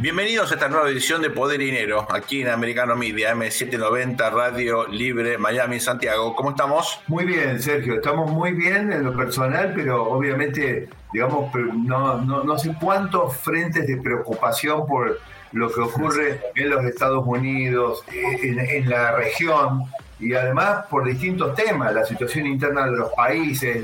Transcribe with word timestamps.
Bienvenidos 0.00 0.50
a 0.50 0.54
esta 0.54 0.70
nueva 0.70 0.88
edición 0.88 1.20
de 1.20 1.28
Poder 1.28 1.60
y 1.60 1.66
Dinero, 1.66 2.06
aquí 2.10 2.40
en 2.40 2.48
Americano 2.48 2.96
Media, 2.96 3.34
M790, 3.34 4.32
Radio 4.32 4.86
Libre, 4.86 5.36
Miami, 5.36 5.78
Santiago. 5.78 6.34
¿Cómo 6.34 6.50
estamos? 6.50 7.02
Muy 7.06 7.26
bien, 7.26 7.60
Sergio, 7.60 7.96
estamos 7.96 8.30
muy 8.30 8.52
bien 8.52 8.90
en 8.94 9.04
lo 9.04 9.14
personal, 9.14 9.74
pero 9.76 10.04
obviamente, 10.04 10.88
digamos, 11.12 11.54
no, 11.54 12.16
no, 12.22 12.58
sé 12.58 12.74
cuántos 12.80 13.36
frentes 13.36 13.86
de 13.86 13.98
preocupación 13.98 14.86
por 14.86 15.20
lo 15.52 15.70
que 15.70 15.80
ocurre 15.82 16.40
en 16.54 16.70
los 16.70 16.82
Estados 16.86 17.22
Unidos, 17.26 18.02
en 18.10 18.88
la 18.88 19.16
región, 19.16 19.84
y 20.20 20.34
además 20.34 20.86
por 20.88 21.04
distintos 21.04 21.54
temas, 21.54 21.94
la 21.94 22.04
situación 22.04 22.46
interna 22.46 22.86
de 22.86 22.92
los 22.92 23.10
países, 23.12 23.82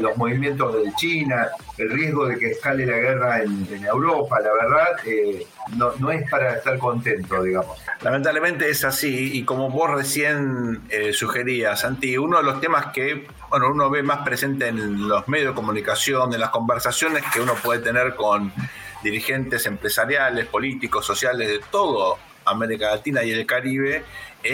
los 0.00 0.16
movimientos 0.16 0.74
de 0.74 0.92
China, 0.94 1.48
el 1.76 1.90
riesgo 1.90 2.26
de 2.26 2.38
que 2.38 2.52
escale 2.52 2.86
la 2.86 2.96
guerra 2.96 3.42
en, 3.42 3.66
Europa, 3.84 4.40
la 4.40 4.52
verdad, 4.52 4.98
eh, 5.06 5.46
no, 5.76 5.92
no, 5.98 6.10
es 6.10 6.28
para 6.30 6.54
estar 6.56 6.78
contento, 6.78 7.42
digamos. 7.42 7.78
Lamentablemente 8.00 8.68
es 8.68 8.84
así, 8.84 9.32
y 9.34 9.44
como 9.44 9.70
vos 9.70 9.90
recién 9.90 10.80
eh, 10.88 11.12
sugerías, 11.12 11.80
Santi, 11.80 12.16
uno 12.16 12.38
de 12.38 12.42
los 12.42 12.60
temas 12.60 12.86
que 12.86 13.26
bueno, 13.50 13.70
uno 13.70 13.90
ve 13.90 14.02
más 14.02 14.24
presente 14.24 14.68
en 14.68 15.08
los 15.08 15.28
medios 15.28 15.50
de 15.50 15.54
comunicación, 15.54 16.32
en 16.32 16.40
las 16.40 16.50
conversaciones 16.50 17.22
que 17.32 17.40
uno 17.40 17.54
puede 17.54 17.80
tener 17.80 18.14
con 18.14 18.52
dirigentes 19.02 19.66
empresariales, 19.66 20.46
políticos, 20.46 21.06
sociales, 21.06 21.48
de 21.48 21.60
todo 21.70 22.18
América 22.44 22.90
Latina 22.90 23.22
y 23.22 23.30
el 23.30 23.46
Caribe, 23.46 24.04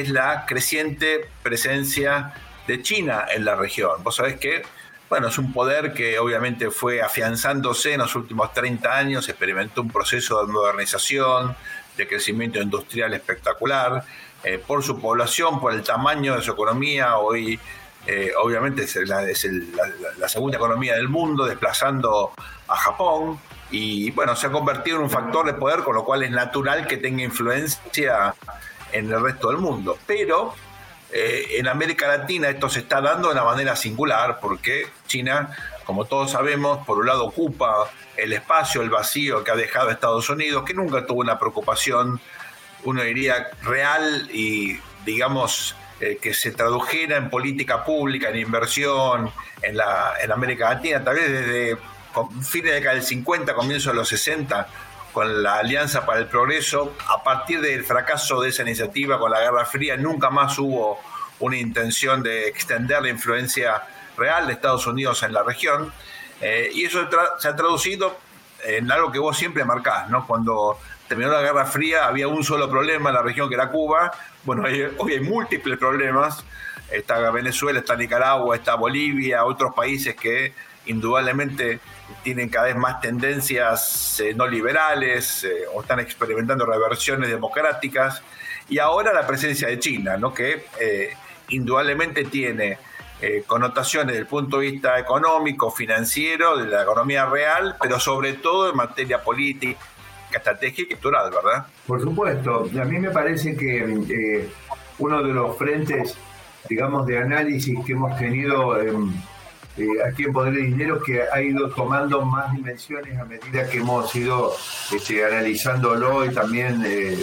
es 0.00 0.08
la 0.08 0.46
creciente 0.46 1.28
presencia 1.42 2.34
de 2.66 2.82
China 2.82 3.26
en 3.34 3.44
la 3.44 3.54
región. 3.56 4.02
Vos 4.02 4.16
sabés 4.16 4.38
que, 4.38 4.62
bueno, 5.08 5.28
es 5.28 5.38
un 5.38 5.52
poder 5.52 5.92
que 5.92 6.18
obviamente 6.18 6.70
fue 6.70 7.02
afianzándose 7.02 7.94
en 7.94 8.00
los 8.00 8.14
últimos 8.14 8.52
30 8.52 8.96
años, 8.96 9.28
experimentó 9.28 9.82
un 9.82 9.90
proceso 9.90 10.44
de 10.44 10.52
modernización, 10.52 11.56
de 11.96 12.08
crecimiento 12.08 12.60
industrial 12.60 13.12
espectacular, 13.14 14.04
eh, 14.44 14.58
por 14.58 14.82
su 14.82 15.00
población, 15.00 15.60
por 15.60 15.72
el 15.72 15.82
tamaño 15.82 16.34
de 16.36 16.42
su 16.42 16.52
economía, 16.52 17.16
hoy 17.18 17.60
eh, 18.06 18.32
obviamente 18.42 18.82
es, 18.82 18.96
la, 19.06 20.28
segunda 20.28 20.56
economía 20.56 20.94
del 20.96 21.08
mundo, 21.08 21.44
desplazando 21.44 22.32
a 22.66 22.76
Japón, 22.76 23.38
y 23.70 24.10
bueno, 24.10 24.34
se 24.34 24.48
ha 24.48 24.50
convertido 24.50 24.96
en 24.96 25.04
un 25.04 25.10
factor 25.10 25.46
de 25.46 25.54
poder, 25.54 25.80
con 25.80 25.94
lo 25.94 26.04
cual 26.04 26.24
es 26.24 26.30
natural 26.30 26.86
que 26.86 26.96
tenga 26.96 27.22
influencia 27.22 28.34
en 28.92 29.10
el 29.10 29.22
resto 29.22 29.48
del 29.48 29.58
mundo. 29.58 29.98
Pero 30.06 30.54
eh, 31.12 31.58
en 31.58 31.68
América 31.68 32.08
Latina 32.08 32.48
esto 32.48 32.68
se 32.68 32.80
está 32.80 33.00
dando 33.00 33.28
de 33.28 33.34
una 33.34 33.44
manera 33.44 33.76
singular 33.76 34.38
porque 34.40 34.86
China, 35.06 35.54
como 35.84 36.06
todos 36.06 36.30
sabemos, 36.30 36.86
por 36.86 36.98
un 36.98 37.06
lado 37.06 37.24
ocupa 37.24 37.90
el 38.16 38.32
espacio, 38.32 38.82
el 38.82 38.90
vacío 38.90 39.44
que 39.44 39.50
ha 39.50 39.56
dejado 39.56 39.90
Estados 39.90 40.28
Unidos, 40.30 40.64
que 40.64 40.74
nunca 40.74 41.06
tuvo 41.06 41.20
una 41.20 41.38
preocupación, 41.38 42.20
uno 42.84 43.02
diría, 43.02 43.48
real 43.62 44.28
y, 44.32 44.78
digamos, 45.04 45.76
eh, 46.00 46.18
que 46.20 46.34
se 46.34 46.50
tradujera 46.50 47.16
en 47.16 47.30
política 47.30 47.84
pública, 47.84 48.30
en 48.30 48.38
inversión 48.38 49.30
en, 49.62 49.76
la, 49.76 50.14
en 50.22 50.32
América 50.32 50.74
Latina, 50.74 51.04
tal 51.04 51.16
vez 51.16 51.30
desde 51.30 51.78
fines 52.42 52.64
de 52.64 52.70
la 52.70 52.74
década 52.76 52.94
del 52.94 53.04
50, 53.04 53.54
comienzo 53.54 53.90
de 53.90 53.96
los 53.96 54.08
60, 54.08 54.66
con 55.12 55.42
la 55.42 55.58
Alianza 55.58 56.06
para 56.06 56.20
el 56.20 56.26
Progreso. 56.26 56.94
A 57.08 57.22
partir 57.22 57.60
del 57.60 57.84
fracaso 57.84 58.40
de 58.40 58.48
esa 58.48 58.62
iniciativa 58.62 59.18
con 59.18 59.30
la 59.30 59.40
Guerra 59.40 59.64
Fría, 59.64 59.96
nunca 59.96 60.30
más 60.30 60.58
hubo 60.58 60.98
una 61.40 61.56
intención 61.56 62.22
de 62.22 62.48
extender 62.48 63.02
la 63.02 63.08
influencia 63.08 63.82
real 64.16 64.46
de 64.46 64.54
Estados 64.54 64.86
Unidos 64.86 65.22
en 65.22 65.32
la 65.32 65.42
región. 65.42 65.92
Eh, 66.40 66.70
y 66.74 66.84
eso 66.84 67.08
se 67.38 67.48
ha 67.48 67.56
traducido 67.56 68.16
en 68.64 68.90
algo 68.90 69.10
que 69.12 69.18
vos 69.18 69.36
siempre 69.36 69.64
marcás, 69.64 70.08
¿no? 70.08 70.26
Cuando 70.26 70.78
terminó 71.08 71.30
la 71.30 71.42
Guerra 71.42 71.66
Fría 71.66 72.06
había 72.06 72.28
un 72.28 72.44
solo 72.44 72.70
problema 72.70 73.10
en 73.10 73.16
la 73.16 73.22
región 73.22 73.48
que 73.48 73.54
era 73.54 73.68
Cuba. 73.68 74.12
Bueno, 74.44 74.64
hoy 74.98 75.12
hay 75.12 75.20
múltiples 75.20 75.78
problemas. 75.78 76.44
Está 76.90 77.30
Venezuela, 77.30 77.78
está 77.80 77.96
Nicaragua, 77.96 78.54
está 78.54 78.74
Bolivia, 78.74 79.44
otros 79.44 79.74
países 79.74 80.14
que 80.14 80.52
indudablemente 80.86 81.80
tienen 82.22 82.48
cada 82.48 82.66
vez 82.66 82.76
más 82.76 83.00
tendencias 83.00 84.20
eh, 84.20 84.34
no 84.34 84.46
liberales 84.46 85.44
eh, 85.44 85.64
o 85.72 85.82
están 85.82 86.00
experimentando 86.00 86.66
reversiones 86.66 87.28
democráticas. 87.28 88.22
Y 88.68 88.78
ahora 88.78 89.12
la 89.12 89.26
presencia 89.26 89.68
de 89.68 89.78
China, 89.78 90.16
¿no? 90.16 90.32
que 90.32 90.64
eh, 90.80 91.10
indudablemente 91.48 92.24
tiene 92.24 92.78
connotaciones 93.46 94.08
desde 94.08 94.22
el 94.22 94.26
punto 94.26 94.58
de 94.58 94.72
vista 94.72 94.98
económico, 94.98 95.70
financiero, 95.70 96.56
de 96.56 96.66
la 96.66 96.82
economía 96.82 97.24
real, 97.24 97.76
pero 97.80 98.00
sobre 98.00 98.32
todo 98.32 98.68
en 98.68 98.76
materia 98.76 99.22
política, 99.22 99.78
estratégica 100.32 100.82
y 100.82 100.96
cultural, 100.96 101.30
¿verdad? 101.30 101.66
Por 101.86 102.00
supuesto. 102.00 102.68
A 102.80 102.84
mí 102.84 102.98
me 102.98 103.10
parece 103.10 103.56
que 103.56 104.50
uno 104.98 105.22
de 105.22 105.32
los 105.32 105.56
frentes, 105.56 106.18
digamos, 106.68 107.06
de 107.06 107.18
análisis 107.18 107.78
que 107.86 107.92
hemos 107.92 108.18
tenido 108.18 108.76
eh, 109.76 109.86
aquí 110.06 110.24
en 110.24 110.32
Poder 110.32 110.52
de 110.52 110.62
Dinero 110.62 111.02
que 111.02 111.22
ha 111.22 111.40
ido 111.40 111.70
tomando 111.70 112.22
más 112.22 112.52
dimensiones 112.52 113.18
a 113.18 113.24
medida 113.24 113.68
que 113.68 113.78
hemos 113.78 114.14
ido 114.14 114.52
este, 114.94 115.24
analizándolo 115.24 116.26
y 116.26 116.34
también 116.34 116.82
eh, 116.84 117.18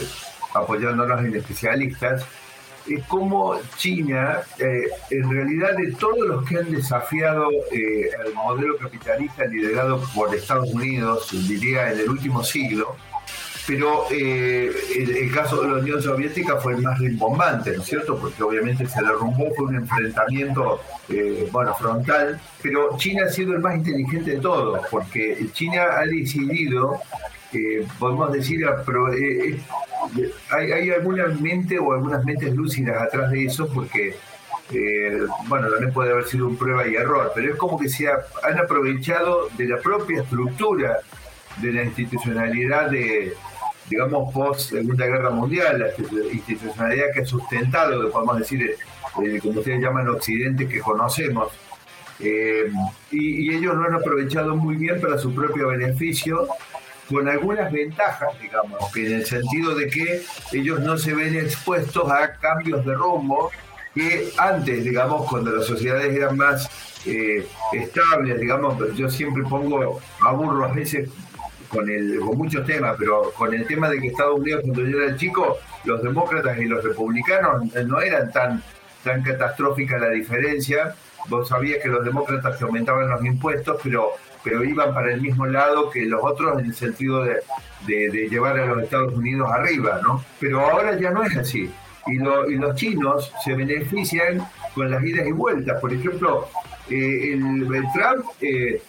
apoyándonos 0.55 1.19
en 1.23 1.35
especialistas, 1.35 2.25
es 2.87 3.05
como 3.05 3.59
China, 3.77 4.39
eh, 4.57 4.89
en 5.11 5.29
realidad 5.29 5.77
de 5.77 5.91
todos 5.91 6.25
los 6.25 6.43
que 6.45 6.57
han 6.57 6.71
desafiado 6.71 7.49
el 7.71 8.33
modelo 8.33 8.77
capitalista 8.77 9.45
liderado 9.45 10.01
por 10.15 10.33
Estados 10.33 10.73
Unidos, 10.73 11.29
diría 11.47 11.91
en 11.91 11.99
el 11.99 12.09
último 12.09 12.43
siglo, 12.43 12.95
pero 13.69 14.05
eh, 14.09 14.71
el, 14.95 15.31
caso 15.31 15.61
de 15.61 15.67
la 15.67 15.75
Unión 15.75 16.01
Soviética 16.01 16.55
fue 16.55 16.73
el 16.73 16.81
más 16.81 16.97
rimbombante, 16.97 17.71
¿no 17.75 17.83
es 17.83 17.87
cierto? 17.87 18.17
Porque 18.17 18.41
obviamente 18.41 18.87
se 18.87 18.99
derrumbó, 18.99 19.53
fue 19.55 19.67
un 19.67 19.75
enfrentamiento, 19.75 20.81
eh, 21.07 21.47
bueno, 21.51 21.75
frontal, 21.75 22.41
pero 22.63 22.97
China 22.97 23.25
ha 23.27 23.29
sido 23.29 23.53
el 23.53 23.59
más 23.59 23.75
inteligente 23.75 24.31
de 24.31 24.39
todos, 24.39 24.87
porque 24.89 25.45
China 25.53 25.83
ha 25.99 26.05
decidido, 26.07 26.99
eh, 27.53 27.85
podemos 27.99 28.31
decir, 28.31 28.65
hay, 30.49 30.71
hay 30.71 30.89
alguna 30.89 31.27
mente 31.27 31.77
o 31.77 31.93
algunas 31.93 32.25
mentes 32.25 32.51
lúcidas 32.55 32.99
atrás 32.99 33.29
de 33.29 33.45
eso, 33.45 33.67
porque 33.71 34.15
bueno, 35.47 35.69
también 35.69 35.93
puede 35.93 36.11
haber 36.11 36.25
sido 36.25 36.47
un 36.47 36.57
prueba 36.57 36.87
y 36.87 36.95
error, 36.95 37.31
pero 37.35 37.53
es 37.53 37.55
como 37.59 37.77
que 37.77 37.87
se 37.87 38.07
han 38.07 38.57
aprovechado 38.57 39.47
de 39.55 39.65
la 39.65 39.77
propia 39.77 40.23
estructura 40.23 41.01
de 41.57 41.71
la 41.71 41.83
institucionalidad 41.83 42.89
de, 42.89 43.35
digamos, 43.89 44.33
post 44.33 44.71
Segunda 44.71 45.05
Guerra 45.05 45.29
Mundial, 45.31 45.79
la 45.79 45.87
institucionalidad 46.31 47.05
que 47.13 47.21
ha 47.21 47.25
sustentado, 47.25 48.01
que 48.01 48.11
podemos 48.11 48.39
decir, 48.39 48.61
eh, 48.63 49.39
como 49.41 49.59
ustedes 49.59 49.81
llaman, 49.81 50.07
Occidente 50.09 50.67
que 50.67 50.79
conocemos. 50.79 51.51
Eh, 52.19 52.71
y, 53.11 53.55
ellos 53.55 53.75
lo 53.75 53.83
han 53.85 53.93
aprovechado 53.93 54.55
muy 54.55 54.75
bien 54.75 54.99
para 54.99 55.17
su 55.17 55.33
propio 55.33 55.69
beneficio, 55.69 56.47
con 57.09 57.27
algunas 57.27 57.71
ventajas, 57.71 58.29
digamos, 58.39 58.91
que 58.93 59.07
en 59.07 59.13
el 59.13 59.25
sentido 59.25 59.73
de 59.73 59.87
que 59.87 60.21
ellos 60.51 60.79
no 60.81 60.97
se 60.97 61.15
ven 61.15 61.35
expuestos 61.35 62.09
a 62.11 62.35
cambios 62.35 62.85
de 62.85 62.93
rumbo 62.93 63.49
que 63.95 64.29
antes, 64.37 64.83
digamos, 64.83 65.27
cuando 65.27 65.51
las 65.51 65.65
sociedades 65.65 66.15
eran 66.15 66.37
más 66.37 66.69
eh, 67.05 67.47
estables, 67.73 68.39
digamos, 68.39 68.77
yo 68.95 69.09
siempre 69.09 69.43
pongo, 69.43 69.99
aburro 70.21 70.65
a 70.65 70.73
veces 70.73 71.09
con, 71.69 71.89
el, 71.89 72.19
con 72.19 72.37
muchos 72.37 72.65
temas, 72.65 72.95
pero 72.97 73.31
con 73.31 73.53
el 73.53 73.65
tema 73.65 73.89
de 73.89 73.99
que 73.99 74.07
Estados 74.07 74.39
Unidos, 74.39 74.61
cuando 74.63 74.85
yo 74.85 75.01
era 75.01 75.15
chico, 75.15 75.57
los 75.85 76.03
demócratas 76.03 76.57
y 76.57 76.65
los 76.65 76.83
republicanos 76.83 77.73
no 77.85 78.01
eran 78.01 78.31
tan, 78.31 78.61
tan 79.03 79.23
catastrófica 79.23 79.97
la 79.97 80.09
diferencia. 80.09 80.95
Vos 81.27 81.47
sabías 81.49 81.81
que 81.81 81.89
los 81.89 82.03
demócratas 82.03 82.57
que 82.57 82.63
aumentaban 82.63 83.09
los 83.09 83.23
impuestos, 83.23 83.79
pero, 83.83 84.11
pero 84.43 84.63
iban 84.63 84.93
para 84.93 85.13
el 85.13 85.21
mismo 85.21 85.45
lado 85.45 85.89
que 85.89 86.05
los 86.05 86.21
otros 86.23 86.59
en 86.59 86.65
el 86.65 86.73
sentido 86.73 87.23
de, 87.23 87.41
de, 87.85 88.27
llevar 88.29 88.59
a 88.59 88.65
los 88.65 88.83
Estados 88.83 89.13
Unidos 89.13 89.49
arriba, 89.51 89.99
¿no? 90.03 90.23
Pero 90.39 90.61
ahora 90.61 90.99
ya 90.99 91.11
no 91.11 91.23
es 91.23 91.37
así. 91.37 91.71
Y, 92.07 92.15
y 92.15 92.55
los 92.57 92.75
chinos 92.75 93.31
se 93.43 93.53
benefician 93.53 94.45
con 94.73 94.89
las 94.89 95.03
idas 95.03 95.27
y 95.27 95.31
vueltas. 95.31 95.79
Por 95.79 95.93
ejemplo, 95.93 96.47
eh, 96.89 97.33
el, 97.33 97.67
Trump 97.93 98.25
eh, 98.41 98.81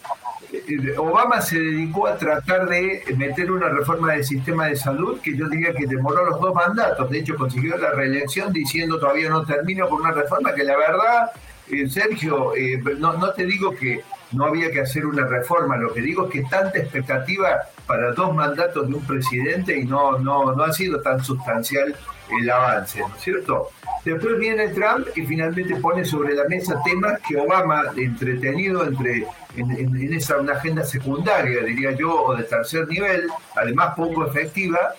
Obama 0.97 1.41
se 1.41 1.57
dedicó 1.57 2.07
a 2.07 2.17
tratar 2.17 2.67
de 2.67 3.03
meter 3.17 3.51
una 3.51 3.69
reforma 3.69 4.13
del 4.13 4.25
sistema 4.25 4.67
de 4.67 4.75
salud 4.75 5.19
que 5.21 5.35
yo 5.35 5.47
diría 5.47 5.73
que 5.73 5.85
demoró 5.85 6.25
los 6.25 6.41
dos 6.41 6.53
mandatos. 6.53 7.09
De 7.09 7.19
hecho, 7.19 7.35
consiguió 7.35 7.77
la 7.77 7.91
reelección 7.91 8.51
diciendo 8.51 8.99
todavía 8.99 9.29
no 9.29 9.45
termino 9.45 9.87
con 9.87 10.01
una 10.01 10.11
reforma 10.11 10.53
que 10.53 10.63
la 10.63 10.77
verdad, 10.77 11.31
eh, 11.69 11.87
Sergio, 11.89 12.53
eh, 12.55 12.81
no, 12.97 13.31
te 13.31 13.45
digo 13.45 13.75
que, 13.75 14.01
no 14.31 14.45
había 14.45 14.71
que 14.71 14.81
hacer 14.81 15.05
una 15.05 15.25
reforma. 15.25 15.77
Lo 15.77 15.93
que 15.93 16.01
digo 16.01 16.25
es 16.25 16.31
que 16.31 16.43
tanta 16.43 16.79
expectativa 16.79 17.61
para 17.85 18.11
dos 18.13 18.33
mandatos 18.33 18.87
de 18.87 18.95
un 18.95 19.05
presidente 19.05 19.77
y 19.77 19.85
no, 19.85 20.17
no, 20.19 20.53
no 20.53 20.63
ha 20.63 20.73
sido 20.73 21.01
tan 21.01 21.23
sustancial 21.23 21.95
el 22.39 22.49
avance, 22.49 22.99
¿no 22.99 23.13
es 23.15 23.21
cierto? 23.21 23.69
Después 24.05 24.39
viene 24.39 24.69
Trump 24.69 25.07
y 25.15 25.21
finalmente 25.25 25.75
pone 25.75 26.03
sobre 26.05 26.33
la 26.33 26.45
mesa 26.45 26.81
temas 26.83 27.19
que 27.27 27.37
Obama, 27.37 27.83
entretenido 27.95 28.83
entre, 28.83 29.27
en, 29.57 30.13
esa 30.13 30.37
una 30.37 30.53
agenda 30.53 30.83
secundaria, 30.83 31.61
diría 31.63 31.91
yo, 31.91 32.23
o 32.23 32.35
de 32.35 32.43
tercer 32.43 32.87
nivel, 32.87 33.27
además 33.55 33.93
poco 33.95 34.25
efectiva, 34.25 34.93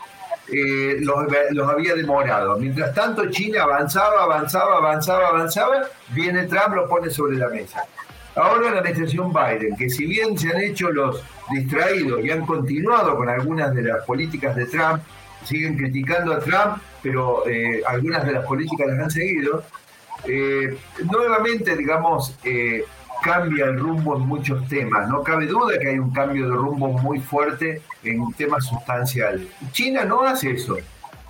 eh, 0.52 0.98
los, 1.00 1.26
los, 1.50 1.68
había 1.68 1.94
demorado. 1.94 2.56
Mientras 2.58 2.94
tanto, 2.94 3.28
China 3.30 3.64
avanzaba, 3.64 4.22
avanzaba, 4.22 4.76
avanzaba, 4.76 5.28
avanzaba, 5.28 5.82
viene 6.10 6.44
Trump, 6.44 6.74
lo 6.74 6.88
pone 6.88 7.10
sobre 7.10 7.38
la 7.38 7.48
mesa. 7.48 7.84
Ahora 8.34 8.70
la 8.70 8.80
administración 8.80 9.32
Biden, 9.32 9.76
que 9.76 9.90
si 9.90 10.06
bien 10.06 10.38
se 10.38 10.50
han 10.50 10.60
hecho 10.60 10.90
los 10.90 11.22
distraídos 11.50 12.24
y 12.24 12.30
han 12.30 12.46
continuado 12.46 13.16
con 13.16 13.28
algunas 13.28 13.74
de 13.74 13.82
las 13.82 14.04
políticas 14.04 14.56
de 14.56 14.66
Trump, 14.66 15.02
siguen 15.44 15.76
criticando 15.76 16.32
a 16.32 16.38
Trump, 16.38 16.78
pero 17.02 17.46
eh, 17.46 17.82
algunas 17.86 18.24
de 18.24 18.32
las 18.32 18.46
políticas 18.46 18.86
las 18.88 18.98
han 19.00 19.10
seguido, 19.10 19.64
eh, 20.24 20.76
nuevamente, 21.10 21.76
digamos, 21.76 22.36
eh, 22.44 22.84
cambia 23.22 23.66
el 23.66 23.78
rumbo 23.78 24.16
en 24.16 24.22
muchos 24.22 24.66
temas. 24.68 25.08
No 25.08 25.22
cabe 25.22 25.46
duda 25.46 25.78
que 25.78 25.88
hay 25.90 25.98
un 25.98 26.12
cambio 26.12 26.48
de 26.48 26.54
rumbo 26.54 26.88
muy 26.88 27.20
fuerte 27.20 27.82
en 28.02 28.32
temas 28.32 28.66
sustanciales. 28.66 29.46
China 29.72 30.04
no 30.04 30.22
hace 30.22 30.52
eso. 30.52 30.76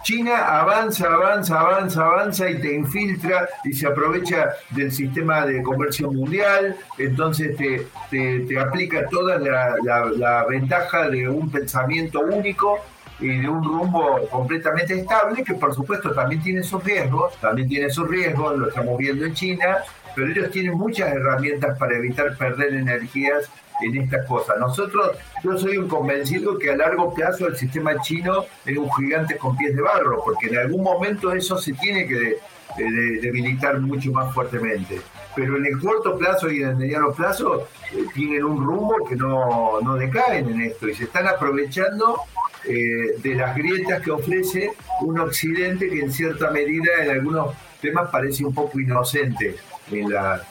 China 0.03 0.37
avanza, 0.37 1.07
avanza, 1.07 1.61
avanza, 1.61 2.05
avanza 2.05 2.51
y 2.51 2.61
te 2.61 2.75
infiltra 2.75 3.49
y 3.65 3.73
se 3.73 3.87
aprovecha 3.87 4.51
del 4.71 4.91
sistema 4.91 5.47
de 5.47 5.63
comercio 5.63 6.11
mundial, 6.11 6.77
entonces 6.99 7.57
te, 7.57 7.87
te, 8.11 8.59
aplica 8.59 9.07
toda 9.09 9.39
la, 9.39 9.77
la, 10.17 10.45
ventaja 10.47 11.09
de 11.09 11.29
un 11.29 11.51
pensamiento 11.51 12.21
único 12.21 12.81
y 13.21 13.39
de 13.39 13.49
un 13.49 13.63
rumbo 13.63 14.29
completamente 14.29 14.99
estable, 14.99 15.45
que 15.45 15.55
por 15.55 15.73
supuesto 15.73 16.13
también 16.13 16.43
tiene 16.43 16.65
sus 16.65 16.83
riesgos, 16.83 17.37
también 17.41 17.69
tiene 17.69 17.89
sus 17.89 18.09
riesgos, 18.09 18.59
lo 18.59 18.69
estamos 18.69 18.99
viendo 18.99 19.25
en 19.25 19.35
China, 19.35 19.79
pero 20.17 20.33
ellos 20.33 20.51
tienen 20.51 20.75
muchas 20.75 21.13
herramientas 21.13 21.79
para 21.79 21.97
evitar 21.97 22.37
perder 22.37 22.75
energías 22.75 23.49
en 23.83 24.03
estas 24.03 24.27
cosas. 24.27 24.59
Nosotros, 24.59 25.13
yo 25.43 25.59
soy 25.59 25.77
un 25.77 25.89
convencido 25.89 26.59
que 26.59 26.71
a 26.71 26.77
largo 26.77 27.13
plazo 27.13 27.47
el 27.47 27.57
sistema 27.57 28.01
chino 28.03 28.45
es 28.65 28.77
un 28.77 28.91
gigante 28.93 29.37
con 29.37 29.57
pies 29.57 29.75
de 29.75 29.83
barro, 29.83 30.23
porque 30.25 30.49
en 30.49 30.59
algún 30.59 30.83
momento 30.83 31.33
eso 31.33 31.59
se 31.59 31.73
tiene 31.75 32.07
que 32.07 32.39
debilitar 32.77 33.79
mucho 33.81 34.13
más 34.13 34.33
fuertemente. 34.35 35.01
Pero 35.35 35.57
en 35.57 35.67
el 35.67 35.79
corto 35.79 36.17
plazo 36.19 36.51
y 36.51 36.63
en 36.63 36.71
el 36.71 36.77
mediano 36.77 37.13
plazo 37.13 37.69
eh, 37.93 38.05
tienen 38.15 38.45
un 38.45 38.65
rumbo 38.65 38.97
que 39.09 39.17
no, 39.17 39.81
no 39.81 39.95
decaen 39.97 40.49
en 40.51 40.61
esto 40.63 40.89
y 40.89 40.95
se 40.95 41.05
están 41.05 41.27
aprovechando 41.27 42.21
eh, 42.65 43.17
de 43.19 43.35
las 43.35 43.57
grietas 43.57 44.03
que 44.03 44.11
ofrece 44.11 44.73
un 45.01 45.19
occidente 45.19 45.89
que 45.89 46.01
en 46.01 46.13
cierta 46.13 46.51
medida 46.51 46.91
en 47.03 47.11
algunos 47.11 47.55
temas 47.81 48.11
parece 48.11 48.45
un 48.45 48.55
poco 48.55 48.79
inocente 48.79 49.57
en, 49.91 50.11
la, 50.11 50.43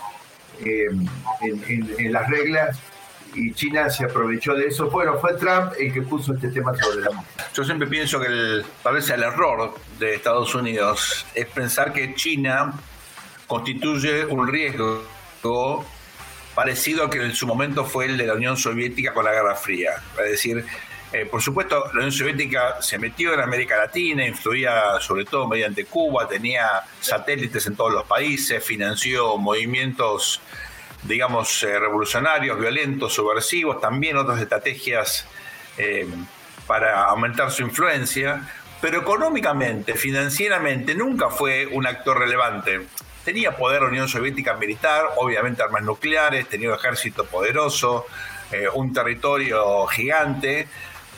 eh, 0.65 0.89
en 1.41 2.11
las 2.11 2.29
reglas 2.29 2.79
y 3.33 3.53
China 3.53 3.89
se 3.89 4.05
aprovechó 4.05 4.53
de 4.53 4.67
eso. 4.67 4.89
Bueno, 4.89 5.17
fue 5.19 5.33
Trump 5.35 5.73
el 5.79 5.93
que 5.93 6.01
puso 6.01 6.33
este 6.33 6.49
tema 6.49 6.73
sobre 6.75 7.01
la 7.01 7.11
mesa. 7.11 7.49
Yo 7.53 7.63
siempre 7.63 7.87
pienso 7.87 8.19
que 8.19 8.27
el, 8.27 8.65
tal 8.83 8.95
vez 8.95 9.09
el 9.09 9.23
error 9.23 9.73
de 9.99 10.15
Estados 10.15 10.53
Unidos 10.55 11.25
es 11.33 11.45
pensar 11.47 11.93
que 11.93 12.13
China 12.15 12.73
constituye 13.47 14.25
un 14.25 14.47
riesgo 14.47 15.03
parecido 16.55 17.05
a 17.05 17.09
que 17.09 17.23
en 17.23 17.33
su 17.33 17.47
momento 17.47 17.85
fue 17.85 18.05
el 18.05 18.17
de 18.17 18.27
la 18.27 18.33
Unión 18.33 18.57
Soviética 18.57 19.13
con 19.13 19.25
la 19.25 19.31
Guerra 19.31 19.55
Fría. 19.55 19.91
Es 20.23 20.31
decir, 20.31 20.65
eh, 21.13 21.25
por 21.25 21.41
supuesto, 21.41 21.85
la 21.87 21.99
Unión 21.99 22.11
Soviética 22.11 22.81
se 22.81 22.97
metió 22.97 23.33
en 23.33 23.41
América 23.41 23.77
Latina, 23.77 24.25
influía 24.25 24.99
sobre 24.99 25.25
todo 25.25 25.47
mediante 25.47 25.85
Cuba, 25.85 26.27
tenía 26.27 26.83
satélites 27.01 27.67
en 27.67 27.75
todos 27.75 27.91
los 27.91 28.05
países, 28.05 28.63
financió 28.63 29.37
movimientos 29.37 30.41
digamos, 31.03 31.63
eh, 31.63 31.79
revolucionarios, 31.79 32.59
violentos, 32.59 33.13
subversivos, 33.13 33.81
también 33.81 34.17
otras 34.17 34.39
estrategias 34.39 35.25
eh, 35.77 36.07
para 36.67 37.05
aumentar 37.05 37.51
su 37.51 37.63
influencia, 37.63 38.47
pero 38.79 38.99
económicamente, 38.99 39.95
financieramente, 39.95 40.95
nunca 40.95 41.29
fue 41.29 41.67
un 41.67 41.85
actor 41.87 42.19
relevante. 42.19 42.87
Tenía 43.23 43.55
poder 43.55 43.83
la 43.83 43.89
Unión 43.89 44.07
Soviética 44.07 44.55
militar, 44.55 45.05
obviamente 45.17 45.61
armas 45.61 45.83
nucleares, 45.83 46.47
tenía 46.47 46.69
un 46.69 46.75
ejército 46.75 47.25
poderoso, 47.25 48.05
eh, 48.51 48.67
un 48.73 48.93
territorio 48.93 49.85
gigante, 49.87 50.67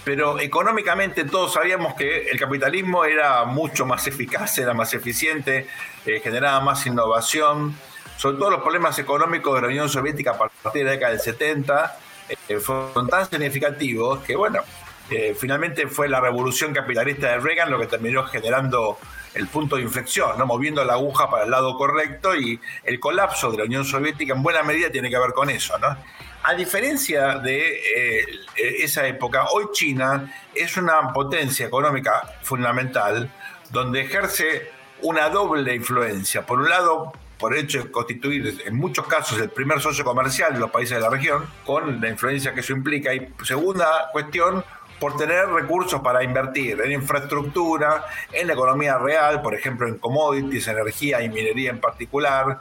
pero 0.04 0.40
económicamente 0.40 1.24
todos 1.24 1.54
sabíamos 1.54 1.94
que 1.96 2.28
el 2.28 2.38
capitalismo 2.38 3.06
era 3.06 3.46
mucho 3.46 3.86
más 3.86 4.06
eficaz, 4.06 4.58
era 4.58 4.74
más 4.74 4.94
eficiente, 4.94 5.68
generaba 6.04 6.60
más 6.60 6.86
innovación 6.86 7.74
sobre 8.18 8.38
todo 8.38 8.52
los 8.52 8.62
problemas 8.62 8.98
económicos 9.00 9.56
de 9.56 9.62
la 9.62 9.68
Unión 9.68 9.90
Soviética 9.90 10.32
a 10.32 10.38
partir 10.38 10.82
de 10.82 10.84
la 10.84 10.92
década 10.92 11.12
del 11.12 11.22
70 11.22 11.98
eh, 12.48 12.58
fueron 12.58 13.08
tan 13.08 13.30
significativos 13.30 14.20
que, 14.24 14.36
bueno, 14.36 14.62
eh, 15.10 15.36
finalmente 15.38 15.88
fue 15.88 16.08
la 16.08 16.22
revolución 16.22 16.74
capitalista 16.74 17.28
de 17.28 17.40
Reagan 17.40 17.70
lo 17.70 17.80
que 17.80 17.88
terminó 17.88 18.24
generando 18.24 18.98
el 19.34 19.48
punto 19.48 19.76
de 19.76 19.82
inflexión, 19.82 20.38
¿no? 20.38 20.46
moviendo 20.46 20.84
la 20.86 20.94
aguja 20.94 21.30
para 21.30 21.44
el 21.44 21.52
lado 21.52 21.76
correcto 21.76 22.36
y 22.36 22.60
el 22.84 23.00
colapso 23.00 23.52
de 23.52 23.58
la 23.58 23.64
Unión 23.66 23.84
Soviética 23.84 24.34
en 24.34 24.44
buena 24.44 24.64
medida 24.64 24.90
tiene 24.90 25.10
que 25.10 25.18
ver 25.18 25.34
con 25.34 25.50
eso. 25.50 25.78
¿no? 25.80 25.98
A 26.44 26.54
diferencia 26.54 27.40
de 27.40 27.80
eh, 27.96 28.26
esa 28.56 29.06
época, 29.08 29.48
hoy 29.52 29.66
China 29.74 30.34
es 30.54 30.78
una 30.78 31.12
potencia 31.14 31.66
económica 31.66 32.38
fundamental 32.42 33.30
donde 33.70 34.02
ejerce 34.02 34.72
una 35.02 35.30
doble 35.30 35.74
influencia. 35.74 36.46
Por 36.46 36.60
un 36.60 36.70
lado, 36.70 37.12
por 37.44 37.58
hecho 37.58 37.84
de 37.84 37.92
constituir 37.92 38.64
en 38.66 38.74
muchos 38.74 39.06
casos 39.06 39.38
el 39.38 39.50
primer 39.50 39.82
socio 39.82 40.06
comercial 40.06 40.54
de 40.54 40.62
los 40.62 40.72
países 40.72 40.96
de 40.96 41.02
la 41.02 41.10
región, 41.10 41.46
con 41.66 42.00
la 42.00 42.08
influencia 42.08 42.54
que 42.54 42.62
eso 42.62 42.72
implica. 42.72 43.14
Y 43.14 43.34
segunda 43.44 44.08
cuestión, 44.14 44.64
por 44.98 45.18
tener 45.18 45.50
recursos 45.50 46.00
para 46.00 46.24
invertir 46.24 46.80
en 46.80 46.94
infraestructura, 46.94 48.06
en 48.32 48.48
la 48.48 48.54
economía 48.54 48.98
real, 48.98 49.42
por 49.42 49.54
ejemplo 49.56 49.90
en 49.90 49.98
commodities, 49.98 50.70
energía 50.70 51.22
y 51.22 51.28
minería 51.28 51.72
en 51.72 51.82
particular, 51.82 52.60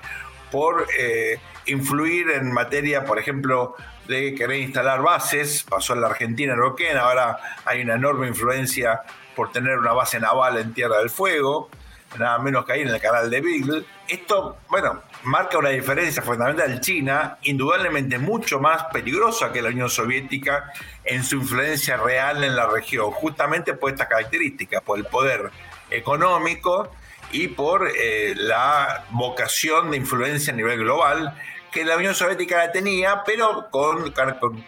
por 0.50 0.84
eh, 0.98 1.38
influir 1.66 2.30
en 2.30 2.50
materia, 2.50 3.04
por 3.04 3.20
ejemplo, 3.20 3.76
de 4.08 4.34
querer 4.34 4.62
instalar 4.62 5.00
bases, 5.00 5.62
pasó 5.62 5.92
en 5.92 6.00
la 6.00 6.08
Argentina, 6.08 6.54
en 6.54 6.58
Roquén, 6.58 6.96
ahora 6.96 7.38
hay 7.64 7.82
una 7.82 7.94
enorme 7.94 8.26
influencia 8.26 9.02
por 9.36 9.52
tener 9.52 9.78
una 9.78 9.92
base 9.92 10.18
naval 10.18 10.56
en 10.56 10.74
Tierra 10.74 10.98
del 10.98 11.10
Fuego, 11.10 11.70
nada 12.18 12.38
menos 12.38 12.64
que 12.64 12.72
ahí 12.72 12.80
en 12.82 12.88
el 12.88 13.00
canal 13.00 13.30
de 13.30 13.40
Beagle. 13.40 13.84
Esto, 14.08 14.58
bueno, 14.68 15.02
marca 15.24 15.58
una 15.58 15.70
diferencia 15.70 16.22
fundamental. 16.22 16.80
China, 16.80 17.38
indudablemente 17.42 18.18
mucho 18.18 18.60
más 18.60 18.84
peligrosa 18.92 19.52
que 19.52 19.62
la 19.62 19.68
Unión 19.68 19.88
Soviética 19.88 20.72
en 21.04 21.24
su 21.24 21.36
influencia 21.36 21.96
real 21.96 22.44
en 22.44 22.56
la 22.56 22.66
región, 22.66 23.10
justamente 23.10 23.74
por 23.74 23.90
estas 23.90 24.08
características, 24.08 24.82
por 24.82 24.98
el 24.98 25.04
poder 25.04 25.50
económico 25.90 26.90
y 27.30 27.48
por 27.48 27.88
eh, 27.88 28.34
la 28.36 29.04
vocación 29.10 29.90
de 29.90 29.96
influencia 29.96 30.52
a 30.52 30.56
nivel 30.56 30.78
global 30.78 31.34
que 31.70 31.84
la 31.84 31.96
Unión 31.96 32.14
Soviética 32.14 32.70
tenía, 32.70 33.22
pero 33.24 33.68
con, 33.70 34.12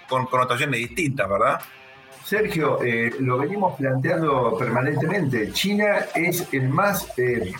con 0.08 0.26
connotaciones 0.26 0.80
distintas, 0.80 1.28
¿verdad? 1.28 1.60
Sergio, 2.24 2.82
eh, 2.82 3.12
lo 3.20 3.36
venimos 3.36 3.76
planteando 3.76 4.56
permanentemente. 4.58 5.52
China 5.52 6.06
es 6.14 6.48
el 6.52 6.70
más, 6.70 7.06
eh, 7.18 7.52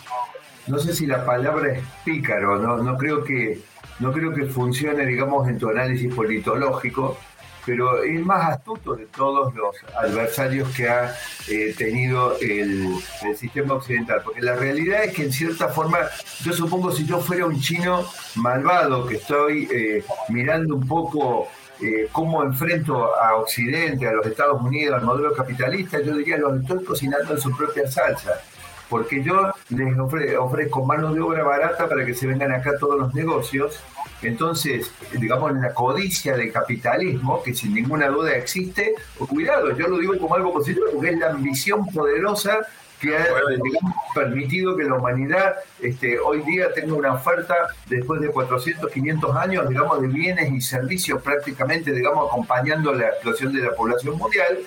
no 0.65 0.79
sé 0.79 0.93
si 0.93 1.05
la 1.05 1.23
palabra 1.23 1.73
es 1.73 1.83
pícaro, 2.03 2.57
no, 2.57 2.77
no, 2.77 2.97
creo 2.97 3.23
que, 3.23 3.59
no 3.99 4.11
creo 4.11 4.33
que 4.33 4.45
funcione, 4.45 5.05
digamos, 5.05 5.47
en 5.47 5.59
tu 5.59 5.69
análisis 5.69 6.11
politológico, 6.11 7.15
pero 7.63 8.01
es 8.01 8.19
más 8.25 8.53
astuto 8.53 8.95
de 8.95 9.05
todos 9.05 9.53
los 9.53 9.75
adversarios 9.95 10.69
que 10.75 10.89
ha 10.89 11.15
eh, 11.47 11.75
tenido 11.77 12.35
el, 12.39 12.95
el, 13.23 13.37
sistema 13.37 13.75
occidental. 13.75 14.21
Porque 14.23 14.41
la 14.41 14.55
realidad 14.55 15.03
es 15.03 15.13
que 15.13 15.23
en 15.25 15.31
cierta 15.31 15.69
forma, 15.69 15.99
yo 16.43 16.53
supongo 16.53 16.91
si 16.91 17.05
yo 17.05 17.19
fuera 17.19 17.45
un 17.45 17.59
chino 17.59 18.03
malvado, 18.35 19.05
que 19.05 19.15
estoy 19.15 20.03
mirando 20.29 20.75
un 20.75 20.87
poco 20.87 21.49
eh, 21.81 22.07
cómo 22.11 22.43
enfrento 22.43 23.15
a 23.15 23.35
Occidente, 23.35 24.07
a 24.07 24.13
los 24.13 24.25
Estados 24.25 24.61
Unidos, 24.61 24.97
al 24.99 25.05
modelo 25.05 25.33
capitalista, 25.33 26.01
yo 26.01 26.15
diría, 26.15 26.37
los 26.37 26.61
estoy 26.61 26.83
cocinando 26.83 27.33
en 27.33 27.41
su 27.41 27.55
propia 27.55 27.89
salsa. 27.89 28.41
porque 28.89 29.23
yo 29.23 29.51
les 29.69 29.97
ofrezco 30.37 30.85
mano 30.85 31.11
de 31.11 31.19
obra 31.19 31.43
barata 31.43 31.89
para 31.89 32.05
que 32.05 32.13
se 32.13 32.27
vengan 32.27 32.51
acá 32.51 32.77
todos 32.79 32.99
los 32.99 33.13
negocios. 33.15 33.79
Entonces, 34.21 34.91
digamos, 35.19 35.53
la 35.53 35.73
codicia 35.73 36.37
del 36.37 36.51
capitalismo, 36.51 37.41
que 37.43 37.53
sin 37.53 37.73
ninguna 37.73 38.07
duda 38.09 38.35
existe, 38.35 38.93
cuidado, 39.17 39.75
yo 39.75 39.87
lo 39.87 39.97
digo 39.97 40.17
como 40.19 40.35
algo 40.35 40.53
positivo, 40.53 40.85
porque 40.93 41.09
es 41.09 41.19
la 41.19 41.31
ambición 41.31 41.85
poderosa 41.87 42.59
que 42.99 43.17
ha 43.17 43.25
permitido 44.13 44.75
que 44.75 44.83
la 44.83 44.95
humanidad 44.95 45.55
este, 45.81 46.19
hoy 46.19 46.41
día 46.41 46.73
tenga 46.73 46.93
una 46.93 47.13
oferta 47.13 47.55
después 47.87 48.21
de 48.21 48.29
400, 48.29 48.91
500 48.91 49.35
años, 49.35 49.69
digamos, 49.69 50.01
de 50.01 50.07
bienes 50.07 50.51
y 50.51 50.61
servicios 50.61 51.21
prácticamente, 51.21 51.91
digamos, 51.91 52.27
acompañando 52.27 52.93
la 52.93 53.07
explosión 53.07 53.53
de 53.53 53.61
la 53.61 53.71
población 53.75 54.17
mundial, 54.17 54.59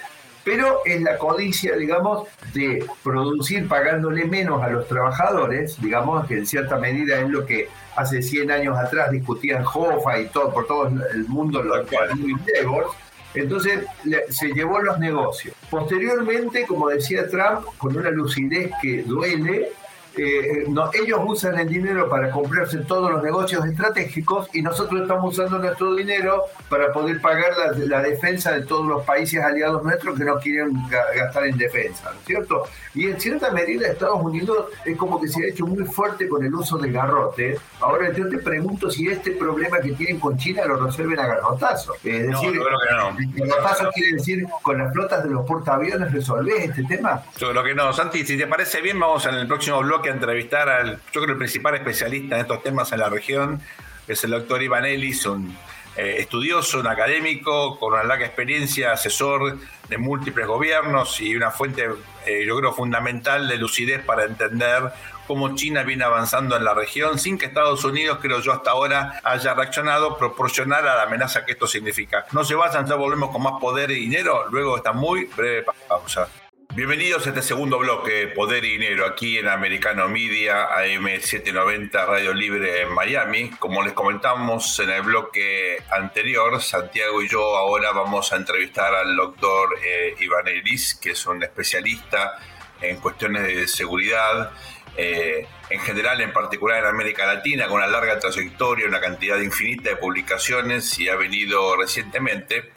pero 0.45 0.81
es 0.85 1.03
la 1.03 1.19
codicia, 1.19 1.77
digamos, 1.77 2.27
de 2.55 2.87
producir 3.03 3.69
pagándole 3.69 4.25
menos 4.25 4.63
a 4.63 4.71
los 4.71 4.89
trabajadores, 4.89 5.81
digamos, 5.81 6.27
que 6.27 6.39
en 6.39 6.47
cierta 6.47 6.77
medida 6.77 7.21
es 7.21 7.29
lo 7.29 7.45
que 7.45 7.69
hace 7.97 8.23
100 8.23 8.51
años 8.51 8.79
atrás 8.79 9.11
discutían 9.11 9.65
Hoffa 9.65 10.21
y 10.21 10.27
todo, 10.29 10.53
por 10.53 10.67
todo 10.67 10.89
el 10.89 11.27
mundo, 11.29 11.63
los 11.63 11.87
Devors, 11.91 12.89
entonces 13.35 13.85
se 14.31 14.49
llevó 14.49 14.81
los 14.81 14.99
negocios. 14.99 15.55
Posteriormente, 15.71 16.67
como 16.67 16.89
decía 16.89 17.29
Trump, 17.29 17.67
con 17.77 17.97
una 17.97 18.11
lucidez 18.11 18.71
que 18.81 19.03
duele, 19.03 19.73
eh, 20.17 20.65
no, 20.69 20.91
ellos 20.93 21.21
usan 21.25 21.59
el 21.59 21.69
dinero 21.69 22.09
para 22.09 22.31
comprarse 22.31 22.79
todos 22.79 23.11
los 23.11 23.23
negocios 23.23 23.65
estratégicos 23.65 24.49
y 24.53 24.63
nosotros 24.63 25.03
estamos 25.03 25.33
usando 25.33 25.59
nuestro 25.59 25.95
dinero 25.95 26.45
para 26.69 26.93
poder 26.93 27.21
pagar 27.21 27.53
la, 27.77 28.01
defensa 28.01 28.53
de 28.53 28.63
todos 28.63 28.87
los 28.87 29.05
países 29.05 29.43
aliados 29.43 29.83
nuestros 29.83 30.19
que 30.19 30.25
no 30.25 30.39
quieren 30.39 30.73
gastar 30.89 31.47
en 31.47 31.59
defensa, 31.59 32.11
¿no 32.13 32.21
es 32.21 32.27
cierto? 32.27 32.65
Y 32.95 33.07
en 33.07 33.21
cierta 33.21 33.51
medida 33.51 33.89
Estados 33.89 34.21
Unidos 34.21 34.67
es 34.85 34.97
como 34.97 35.21
que 35.21 35.29
se 35.29 35.45
ha 35.45 35.49
hecho 35.49 35.67
muy 35.67 35.85
fuerte 35.85 36.29
con 36.29 36.45
el 36.45 36.55
uso 36.55 36.79
del 36.79 36.93
garrote. 36.93 37.59
Ahora 37.81 38.13
yo 38.13 38.29
te 38.29 38.39
pregunto 38.39 38.91
si 38.91 39.09
este 39.09 39.33
problema 39.33 39.79
que 39.81 39.93
tienen 39.93 40.19
con 40.19 40.37
China 40.37 40.65
lo 40.65 40.85
resuelven 40.85 41.21
a 41.21 41.27
garrotazo. 41.27 41.95
Es 41.97 42.03
decir, 42.03 42.31
no, 42.31 42.41
creo 42.41 42.63
que 42.65 43.41
no. 43.41 43.47
garrotazo 43.47 43.91
quiere 43.93 44.13
decir 44.15 44.47
con 44.63 44.79
las 44.79 44.93
flotas 44.93 45.23
de 45.23 45.31
los 45.31 45.47
portaaviones 45.47 46.11
resolvés 46.13 46.71
este 46.71 46.85
tema. 46.85 47.23
Yo 47.37 47.51
creo 47.51 47.63
que 47.63 47.75
no. 47.75 47.93
Santi, 47.93 48.25
si 48.25 48.37
te 48.37 48.47
parece 48.47 48.81
bien, 48.81 48.99
vamos 48.99 49.27
en 49.27 49.35
el 49.35 49.47
próximo 49.47 49.81
bloque 49.81 50.08
entrevistar 50.11 50.69
al, 50.69 51.01
yo 51.13 51.21
creo, 51.21 51.33
el 51.33 51.39
principal 51.39 51.75
especialista 51.75 52.37
en 52.37 52.43
estos 52.43 52.63
temas 52.63 52.93
en 52.93 53.01
la 53.01 53.09
región, 53.09 53.61
es 54.07 54.25
el 54.25 54.31
doctor 54.31 54.63
Iván 54.63 54.85
Ellis, 54.85 55.27
un 55.27 55.57
eh, 55.97 56.17
estudioso, 56.19 56.79
un 56.79 56.87
académico 56.87 57.79
con 57.79 57.93
una 57.93 58.05
larga 58.05 58.25
experiencia, 58.25 58.93
asesor 58.93 59.59
de 59.89 59.99
múltiples 59.99 60.47
gobiernos 60.47 61.21
y 61.21 61.35
una 61.35 61.51
fuente, 61.51 61.89
eh, 62.25 62.45
yo 62.47 62.57
creo, 62.57 62.73
fundamental 62.73 63.49
de 63.49 63.57
lucidez 63.57 64.05
para 64.05 64.25
entender 64.25 64.93
cómo 65.27 65.55
China 65.57 65.83
viene 65.83 66.05
avanzando 66.05 66.57
en 66.57 66.65
la 66.65 66.73
región 66.73 67.19
sin 67.19 67.37
que 67.37 67.47
Estados 67.47 67.85
Unidos, 67.85 68.19
creo 68.23 68.41
yo, 68.41 68.53
hasta 68.53 68.71
ahora 68.71 69.21
haya 69.25 69.55
reaccionado 69.55 70.17
proporcional 70.17 70.89
a 70.89 70.97
la 70.97 71.03
amenaza 71.03 71.45
que 71.45 71.53
esto 71.53 71.67
significa. 71.67 72.27
No 72.33 72.45
se 72.45 72.55
vayan, 72.55 72.87
ya 72.87 72.95
volvemos 72.95 73.31
con 73.31 73.43
más 73.43 73.61
poder 73.61 73.91
y 73.91 73.97
dinero, 73.97 74.47
luego 74.51 74.77
esta 74.77 74.93
muy 74.93 75.25
breve 75.25 75.67
pausa. 75.89 76.29
Bienvenidos 76.79 77.27
a 77.27 77.31
este 77.31 77.43
segundo 77.43 77.77
bloque, 77.81 78.29
Poder 78.29 78.65
y 78.65 78.79
Dinero, 78.79 79.05
aquí 79.05 79.37
en 79.37 79.49
Americano 79.49 80.09
Media, 80.09 80.69
AM790 80.77 82.07
Radio 82.07 82.33
Libre 82.33 82.83
en 82.83 82.95
Miami. 82.95 83.51
Como 83.59 83.83
les 83.83 83.95
comentamos 83.95 84.79
en 84.79 84.91
el 84.91 85.03
bloque 85.03 85.83
anterior, 85.91 86.63
Santiago 86.63 87.21
y 87.21 87.29
yo 87.29 87.57
ahora 87.57 87.91
vamos 87.91 88.33
a 88.33 88.37
entrevistar 88.37 88.95
al 88.95 89.17
doctor 89.17 89.71
eh, 89.85 90.15
Iván 90.21 90.47
Elis, 90.47 90.95
que 90.95 91.11
es 91.11 91.27
un 91.27 91.43
especialista 91.43 92.39
en 92.81 92.99
cuestiones 92.99 93.43
de 93.43 93.67
seguridad, 93.67 94.53
eh, 94.97 95.49
en 95.71 95.81
general, 95.81 96.21
en 96.21 96.33
particular 96.33 96.79
en 96.79 96.87
América 96.87 97.27
Latina, 97.27 97.67
con 97.67 97.79
una 97.79 97.89
larga 97.89 98.21
trayectoria, 98.21 98.87
una 98.87 99.01
cantidad 99.01 99.41
infinita 99.41 99.91
de 99.91 99.97
publicaciones 99.97 100.97
y 101.01 101.09
ha 101.09 101.17
venido 101.17 101.77
recientemente 101.77 102.71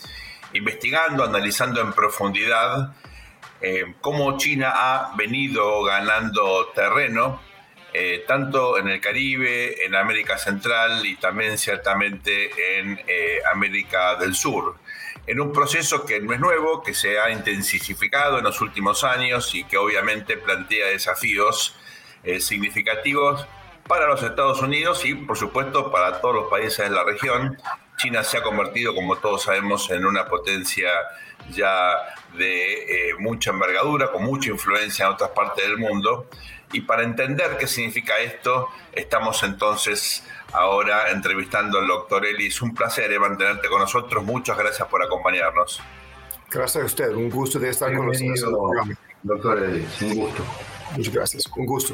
investigando, 0.54 1.24
analizando 1.24 1.82
en 1.82 1.94
profundidad 1.94 2.96
eh, 3.62 3.94
cómo 4.02 4.38
China 4.38 4.72
ha 4.74 5.14
venido 5.16 5.84
ganando 5.84 6.68
terreno, 6.74 7.42
eh, 7.94 8.24
tanto 8.28 8.78
en 8.78 8.88
el 8.88 9.00
Caribe, 9.00 9.86
en 9.86 9.96
América 9.96 10.38
Central 10.38 11.06
y 11.06 11.16
también 11.18 11.58
ciertamente 11.58 12.80
en 12.80 13.00
eh, 13.08 13.40
América 13.54 14.16
del 14.16 14.34
Sur. 14.34 14.76
En 15.28 15.40
un 15.40 15.54
proceso 15.54 16.06
que 16.06 16.20
no 16.20 16.34
es 16.34 16.40
nuevo, 16.40 16.82
que 16.82 16.96
se 16.96 17.20
ha 17.20 17.30
intensificado 17.30 18.40
en 18.40 18.46
los 18.46 18.60
últimos 18.62 19.04
años 19.04 19.54
y 19.54 19.64
que 19.66 19.78
obviamente 19.78 20.38
plantea 20.38 20.88
desafíos 20.88 21.76
significativos 22.40 23.48
para 23.88 24.08
los 24.08 24.22
Estados 24.24 24.62
Unidos 24.62 25.04
y 25.06 25.16
por 25.16 25.38
supuesto 25.38 25.92
para 25.92 26.22
todos 26.22 26.36
los 26.36 26.50
países 26.50 26.90
de 26.90 26.96
la 26.96 27.04
región. 27.04 27.58
China 27.98 28.24
se 28.24 28.38
ha 28.38 28.42
convertido, 28.42 28.96
como 28.96 29.18
todos 29.18 29.44
sabemos, 29.44 29.92
en 29.92 30.06
una 30.06 30.26
potencia 30.26 30.90
ya 31.52 31.94
de 32.38 33.10
eh, 33.10 33.16
mucha 33.20 33.52
envergadura, 33.52 34.12
con 34.12 34.24
mucha 34.24 34.50
influencia 34.50 35.06
en 35.06 35.12
otras 35.12 35.32
partes 35.32 35.66
del 35.66 35.78
mundo. 35.78 36.28
Y 36.74 36.82
para 36.82 37.04
entender 37.04 37.58
qué 37.60 37.68
significa 37.68 38.18
esto, 38.20 38.70
estamos 38.94 39.44
entonces 39.44 40.24
ahora 40.54 41.12
entrevistando 41.12 41.80
al 41.80 41.88
doctor 41.88 42.26
Ellis. 42.26 42.62
Un 42.62 42.74
placer, 42.74 43.12
Evan, 43.12 43.38
tenerte 43.38 43.68
con 43.68 43.82
nosotros. 43.82 44.24
Muchas 44.24 44.58
gracias 44.58 44.88
por 44.88 45.04
acompañarnos. 45.04 45.82
Gracias 46.50 46.84
a 46.84 46.86
usted, 46.86 47.10
un 47.14 47.30
gusto 47.30 47.60
de 47.60 47.70
estar 47.70 47.94
con 47.96 48.08
nosotros. 48.08 48.98
Doctor 49.24 49.64
Ellis, 49.64 50.02
un 50.02 50.16
gusto. 50.16 50.44
Muchas 50.96 51.14
gracias, 51.14 51.44
un 51.56 51.66
gusto. 51.66 51.94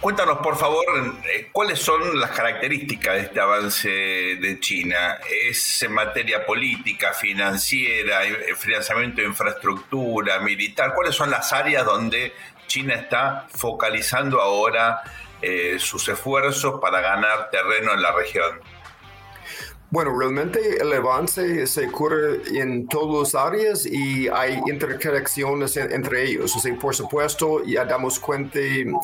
Cuéntanos, 0.00 0.38
por 0.38 0.56
favor, 0.56 0.84
eh, 1.24 1.48
cuáles 1.50 1.80
son 1.80 2.20
las 2.20 2.30
características 2.30 3.14
de 3.14 3.20
este 3.22 3.40
avance 3.40 3.88
de 3.88 4.60
China. 4.60 5.18
¿Es 5.48 5.82
en 5.82 5.92
materia 5.92 6.44
política, 6.44 7.12
financiera, 7.12 8.24
eh, 8.24 8.54
financiamiento 8.56 9.22
de 9.22 9.28
infraestructura, 9.28 10.38
militar? 10.40 10.92
¿Cuáles 10.94 11.14
son 11.14 11.30
las 11.30 11.52
áreas 11.52 11.84
donde 11.84 12.34
China 12.66 12.94
está 12.94 13.46
focalizando 13.48 14.40
ahora 14.40 15.02
eh, 15.40 15.76
sus 15.78 16.06
esfuerzos 16.08 16.78
para 16.80 17.00
ganar 17.00 17.48
terreno 17.50 17.94
en 17.94 18.02
la 18.02 18.12
región? 18.12 18.60
Bueno, 19.96 20.14
realmente 20.14 20.60
el 20.78 20.92
avance 20.92 21.66
se 21.66 21.86
ocurre 21.86 22.42
en 22.54 22.86
todas 22.86 23.32
las 23.32 23.46
áreas 23.46 23.86
y 23.86 24.28
hay 24.28 24.60
interconexiones 24.66 25.74
entre 25.78 26.24
ellos. 26.24 26.54
O 26.54 26.58
sea, 26.58 26.78
por 26.78 26.94
supuesto, 26.94 27.64
ya 27.64 27.86
damos 27.86 28.20
cuenta 28.20 28.58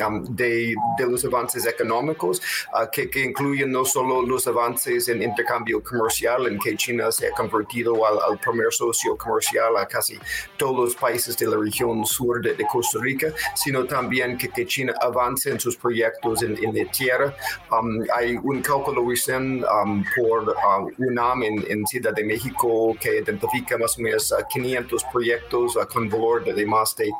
um, 0.06 0.22
de, 0.36 0.74
de, 0.98 1.06
los 1.06 1.24
avances 1.24 1.64
económicos 1.64 2.42
uh, 2.74 2.90
que, 2.92 3.08
que, 3.08 3.24
incluyen 3.24 3.72
no 3.72 3.86
solo 3.86 4.20
los 4.20 4.46
avances 4.46 5.08
en 5.08 5.22
intercambio 5.22 5.82
comercial, 5.82 6.46
en 6.46 6.58
que 6.58 6.76
China 6.76 7.10
se 7.10 7.28
ha 7.28 7.30
convertido 7.30 7.94
al, 8.04 8.38
primer 8.38 8.70
socio 8.70 9.16
comercial 9.16 9.74
a 9.78 9.88
casi 9.88 10.18
todos 10.58 10.76
los 10.76 10.94
países 10.94 11.38
de 11.38 11.46
la 11.46 11.56
región 11.56 12.04
sur 12.04 12.42
de, 12.42 12.54
Costa 12.70 12.98
Rica, 13.00 13.28
sino 13.54 13.86
también 13.86 14.36
que, 14.36 14.50
que, 14.50 14.66
China 14.66 14.92
avance 15.00 15.48
en 15.48 15.58
sus 15.58 15.74
proyectos 15.74 16.42
en, 16.42 16.62
en 16.62 16.76
la 16.76 16.90
tierra. 16.92 17.34
Um, 17.70 18.04
hay 18.14 18.36
un 18.36 18.60
cálculo 18.60 19.08
recién 19.08 19.64
um, 19.64 20.04
por 20.14 20.50
uh, 20.50 20.81
UNAM 20.98 21.42
en, 21.42 21.86
Ciudad 21.86 22.14
de 22.14 22.24
México 22.24 22.96
que 23.00 23.18
identifica 23.18 23.76
más 23.76 23.98
o 23.98 24.02
menos 24.02 24.32
500 24.50 25.04
proyectos 25.12 25.78
con 25.92 26.08
valor 26.08 26.44
de, 26.44 26.66
más 26.66 26.94
de 26.96 27.10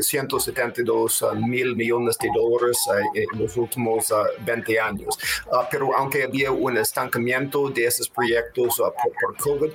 172 0.00 1.22
um, 1.22 1.28
uh, 1.28 1.46
mil 1.46 1.76
millones 1.76 2.18
de 2.18 2.28
dólares 2.34 2.78
uh, 2.88 3.16
en 3.16 3.40
los 3.40 3.56
últimos 3.56 4.12
20 4.44 4.76
uh, 4.76 4.84
años. 4.84 5.18
pero 5.70 5.96
aunque 5.96 6.24
había 6.24 6.50
un 6.50 6.76
estancamiento 6.76 7.68
de 7.70 7.86
esos 7.86 8.08
proyectos 8.08 8.80
por, 9.20 9.36
COVID, 9.38 9.70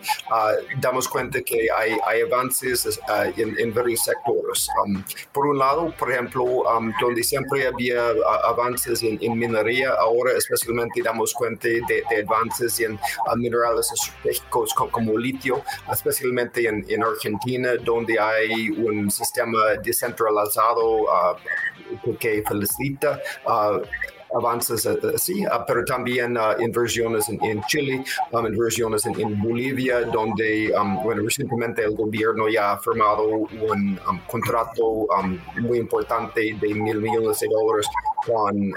damos 0.80 1.08
cuenta 1.08 1.42
que 1.42 1.68
hay, 1.76 1.98
hay 2.06 2.22
avances 2.22 3.00
en, 3.38 3.74
varios 3.74 4.04
sectores. 4.04 4.68
Um, 4.84 5.04
por 5.32 5.48
un 5.48 5.58
lado, 5.58 5.94
por 5.98 6.12
ejemplo, 6.12 6.44
um, 6.44 6.92
donde 7.00 7.24
siempre 7.24 7.68
había 7.68 8.10
avances 8.44 9.02
en, 9.04 9.38
minería, 9.38 9.92
ahora 9.92 10.34
especialmente 10.34 11.02
damos 11.02 11.34
cuenta 11.34 11.68
de, 11.68 11.82
de 12.10 12.22
avances 12.28 12.80
en 12.84 13.00
a 13.28 13.36
minerales 13.36 13.92
estratégicos 13.92 14.74
como, 14.74 15.18
litio, 15.18 15.64
especialmente 15.92 16.68
en, 16.68 16.86
en, 16.88 17.04
Argentina, 17.04 17.76
donde 17.84 18.20
hay 18.20 18.70
un 18.70 19.10
sistema 19.12 19.60
descentralizado 19.84 21.04
uh, 21.04 22.16
que 22.20 22.44
facilita 22.44 23.20
uh, 23.46 23.82
avances 24.34 24.86
así, 24.86 25.46
uh, 25.46 25.64
pero 25.68 25.84
también 25.86 26.38
uh, 26.38 26.60
inversiones 26.60 27.30
en, 27.30 27.44
en, 27.44 27.62
Chile, 27.64 28.04
um, 28.32 28.46
inversiones 28.46 29.06
en, 29.06 29.20
en, 29.20 29.42
Bolivia, 29.42 30.02
donde, 30.02 30.74
um, 30.80 31.02
bueno, 31.04 31.24
recientemente 31.24 31.84
el 31.84 31.96
gobierno 31.96 32.50
ya 32.50 32.74
ha 32.74 32.80
firmado 32.80 33.28
un 33.28 34.00
um, 34.08 34.20
contrato 34.28 35.08
muy 35.60 35.78
importante 35.78 36.56
de 36.60 36.74
mil 36.74 37.00
millones 37.00 37.40
de 37.40 37.48
dólares 37.48 37.88
con, 38.26 38.72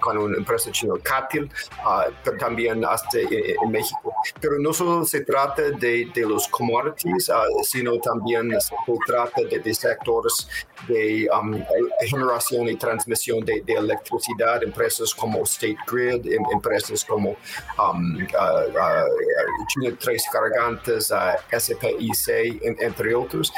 con, 0.00 0.18
una 0.18 0.36
empresa 0.36 0.70
china, 0.70 0.94
Catil, 1.02 1.44
uh, 1.84 2.10
pero 2.24 2.36
también 2.38 2.84
hasta 2.84 3.18
en, 3.18 3.70
México. 3.70 4.12
Pero 4.40 4.58
no 4.58 4.72
solo 4.72 5.04
se 5.04 5.20
trata 5.22 5.62
de, 5.70 6.10
de 6.14 6.26
los 6.26 6.48
commodities, 6.48 7.30
ah, 7.30 7.44
sino 7.62 7.98
también 7.98 8.50
se 8.60 8.74
trata 9.06 9.42
de, 9.42 9.58
de 9.58 9.74
sectores 9.74 10.48
de 10.88 11.28
um, 11.30 11.62
generación 12.06 12.68
y 12.68 12.76
transmisión 12.76 13.44
de, 13.44 13.62
electricidad, 13.66 14.62
empresas 14.62 15.14
como 15.14 15.42
State 15.44 15.76
Grid, 15.86 16.26
em, 16.26 16.42
empresas 16.52 17.04
como 17.04 17.30
um, 17.30 18.16
uh, 18.16 19.96
Tres 19.98 20.24
Cargantes, 20.32 21.12
SPIC, 21.56 22.60
entre 22.62 23.14
otros, 23.14 23.52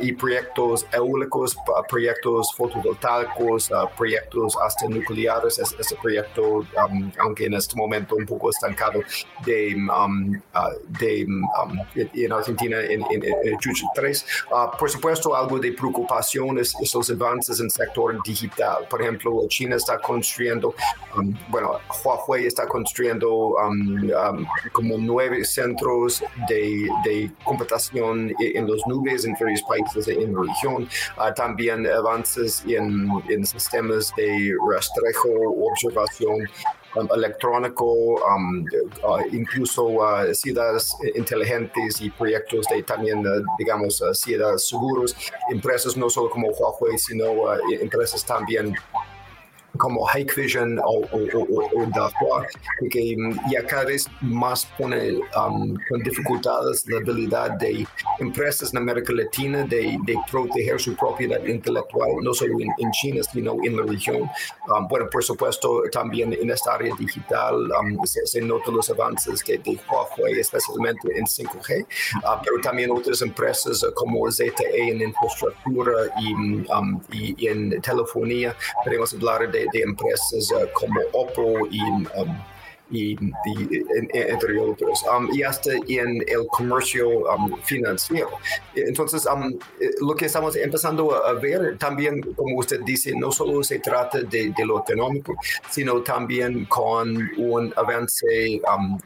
y 0.00 0.12
proyectos 0.12 0.86
eólicos, 0.92 1.56
proyectos 1.88 2.52
fotovoltaicos, 2.56 3.70
proyectos 3.96 4.56
hasta 4.64 4.88
nucleares. 4.88 5.58
Ese 5.58 5.96
proyecto, 5.96 6.58
um, 6.58 7.12
aunque 7.18 7.46
en 7.46 7.54
este 7.54 7.76
momento 7.76 8.16
un 8.16 8.26
poco 8.26 8.50
estancado, 8.50 9.00
de, 9.44 9.76
de 11.00 11.26
en 12.14 12.32
Argentina 12.32 12.80
en, 12.80 13.02
en, 13.10 13.24
en 13.24 13.58
3. 13.94 14.26
por 14.78 14.90
supuesto, 14.90 15.34
algo 15.34 15.58
de 15.58 15.72
preocupación 15.72 16.58
es 16.76 16.88
esos 16.88 17.10
avances 17.10 17.60
en 17.60 17.70
sector 17.70 18.20
digital. 18.22 18.86
Por 18.88 19.02
ejemplo, 19.02 19.46
China 19.48 19.76
está 19.76 19.98
construyendo, 19.98 20.74
um, 21.16 21.34
bueno, 21.48 21.78
Huawei 22.04 22.46
está 22.46 22.66
construyendo 22.66 23.54
um, 23.56 24.10
um, 24.10 24.46
como 24.72 24.96
nueve 24.98 25.44
centros 25.44 26.22
de, 26.48 26.88
de, 27.04 27.30
computación 27.44 28.32
en 28.40 28.70
las 28.70 28.80
nubes 28.86 29.24
en 29.24 29.34
varios 29.38 29.62
países 29.62 30.08
en 30.08 30.34
la 30.34 30.42
región. 30.42 30.88
Uh, 31.16 31.32
también 31.34 31.86
avances 31.86 32.64
en, 32.66 33.08
en 33.28 33.44
sistemas 33.46 34.12
de 34.16 34.54
rastrejo, 34.70 35.28
observación 35.72 36.48
electrónico, 37.14 37.84
um, 37.84 38.64
uh, 39.02 39.18
incluso 39.32 39.84
uh, 39.84 40.34
ciudades 40.34 40.96
inteligentes 41.14 42.00
y 42.00 42.10
proyectos 42.10 42.66
de 42.70 42.82
también, 42.82 43.26
uh, 43.26 43.42
digamos, 43.58 44.02
ciudades 44.14 44.68
seguros, 44.68 45.14
empresas 45.50 45.96
no 45.96 46.08
solo 46.08 46.30
como 46.30 46.48
Huawei, 46.48 46.98
sino 46.98 47.52
empresas 47.80 48.24
también 48.24 48.74
como 49.78 50.06
Hikvision 50.06 50.78
o, 50.80 51.00
o, 51.12 51.18
o, 51.32 51.68
o 51.74 52.88
que 52.90 53.16
ya 53.50 53.64
cada 53.66 53.84
vez 53.84 54.06
más 54.20 54.66
pone 54.76 55.14
um, 55.36 55.74
con 55.88 56.02
dificultades 56.02 56.84
la 56.88 56.98
habilidad 56.98 57.52
de 57.52 57.86
empresas 58.18 58.72
en 58.72 58.78
América 58.78 59.12
Latina 59.12 59.64
de, 59.64 59.98
de 60.04 60.16
proteger 60.30 60.80
su 60.80 60.94
propiedad 60.94 61.44
intelectual, 61.44 62.10
no 62.22 62.34
solo 62.34 62.56
en, 62.60 62.90
China, 62.92 63.22
sino 63.22 63.56
en 63.62 63.76
la 63.76 63.84
región. 63.84 64.22
Um, 64.68 64.88
bueno, 64.88 65.06
por 65.10 65.22
supuesto, 65.22 65.82
también 65.92 66.32
en 66.32 66.50
esta 66.50 66.74
área 66.74 66.94
digital 66.98 67.54
um, 67.54 68.04
se, 68.04 68.40
notan 68.40 68.74
los 68.76 68.90
avances 68.90 69.44
de, 69.44 69.58
de, 69.58 69.78
Huawei, 69.88 70.40
especialmente 70.40 71.16
en 71.16 71.24
5G, 71.24 71.84
uh, 71.84 72.42
pero 72.42 72.60
también 72.62 72.90
otras 72.90 73.22
empresas 73.22 73.84
como 73.94 74.30
ZTE 74.30 74.90
en 74.90 75.02
infraestructura 75.02 75.92
y, 76.20 77.16
y, 77.16 77.34
y 77.38 77.48
en 77.48 77.80
telefonía. 77.80 78.56
Podemos 78.84 79.12
hablar 79.14 79.50
de 79.50 79.67
de 79.72 79.82
empresas 79.82 80.50
uh, 80.52 80.68
como 80.74 81.00
Oppo 81.12 81.66
y 81.70 81.80
um, 81.80 82.06
y, 82.90 83.16
entre 84.12 84.58
otros, 84.58 85.04
um, 85.04 85.28
y 85.32 85.42
hasta 85.42 85.72
en 85.88 86.22
el 86.26 86.46
comercio 86.50 87.08
um, 87.30 87.60
financiero. 87.62 88.30
Entonces, 88.74 89.26
um, 89.26 89.52
eh, 89.80 89.90
lo 90.00 90.14
que 90.14 90.26
estamos 90.26 90.56
empezando 90.56 91.14
a 91.24 91.32
ver 91.34 91.76
también, 91.78 92.20
como 92.34 92.56
usted 92.58 92.80
dice, 92.80 93.14
no 93.14 93.30
solo 93.30 93.62
se 93.62 93.78
trata 93.78 94.20
de, 94.22 94.52
lo 94.64 94.80
económico, 94.80 95.34
sino 95.70 96.02
también 96.02 96.64
con 96.66 97.30
un 97.36 97.72
avance 97.76 98.26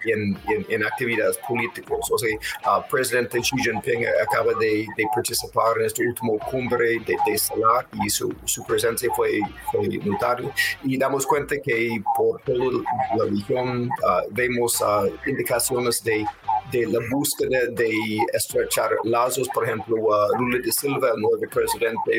en, 0.05 0.39
en, 0.69 0.85
actividades 0.85 1.39
políticas. 1.39 1.99
O 2.11 2.19
sea, 2.19 2.31
el 2.31 2.37
uh, 2.37 2.89
presidente 2.91 3.41
Xi 3.41 3.57
Jinping 3.63 4.05
acaba 4.23 4.53
de, 4.59 4.87
participar 5.15 5.79
en 5.79 5.87
esta 5.87 6.03
última 6.03 6.33
cumbre 6.51 7.01
de, 7.01 7.17
de 7.27 7.39
SALAC 7.39 7.89
y 8.05 8.11
su, 8.11 8.33
su 8.45 8.65
presencia 8.65 9.09
fue, 9.15 9.41
fue 9.71 9.89
notario. 10.05 10.53
Y 10.85 10.97
damos 10.97 11.27
cuenta 11.27 11.57
que 11.63 12.03
por 12.17 12.41
toda 12.43 12.83
la 13.17 13.25
región 13.25 13.72
Ah, 14.07 14.23
vemos 14.31 14.81
ah, 14.83 15.05
indicaciones 15.27 16.03
de, 16.03 16.25
de, 16.71 16.87
la 16.87 17.01
búsqueda 17.11 17.67
de 17.71 17.93
estrechar 18.33 18.91
lazos. 19.05 19.49
Por 19.55 19.65
ejemplo, 19.65 19.97
uh, 19.97 20.39
Lula 20.39 20.59
de 20.65 20.73
Silva, 20.73 21.11
el 21.15 21.21
nuevo 21.21 21.39
presidente 21.51 22.11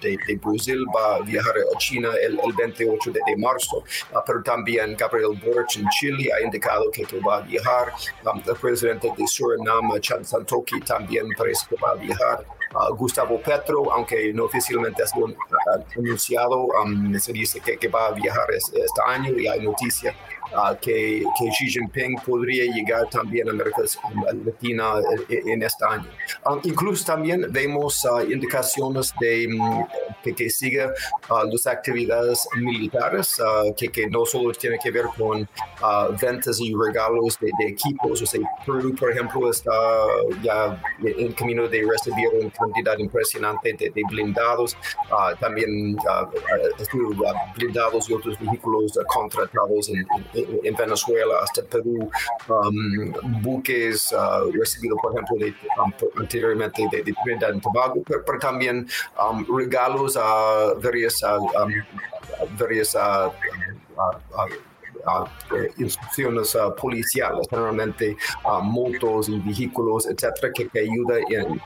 de, 0.00 0.18
de, 0.26 0.36
Brasil, 0.36 0.84
va 0.94 1.16
a 1.16 1.20
viajar 1.20 1.54
a 1.74 1.78
China 1.78 2.10
el, 2.22 2.38
el 2.44 2.52
28 2.52 3.10
de, 3.12 3.20
marzo, 3.36 3.82
pero 4.26 4.42
también 4.42 4.96
Gabriel 4.96 5.40
Boric 5.44 5.76
en 5.76 5.88
Chile 5.90 6.30
ha 6.32 6.44
indicado 6.44 6.90
que, 6.90 7.04
va 7.20 7.38
a 7.38 7.40
viajar. 7.40 7.92
Um, 8.24 8.40
el 8.46 8.56
presidente 8.56 9.12
de 9.16 9.26
Surinam, 9.26 9.98
Chan 10.00 10.24
Santoki, 10.24 10.80
también 10.80 11.26
parece 11.36 11.66
que 11.68 11.76
va 11.82 11.92
a 11.92 11.94
viajar. 11.94 12.44
Gustavo 12.96 13.40
Petro, 13.40 13.92
aunque 13.92 14.32
no 14.32 14.44
oficialmente 14.44 15.02
ha 15.02 15.06
sido 15.06 15.26
anunciado, 15.96 16.66
um, 16.66 17.18
se 17.18 17.32
dice 17.32 17.60
que, 17.60 17.76
que 17.76 17.88
va 17.88 18.06
a 18.06 18.10
viajar 18.12 18.46
este 18.52 19.00
año 19.06 19.32
y 19.36 19.48
hay 19.48 19.60
noticias 19.60 20.14
uh, 20.52 20.74
que, 20.80 21.24
que, 21.38 21.50
Xi 21.50 21.70
Jinping 21.70 22.16
podría 22.26 22.64
llegar 22.72 23.08
también 23.10 23.48
a 23.48 23.52
América 23.52 23.82
Latina 24.44 24.94
eh, 25.28 25.42
en 25.46 25.62
este 25.62 25.84
año. 25.84 26.08
Um, 26.46 26.60
incluso 26.64 27.04
también 27.04 27.46
vemos 27.50 28.04
uh, 28.04 28.20
indicaciones 28.30 29.12
de 29.20 29.48
um, 29.48 29.86
que, 30.22 30.34
que 30.34 30.50
siga 30.50 30.92
uh, 31.30 31.44
las 31.50 31.66
actividades 31.66 32.46
militares, 32.56 33.40
que, 33.76 33.88
que, 33.88 34.08
no 34.08 34.24
solo 34.24 34.52
tiene 34.52 34.78
que 34.82 34.90
ver 34.90 35.06
con 35.16 35.48
ventas 36.20 36.60
y 36.60 36.74
regalos 36.74 37.38
de, 37.40 37.50
de, 37.58 37.68
equipos. 37.68 38.22
O 38.22 38.26
sea, 38.26 38.40
Perú, 38.66 38.94
por 38.98 39.12
ejemplo, 39.12 39.50
está 39.50 39.72
ya 40.42 40.80
en 41.02 41.32
camino 41.32 41.68
de 41.68 41.86
recibir 41.88 42.28
una 42.38 42.50
cantidad 42.50 42.98
impresionante 42.98 43.72
de, 43.74 43.90
de 43.90 44.02
blindados, 44.08 44.76
también 45.38 45.96
blindados 47.56 48.10
y 48.10 48.14
otros 48.14 48.38
vehículos 48.38 48.98
contratados 49.08 49.88
en, 49.88 50.06
en 50.34 50.39
en 50.62 50.74
Venezuela 50.74 51.34
hasta 51.42 51.62
Perú, 51.62 52.10
um, 52.48 53.42
buques 53.42 54.12
uh, 54.12 54.50
recibidos, 54.52 54.98
por 55.02 55.12
ejemplo, 55.12 55.36
de, 55.38 55.54
um, 55.82 56.20
anteriormente 56.20 56.82
de, 56.90 57.02
de, 57.02 57.14
Trinidad 57.24 57.54
y 57.54 57.60
Tobago, 57.60 58.02
pero, 58.06 58.38
también 58.38 58.88
um, 59.22 59.44
regalos 59.56 60.16
a 60.16 60.74
varias, 60.82 61.22
varias 62.58 62.96
instituciones 65.78 66.56
policiales, 66.80 67.46
generalmente 67.48 68.16
motos 68.62 69.28
y 69.28 69.38
vehículos, 69.40 70.06
etcétera, 70.06 70.52
que, 70.54 70.68
que 70.68 70.80
ayuda 70.80 71.18
en 71.30 71.60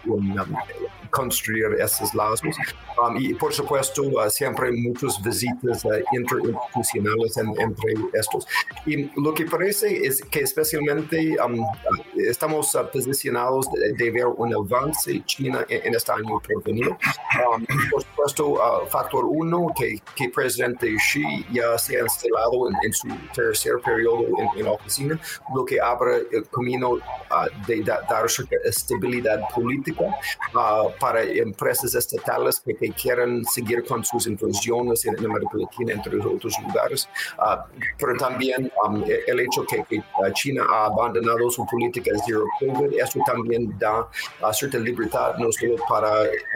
construir 1.15 1.67
esos 1.79 2.13
lazos. 2.15 2.57
Um, 3.01 3.17
y 3.17 3.35
por 3.35 3.53
supuesto, 3.53 4.03
uh, 4.03 4.29
siempre 4.29 4.71
muchas 4.73 5.23
visitas 5.23 5.85
uh, 5.85 6.03
interinstitucionales 6.13 7.37
entre 7.37 7.95
estos. 8.13 8.47
Y 8.85 9.11
lo 9.21 9.33
que 9.33 9.47
parece 9.47 10.07
es 10.07 10.23
que 10.23 10.41
especialmente 10.41 11.37
um, 11.41 11.65
estamos 12.17 12.75
uh, 12.75 12.87
posicionados 12.93 13.67
de, 13.73 14.11
ver 14.11 14.27
un 14.27 14.55
avance 14.55 15.23
China 15.25 15.65
en, 15.69 15.95
este 15.95 16.13
año 16.13 16.41
por 16.41 16.63
venir. 16.65 16.89
Um, 16.89 17.65
por 17.91 18.03
supuesto, 18.03 18.57
factor 18.91 19.25
uno, 19.25 19.69
que, 19.77 20.01
que 20.15 20.29
presidente 20.29 20.95
Xi 20.97 21.47
ya 21.53 21.77
se 21.79 21.97
ha 21.97 22.03
instalado 22.03 22.69
en, 22.83 22.93
su 22.93 23.09
tercer 23.35 23.81
periodo 23.85 24.27
en, 24.57 24.65
la 24.65 24.73
oficina, 24.73 25.19
lo 25.55 25.65
que 25.65 25.81
abre 25.81 26.27
el 26.33 26.47
camino 26.49 26.99
de, 27.67 27.83
dar 27.83 28.29
cierta 28.29 28.57
estabilidad 28.65 29.41
política 29.55 30.05
para 30.53 31.04
empresas 31.17 31.95
estatales 31.95 32.61
que, 32.61 32.75
quieran 32.95 33.45
seguir 33.45 33.85
con 33.85 34.05
sus 34.05 34.27
inversiones 34.27 35.05
en, 35.05 35.17
América 35.19 35.57
Latina, 35.57 35.93
entre 35.93 36.19
otros 36.19 36.55
lugares. 36.67 37.09
Ah, 37.39 37.67
pero 37.99 38.17
también 38.17 38.71
um, 38.85 39.03
el 39.27 39.41
hecho 39.41 39.65
que, 39.65 39.85
que, 39.89 40.03
China 40.35 40.65
ha 40.71 40.87
abandonado 40.87 41.51
su 41.51 41.67
política 41.67 42.11
de 42.13 42.19
zero 42.27 42.45
COVID, 42.59 42.99
eso 42.99 43.21
también 43.27 43.77
da 43.79 44.09
cierta 44.53 44.79
libertad 44.79 45.37
no 45.39 45.51
solo 45.53 45.77
para 45.89 46.11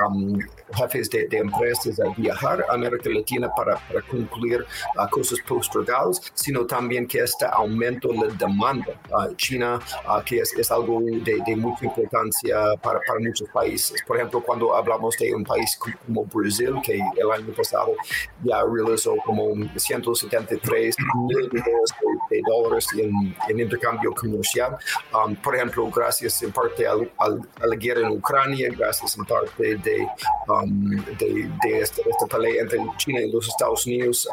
um, 0.06 0.38
jefes 0.74 1.10
de, 1.10 1.28
empresas 1.32 2.00
a 2.00 2.08
viajar 2.16 2.64
a 2.68 2.74
América 2.74 3.08
Latina 3.10 3.50
para, 3.54 3.76
para 3.88 4.02
concluir 4.02 4.64
uh, 4.96 5.08
cosas 5.10 5.38
postergadas, 5.46 6.20
sino 6.34 6.66
también 6.66 7.06
que 7.06 7.18
este 7.20 7.46
aumento 7.46 8.08
de 8.08 8.28
la 8.28 8.34
demanda. 8.34 9.00
Uh, 9.10 9.34
China, 9.36 9.80
uh, 10.06 10.22
que 10.24 10.40
es, 10.40 10.52
es 10.54 10.70
algo 10.70 11.00
de, 11.00 11.42
de, 11.46 11.56
mucha 11.56 11.86
importancia 11.86 12.74
para, 12.82 13.00
para 13.00 13.20
muchos 13.20 13.48
países. 13.50 14.02
Por 14.06 14.16
ejemplo, 14.16 14.37
cuando 14.42 14.74
hablamos 14.74 15.16
de 15.16 15.34
un 15.34 15.44
país 15.44 15.78
como 16.06 16.24
Brasil, 16.24 16.74
que 16.82 16.94
el 16.94 17.30
año 17.30 17.52
pasado 17.54 17.94
ya 18.42 18.62
realizó 18.64 19.16
como 19.24 19.54
173 19.76 20.96
mil 21.26 21.50
millones 21.52 21.90
de, 22.30 22.40
dólares 22.46 22.86
en, 22.96 23.60
intercambio 23.60 24.12
comercial, 24.12 24.76
um, 25.14 25.34
por 25.36 25.56
ejemplo, 25.56 25.90
gracias 25.90 26.42
en 26.42 26.52
parte 26.52 26.86
a 26.86 26.94
la 26.94 27.76
guerra 27.76 28.02
en 28.06 28.12
Ucrania, 28.12 28.68
gracias 28.76 29.16
en 29.16 29.24
parte 29.24 29.76
de, 29.76 30.08
um, 30.48 30.96
de, 31.18 31.80
esta, 31.80 32.02
pelea 32.30 32.62
entre 32.62 32.78
China 32.96 33.20
y 33.20 33.30
los 33.30 33.48
Estados 33.48 33.86
Unidos, 33.86 34.28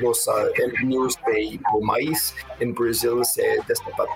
los 0.00 0.28
envíos 0.80 1.18
de, 1.26 1.60
maíz 1.82 2.34
en 2.60 2.74
Brasil 2.74 3.24
se 3.24 3.58
destaparon 3.66 4.14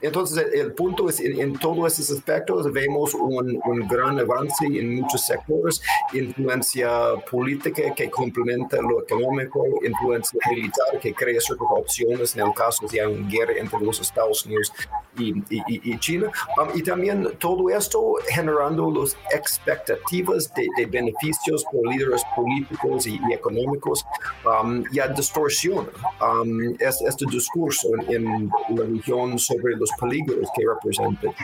entonces, 0.00 0.46
el 0.52 0.72
punto 0.72 1.08
es, 1.08 1.20
en, 1.20 1.58
todos 1.58 1.98
esos 1.98 2.18
aspectos 2.18 2.70
vemos 2.72 3.14
un, 3.14 3.60
un, 3.64 3.88
gran 3.88 4.18
avance 4.18 4.66
en 4.66 5.00
muchos 5.00 5.26
sectores, 5.26 5.80
influencia 6.12 6.90
política 7.30 7.94
que 7.94 8.10
complementa 8.10 8.76
lo 8.80 9.02
económico, 9.02 9.64
influencia 9.82 10.38
militar 10.50 11.00
que 11.00 11.14
crea 11.14 11.40
ciertas 11.40 11.66
opciones 11.70 12.36
en 12.36 12.46
el 12.46 12.52
caso 12.54 12.86
de 12.86 13.06
una 13.06 13.28
guerra 13.28 13.54
entre 13.56 13.80
los 13.80 14.00
Estados 14.00 14.44
Unidos 14.44 14.72
y, 15.18 15.34
y, 15.50 15.98
China. 15.98 16.30
Um, 16.60 16.68
y 16.74 16.82
también 16.82 17.28
todo 17.38 17.70
esto 17.70 18.14
generando 18.28 18.90
las 18.90 19.16
expectativas 19.32 20.52
de, 20.54 20.86
beneficios 20.86 21.64
por 21.72 21.86
líderes 21.86 22.22
políticos 22.36 23.06
y, 23.06 23.20
económicos 23.32 24.04
um, 24.44 24.84
ya 24.92 25.08
distorsiona 25.08 25.88
um, 26.20 26.76
este 26.80 27.24
discurso 27.30 27.88
en, 28.08 28.26
en 28.26 28.50
la 28.76 28.84
región 28.84 29.37
sobre 29.38 29.76
los 29.76 29.90
peligros 29.98 30.48
que 30.56 30.64
representa 30.66 31.34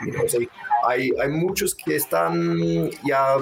hay, 0.86 1.10
hay 1.20 1.28
muchos 1.28 1.74
que 1.74 1.96
están 1.96 2.90
ya 3.04 3.36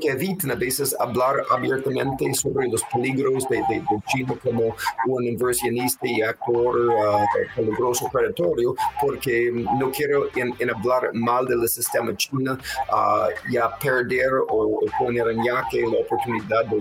que 0.00 0.08
evitan 0.08 0.50
a 0.50 0.54
veces 0.54 0.94
hablar 0.98 1.42
abiertamente 1.50 2.32
sobre 2.34 2.68
los 2.68 2.82
peligros 2.84 3.48
de, 3.48 3.56
de, 3.68 3.82
China 4.06 4.34
como 4.42 4.76
un 5.06 5.24
inversionista 5.24 6.06
y 6.06 6.22
actor 6.22 6.76
uh, 6.78 7.26
peligroso 7.54 8.08
predatorio 8.12 8.74
porque 9.00 9.50
no 9.52 9.90
quiero 9.90 10.28
en, 10.36 10.70
hablar 10.70 11.10
mal 11.14 11.46
del 11.46 11.66
sistema 11.68 12.16
chino 12.16 12.52
uh, 12.54 13.50
ya 13.50 13.76
perder 13.78 14.30
o, 14.48 14.80
poner 14.98 15.28
en 15.28 15.42
yaque 15.42 15.82
la 15.82 15.98
oportunidad 15.98 16.64
de 16.66 16.80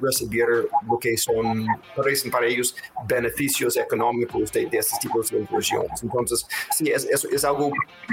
recibir 0.00 0.46
lo 0.88 0.98
que 0.98 1.16
son 1.16 1.66
parecen 1.96 2.30
para 2.30 2.46
ellos 2.46 2.76
beneficios 3.06 3.76
económicos 3.76 4.52
de, 4.52 4.66
de 4.66 4.78
estos 4.78 4.98
tipos 4.98 5.30
inversiones. 5.38 6.02
Entonces, 6.02 6.46
sí, 6.70 6.90
es, 6.90 7.04
es, 7.04 7.24
es 7.24 7.44
algo 7.44 7.70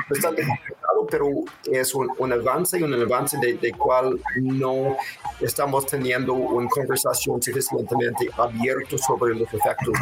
bastante 0.10 0.46
complicado, 0.46 1.08
pero 1.10 1.28
es 1.72 1.94
un, 1.94 2.10
un 2.18 2.34
avance 2.34 2.80
y 2.80 2.84
un 2.84 2.94
avance 2.94 3.38
de, 3.38 3.54
de, 3.54 3.72
cual 3.74 4.20
no 4.36 4.98
estamos 5.40 5.86
teniendo 5.86 6.34
una 6.34 6.70
conversación 6.70 7.42
suficientemente 7.42 8.30
abierta 8.38 8.98
sobre 8.98 9.36
los 9.36 9.54
efectos. 9.54 9.94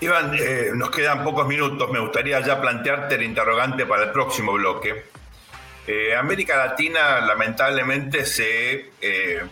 Iván, 0.00 0.34
eh, 0.34 0.70
nos 0.74 0.90
quedan 0.90 1.22
pocos 1.22 1.46
minutos. 1.46 1.90
Me 1.90 2.00
gustaría 2.00 2.40
ya 2.40 2.60
plantearte 2.60 3.14
el 3.14 3.22
interrogante 3.22 3.86
para 3.86 4.04
el 4.04 4.10
próximo 4.10 4.52
bloque. 4.52 5.04
Eh, 5.86 6.14
América 6.14 6.56
Latina 6.56 7.20
lamentablemente 7.20 8.24
se 8.24 8.90
eh, 9.00 9.42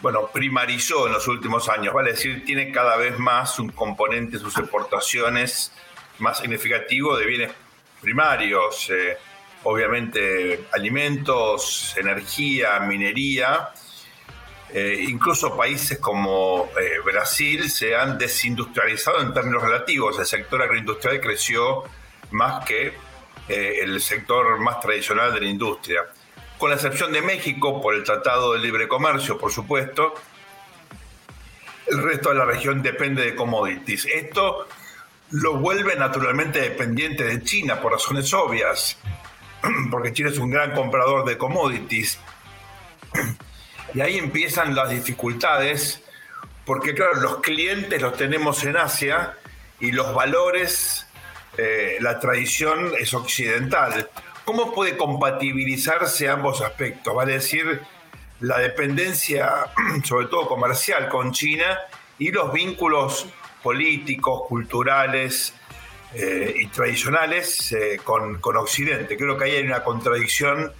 bueno, 0.00 0.28
primarizó 0.32 1.06
en 1.06 1.14
los 1.14 1.26
últimos 1.26 1.68
años, 1.68 1.92
vale 1.92 2.12
decir, 2.12 2.44
tiene 2.44 2.70
cada 2.70 2.96
vez 2.96 3.18
más 3.18 3.58
un 3.58 3.70
componente 3.70 4.36
de 4.36 4.38
sus 4.38 4.56
exportaciones 4.58 5.72
más 6.18 6.38
significativo 6.38 7.16
de 7.16 7.26
bienes 7.26 7.52
primarios, 8.00 8.90
eh, 8.90 9.16
obviamente 9.64 10.66
alimentos, 10.72 11.94
energía, 11.96 12.78
minería. 12.80 13.70
Eh, 14.70 15.04
incluso 15.08 15.56
países 15.56 15.98
como 15.98 16.70
eh, 16.78 16.98
Brasil 17.02 17.70
se 17.70 17.96
han 17.96 18.18
desindustrializado 18.18 19.20
en 19.20 19.32
términos 19.32 19.62
relativos. 19.62 20.18
El 20.18 20.26
sector 20.26 20.62
agroindustrial 20.62 21.20
creció 21.20 21.84
más 22.30 22.64
que 22.64 22.92
el 23.48 23.98
sector 24.02 24.60
más 24.60 24.78
tradicional 24.78 25.32
de 25.32 25.40
la 25.40 25.46
industria. 25.46 26.02
Con 26.58 26.68
la 26.68 26.76
excepción 26.76 27.10
de 27.12 27.22
México, 27.22 27.80
por 27.80 27.94
el 27.94 28.04
Tratado 28.04 28.52
de 28.52 28.58
Libre 28.58 28.86
Comercio, 28.86 29.38
por 29.38 29.50
supuesto, 29.50 30.12
el 31.86 32.02
resto 32.02 32.28
de 32.28 32.34
la 32.34 32.44
región 32.44 32.82
depende 32.82 33.24
de 33.24 33.34
commodities. 33.34 34.04
Esto 34.04 34.68
lo 35.30 35.58
vuelve 35.58 35.96
naturalmente 35.96 36.60
dependiente 36.60 37.24
de 37.24 37.42
China 37.42 37.80
por 37.80 37.92
razones 37.92 38.32
obvias, 38.32 38.98
porque 39.90 40.12
China 40.12 40.30
es 40.30 40.38
un 40.38 40.50
gran 40.50 40.72
comprador 40.72 41.24
de 41.24 41.36
commodities. 41.38 42.18
Y 43.94 44.02
ahí 44.02 44.18
empiezan 44.18 44.74
las 44.74 44.90
dificultades, 44.90 46.02
porque 46.66 46.92
claro, 46.92 47.14
los 47.22 47.38
clientes 47.38 48.02
los 48.02 48.14
tenemos 48.18 48.62
en 48.64 48.76
Asia 48.76 49.38
y 49.80 49.92
los 49.92 50.14
valores, 50.14 51.06
eh, 51.56 51.96
la 52.00 52.20
tradición 52.20 52.92
es 52.98 53.14
occidental. 53.14 54.10
¿Cómo 54.44 54.74
puede 54.74 54.98
compatibilizarse 54.98 56.28
ambos 56.28 56.60
aspectos? 56.60 57.14
Vale 57.14 57.32
decir, 57.32 57.80
la 58.40 58.58
dependencia, 58.58 59.68
sobre 60.04 60.26
todo 60.26 60.46
comercial, 60.46 61.08
con 61.08 61.32
China 61.32 61.78
y 62.18 62.30
los 62.30 62.52
vínculos 62.52 63.26
políticos, 63.68 64.44
culturales 64.48 65.52
eh, 66.14 66.54
y 66.56 66.68
tradicionales 66.68 67.70
eh, 67.72 68.00
con, 68.02 68.40
con, 68.40 68.56
Occidente. 68.56 69.14
Creo 69.18 69.36
que 69.36 69.44
ahí 69.44 69.56
hay 69.56 69.64
una 69.66 69.84
contradicción 69.84 70.72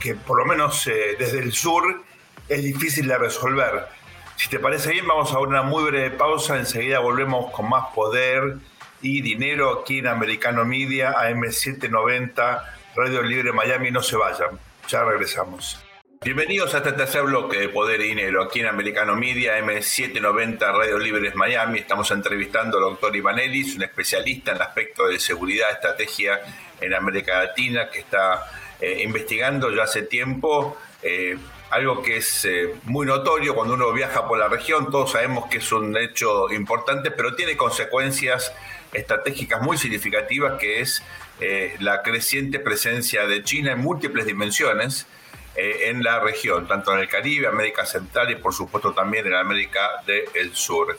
que 0.00 0.14
por 0.14 0.38
lo 0.38 0.46
menos 0.46 0.86
eh, 0.86 1.16
desde 1.18 1.40
el 1.40 1.52
sur 1.52 2.02
es 2.48 2.62
difícil 2.64 3.06
de 3.08 3.18
resolver. 3.18 3.88
Si 4.36 4.48
te 4.48 4.58
parece 4.58 4.92
bien, 4.92 5.06
vamos 5.06 5.34
a 5.34 5.38
una 5.38 5.60
muy 5.60 5.84
breve 5.84 6.12
pausa, 6.12 6.56
enseguida 6.56 7.00
volvemos 7.00 7.52
con 7.52 7.68
más 7.68 7.88
poder 7.94 8.56
y 9.02 9.20
dinero 9.20 9.80
aquí 9.80 9.98
en 9.98 10.06
Americano 10.06 10.64
Media, 10.64 11.12
AM790, 11.12 12.62
Radio 12.96 13.20
Libre 13.22 13.52
Miami, 13.52 13.90
no 13.90 14.02
se 14.02 14.16
vayan, 14.16 14.58
ya 14.88 15.04
regresamos. 15.04 15.89
Bienvenidos 16.22 16.74
a 16.74 16.78
este 16.78 16.92
tercer 16.92 17.22
bloque 17.22 17.58
de 17.58 17.70
Poder 17.70 17.98
y 18.02 18.08
Dinero 18.08 18.42
aquí 18.42 18.60
en 18.60 18.66
Americano 18.66 19.16
Media, 19.16 19.58
M790 19.58 20.58
Radio 20.58 20.98
Libres 20.98 21.34
Miami. 21.34 21.78
Estamos 21.78 22.10
entrevistando 22.10 22.76
al 22.76 22.84
doctor 22.84 23.16
Iván 23.16 23.38
Ellis, 23.38 23.74
un 23.76 23.84
especialista 23.84 24.50
en 24.50 24.58
el 24.58 24.62
aspecto 24.64 25.08
de 25.08 25.18
seguridad, 25.18 25.70
estrategia 25.70 26.38
en 26.78 26.92
América 26.92 27.42
Latina, 27.42 27.88
que 27.88 28.00
está 28.00 28.44
eh, 28.78 29.02
investigando 29.02 29.74
ya 29.74 29.84
hace 29.84 30.02
tiempo 30.02 30.76
eh, 31.02 31.38
algo 31.70 32.02
que 32.02 32.18
es 32.18 32.44
eh, 32.44 32.74
muy 32.84 33.06
notorio 33.06 33.54
cuando 33.54 33.72
uno 33.72 33.90
viaja 33.90 34.28
por 34.28 34.38
la 34.38 34.48
región. 34.48 34.90
Todos 34.90 35.12
sabemos 35.12 35.48
que 35.48 35.56
es 35.56 35.72
un 35.72 35.96
hecho 35.96 36.52
importante, 36.52 37.10
pero 37.12 37.34
tiene 37.34 37.56
consecuencias 37.56 38.52
estratégicas 38.92 39.62
muy 39.62 39.78
significativas, 39.78 40.60
que 40.60 40.82
es 40.82 41.02
la 41.78 42.02
creciente 42.02 42.58
presencia 42.58 43.26
de 43.26 43.42
China 43.42 43.72
en 43.72 43.78
múltiples 43.78 44.26
dimensiones 44.26 45.06
eh, 45.56 45.88
en 45.88 46.02
la 46.02 46.20
región, 46.20 46.68
tanto 46.68 46.92
en 46.92 47.00
el 47.00 47.08
Caribe, 47.08 47.46
América 47.46 47.84
Central 47.84 48.30
y 48.30 48.36
por 48.36 48.54
supuesto 48.54 48.92
también 48.92 49.26
en 49.26 49.34
América 49.34 50.02
del 50.06 50.54
Sur. 50.54 50.98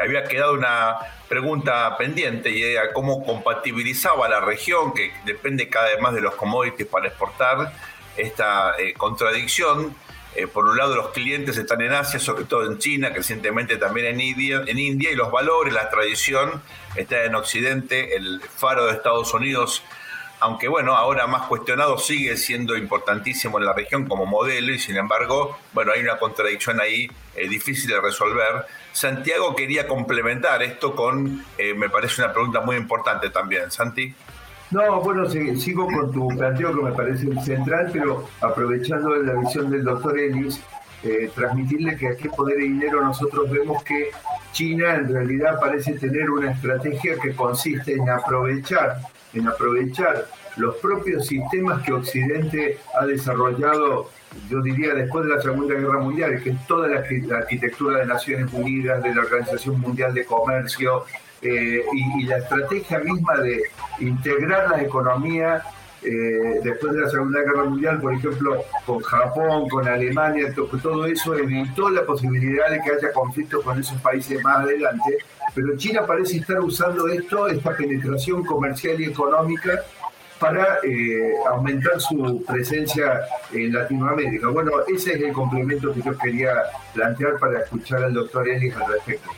Había 0.00 0.24
quedado 0.24 0.52
una 0.52 0.96
pregunta 1.28 1.96
pendiente 1.96 2.50
y 2.50 2.62
era 2.62 2.92
cómo 2.92 3.24
compatibilizaba 3.24 4.28
la 4.28 4.40
región, 4.40 4.94
que 4.94 5.12
depende 5.24 5.68
cada 5.68 5.88
vez 5.88 6.00
más 6.00 6.14
de 6.14 6.20
los 6.20 6.34
commodities 6.36 6.86
para 6.86 7.08
exportar, 7.08 7.72
esta 8.16 8.74
eh, 8.78 8.94
contradicción. 8.94 9.94
Eh, 10.34 10.46
por 10.46 10.66
un 10.66 10.76
lado, 10.76 10.94
los 10.94 11.08
clientes 11.08 11.56
están 11.56 11.80
en 11.80 11.92
Asia, 11.92 12.20
sobre 12.20 12.44
todo 12.44 12.66
en 12.66 12.78
China, 12.78 13.10
recientemente 13.12 13.76
también 13.76 14.06
en 14.06 14.20
India, 14.20 14.62
en 14.66 14.78
India, 14.78 15.10
y 15.10 15.16
los 15.16 15.32
valores, 15.32 15.72
la 15.72 15.90
tradición 15.90 16.62
está 16.94 17.24
en 17.24 17.34
Occidente, 17.34 18.16
el 18.16 18.40
faro 18.42 18.86
de 18.86 18.92
Estados 18.92 19.34
Unidos 19.34 19.82
aunque 20.40 20.68
bueno, 20.68 20.94
ahora 20.94 21.26
más 21.26 21.46
cuestionado, 21.46 21.98
sigue 21.98 22.36
siendo 22.36 22.76
importantísimo 22.76 23.58
en 23.58 23.64
la 23.64 23.72
región 23.72 24.06
como 24.06 24.26
modelo 24.26 24.72
y 24.72 24.78
sin 24.78 24.96
embargo, 24.96 25.58
bueno, 25.72 25.92
hay 25.92 26.00
una 26.00 26.18
contradicción 26.18 26.80
ahí 26.80 27.08
eh, 27.34 27.48
difícil 27.48 27.90
de 27.90 28.00
resolver. 28.00 28.66
Santiago 28.92 29.54
quería 29.56 29.86
complementar 29.88 30.62
esto 30.62 30.94
con, 30.94 31.44
eh, 31.56 31.74
me 31.74 31.88
parece 31.88 32.22
una 32.22 32.32
pregunta 32.32 32.60
muy 32.60 32.76
importante 32.76 33.30
también, 33.30 33.70
Santi. 33.70 34.14
No, 34.70 35.00
bueno, 35.00 35.28
sigo 35.28 35.86
con 35.86 36.12
tu 36.12 36.28
planteo 36.28 36.74
que 36.74 36.82
me 36.82 36.92
parece 36.92 37.26
central, 37.42 37.90
pero 37.92 38.28
aprovechando 38.40 39.16
la 39.16 39.32
visión 39.40 39.70
del 39.70 39.82
doctor 39.82 40.18
Ellis, 40.18 40.60
eh, 41.02 41.30
transmitirle 41.34 41.96
que 41.96 42.08
aquí 42.08 42.28
Poder 42.28 42.60
y 42.60 42.68
Dinero 42.68 43.02
nosotros 43.02 43.50
vemos 43.50 43.82
que 43.82 44.10
China 44.52 44.96
en 44.96 45.12
realidad 45.12 45.58
parece 45.60 45.94
tener 45.94 46.28
una 46.28 46.50
estrategia 46.50 47.16
que 47.18 47.34
consiste 47.34 47.94
en 47.94 48.10
aprovechar 48.10 48.98
en 49.34 49.48
aprovechar 49.48 50.26
los 50.56 50.76
propios 50.76 51.26
sistemas 51.26 51.82
que 51.84 51.92
Occidente 51.92 52.78
ha 53.00 53.06
desarrollado, 53.06 54.10
yo 54.50 54.60
diría, 54.60 54.94
después 54.94 55.24
de 55.24 55.34
la 55.34 55.40
Segunda 55.40 55.74
Guerra 55.74 56.00
Mundial, 56.00 56.42
que 56.42 56.50
es 56.50 56.66
toda 56.66 56.88
la, 56.88 56.98
arquitectura 57.36 57.98
de 57.98 58.06
Naciones 58.06 58.52
Unidas, 58.52 59.02
de 59.02 59.14
la 59.14 59.22
Organización 59.22 59.80
Mundial 59.80 60.12
de 60.14 60.24
Comercio, 60.24 61.04
eh, 61.40 61.84
y, 61.92 62.24
la 62.24 62.38
estrategia 62.38 62.98
misma 62.98 63.36
de 63.36 63.62
integrar 64.00 64.70
la 64.70 64.82
economía 64.82 65.62
eh, 66.02 66.60
después 66.64 66.92
de 66.92 67.00
la 67.02 67.08
Segunda 67.08 67.40
Guerra 67.40 67.64
Mundial, 67.64 68.00
por 68.00 68.12
ejemplo, 68.12 68.64
con 68.84 68.98
Japón, 69.00 69.68
con 69.68 69.86
Alemania, 69.86 70.52
todo 70.82 71.06
eso 71.06 71.36
evitó 71.36 71.90
la 71.90 72.04
posibilidad 72.04 72.70
de 72.70 72.80
que 72.80 72.90
haya 72.90 73.12
conflictos 73.12 73.64
con 73.64 73.78
esos 73.78 74.00
países 74.00 74.42
más 74.42 74.58
adelante 74.58 75.18
pero 75.54 75.76
China 75.76 76.06
parece 76.06 76.38
estar 76.38 76.60
usando 76.60 77.08
esto, 77.08 77.48
esta 77.48 77.76
penetración 77.76 78.44
comercial 78.44 79.00
y 79.00 79.04
económica 79.04 79.82
para 80.38 80.78
eh, 80.84 81.32
aumentar 81.48 82.00
su 82.00 82.44
presencia 82.46 83.22
en 83.52 83.72
Latinoamérica. 83.72 84.48
Bueno, 84.48 84.70
ese 84.86 85.14
es 85.14 85.22
el 85.22 85.32
complemento 85.32 85.92
que 85.92 86.02
yo 86.02 86.16
quería 86.16 86.52
plantear 86.94 87.38
para 87.38 87.60
escuchar 87.60 88.04
al 88.04 88.14
doctor 88.14 88.48
Ellis 88.48 88.74
al 88.76 88.92
respecto. 88.92 89.30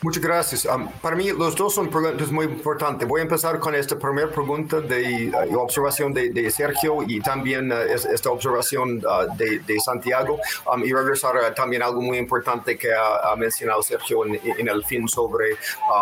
Muchas 0.00 0.22
gracias. 0.22 0.64
Um, 0.64 0.88
para 1.02 1.16
mí, 1.16 1.30
los 1.32 1.56
dos 1.56 1.74
son 1.74 1.90
preguntas 1.90 2.30
muy 2.30 2.44
importantes. 2.44 3.08
Voy 3.08 3.20
a 3.20 3.24
empezar 3.24 3.58
con 3.58 3.74
esta 3.74 3.98
primera 3.98 4.30
pregunta 4.30 4.80
de 4.80 5.32
uh, 5.50 5.58
observación 5.58 6.14
de, 6.14 6.50
Sergio 6.52 7.02
y 7.04 7.20
también 7.20 7.72
uh, 7.72 7.74
esta 7.74 8.30
observación 8.30 9.04
uh, 9.04 9.36
de, 9.36 9.80
Santiago 9.80 10.38
um, 10.72 10.84
y 10.84 10.92
regresar 10.92 11.36
a 11.38 11.52
también 11.52 11.82
algo 11.82 12.00
muy 12.00 12.16
importante 12.16 12.78
que 12.78 12.90
ha, 12.94 13.34
mencionado 13.36 13.82
Sergio 13.82 14.24
en, 14.24 14.68
el 14.68 14.84
fin 14.84 15.08
sobre 15.08 15.56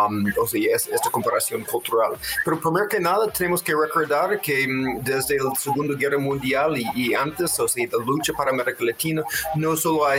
um, 0.05 0.27
esta 0.27 1.09
comparación 1.09 1.63
cultural. 1.63 2.13
Pero 2.45 2.59
primero 2.59 2.87
que 2.87 2.99
nada, 2.99 3.27
tenemos 3.31 3.63
que 3.63 3.73
recordar 3.73 4.39
que 4.39 4.67
desde 5.01 5.37
la 5.37 5.55
Segunda 5.55 5.95
Guerra 5.95 6.19
Mundial 6.19 6.75
y, 6.77 7.15
antes, 7.15 7.59
o 7.59 7.67
sea, 7.67 7.87
la 7.91 8.05
lucha 8.05 8.31
para 8.33 8.51
América 8.51 8.83
Latina 8.83 9.23
no 9.55 9.75
solo 9.75 10.05
ha, 10.05 10.15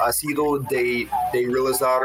ha, 0.00 0.12
sido 0.12 0.58
de, 0.58 1.08
realizar 1.32 2.02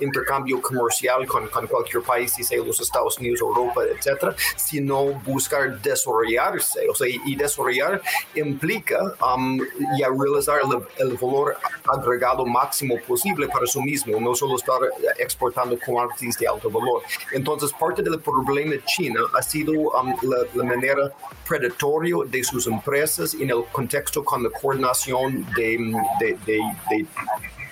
intercambio 0.00 0.60
comercial 0.60 1.26
con, 1.26 1.48
con, 1.48 1.66
cualquier 1.66 2.02
país, 2.02 2.32
sea 2.32 2.58
los 2.62 2.80
Estados 2.80 3.18
Unidos, 3.18 3.40
Europa, 3.40 3.82
etcétera, 3.84 4.34
sino 4.56 5.06
buscar 5.24 5.80
desarrollarse. 5.80 6.88
O 6.88 6.94
sea, 6.94 7.08
y 7.08 7.36
desarrollar 7.36 8.00
implica 8.34 8.98
um, 9.24 9.58
ya 9.98 10.08
realizar 10.08 10.60
el, 10.98 11.16
valor 11.16 11.56
agregado 11.88 12.44
máximo 12.44 12.96
posible 13.06 13.48
para 13.48 13.66
sí 13.66 13.80
mismo, 13.80 14.20
no 14.20 14.34
solo 14.34 14.56
estar 14.56 14.78
exportando 15.18 15.78
commodities 15.84 16.38
de 16.38 16.46
alto 16.46 16.70
valor. 16.70 17.02
Entonces, 17.32 17.72
parte 17.72 18.02
del 18.02 18.20
problema 18.20 18.72
de 18.72 18.84
China 18.84 19.20
ha 19.34 19.42
sido 19.42 19.72
um, 19.72 20.14
la, 20.22 20.64
manera 20.64 21.12
predatoria 21.48 22.16
de 22.26 22.42
sus 22.42 22.66
empresas 22.66 23.34
en 23.34 23.50
el 23.50 23.64
contexto 23.72 24.24
con 24.24 24.42
la 24.42 24.50
coordinación 24.50 25.46
de, 25.54 25.78
de, 26.18 26.36
de 26.46 27.06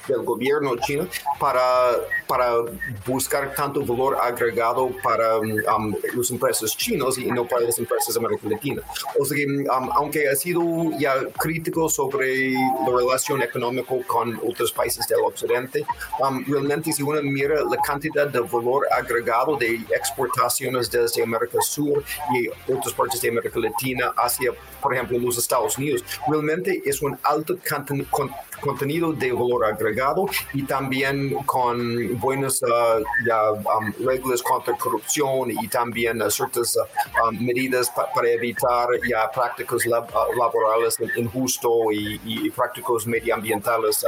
del 0.09 0.23
gobierno 0.23 0.77
chino 0.77 1.07
para, 1.39 1.93
para 2.27 2.53
buscar 3.07 3.55
tanto 3.55 3.85
valor 3.85 4.17
agregado 4.21 4.91
para 5.03 5.39
um, 5.39 5.95
las 6.15 6.31
empresas 6.31 6.77
chinas 6.77 7.19
y 7.19 7.27
no 7.27 7.47
para 7.47 7.63
las 7.63 7.79
empresas 7.79 8.17
americanas 8.17 8.35
Latina. 8.43 8.83
O 9.19 9.25
sea 9.25 9.37
que, 9.37 9.47
um, 9.47 9.91
aunque 9.95 10.29
ha 10.29 10.37
sido 10.37 10.63
ya 10.99 11.15
crítico 11.39 11.89
sobre 11.89 12.53
la 12.53 12.97
relación 12.97 13.43
económica 13.43 13.95
con 14.07 14.39
otros 14.47 14.73
países 14.73 15.07
del 15.09 15.21
occidente, 15.21 15.85
um, 16.21 16.45
realmente 16.47 16.93
si 16.93 17.03
uno 17.03 17.21
mira 17.23 17.63
la 17.65 17.77
cantidad 17.79 18.27
de 18.27 18.41
valor 18.41 18.87
agregado 18.93 19.57
de 19.57 19.75
exportaciones 19.95 20.91
desde 20.91 21.23
América 21.23 21.59
Sur 21.61 22.03
y 22.35 22.49
otras 22.73 22.95
partes 22.95 23.21
de 23.21 23.29
América 23.29 23.59
Latina 23.59 24.13
hacia, 24.17 24.53
por 24.81 24.95
ejemplo, 24.95 25.19
los 25.19 25.39
Estados 25.39 25.79
Unidos, 25.79 26.05
realmente 26.29 26.83
es 26.85 27.03
un 27.03 27.19
alto 27.23 27.57
contenido 28.61 29.13
de 29.13 29.33
valor 29.33 29.67
agregado 29.67 30.27
y 30.53 30.63
también 30.63 31.35
con 31.45 32.14
buenas 32.15 32.63
uh, 32.63 32.67
um, 32.67 34.07
reglas 34.07 34.43
contra 34.43 34.75
corrupción 34.77 35.51
y 35.51 35.69
también 35.69 36.23
uh, 36.23 36.31
ciertas 36.31 36.77
uh, 36.77 37.29
um, 37.29 37.45
medidas 37.45 37.91
para 38.15 38.31
evitar 38.31 38.89
ya 39.09 39.31
prácticas 39.31 39.85
laborales 39.87 40.99
injustas 41.17 41.71
y, 41.93 42.21
y, 42.25 42.51
prácticas 42.51 43.07
medioambientales. 43.07 44.05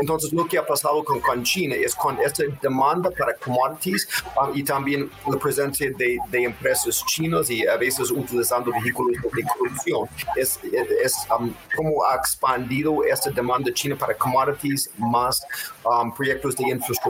Entonces, 0.00 0.32
lo 0.32 0.46
que 0.46 0.58
ha 0.58 0.66
pasado 0.66 1.04
con, 1.04 1.20
con, 1.20 1.42
China 1.44 1.74
es 1.76 1.94
con 1.94 2.18
esta 2.20 2.42
demanda 2.60 3.10
para 3.10 3.34
commodities 3.34 4.08
um, 4.40 4.56
y 4.56 4.62
también 4.62 5.10
la 5.30 5.38
presencia 5.38 5.90
de, 5.96 6.18
de, 6.28 6.44
empresas 6.44 7.04
chinas 7.06 7.50
y 7.50 7.66
a 7.66 7.76
veces 7.76 8.10
utilizando 8.10 8.72
vehículos 8.72 9.16
de 9.22 9.44
corrupción, 9.44 10.08
es, 10.36 10.58
es 11.02 11.14
como 11.76 12.04
ha 12.04 12.16
expandido 12.16 13.04
esta 13.04 13.30
demanda 13.30 13.72
china 13.72 13.96
para 13.96 14.14
commodities 14.14 14.90
más 14.98 15.42
um, 15.84 16.12
proyectos 16.12 16.56
de 16.56 16.68
infraestructura 16.68 17.03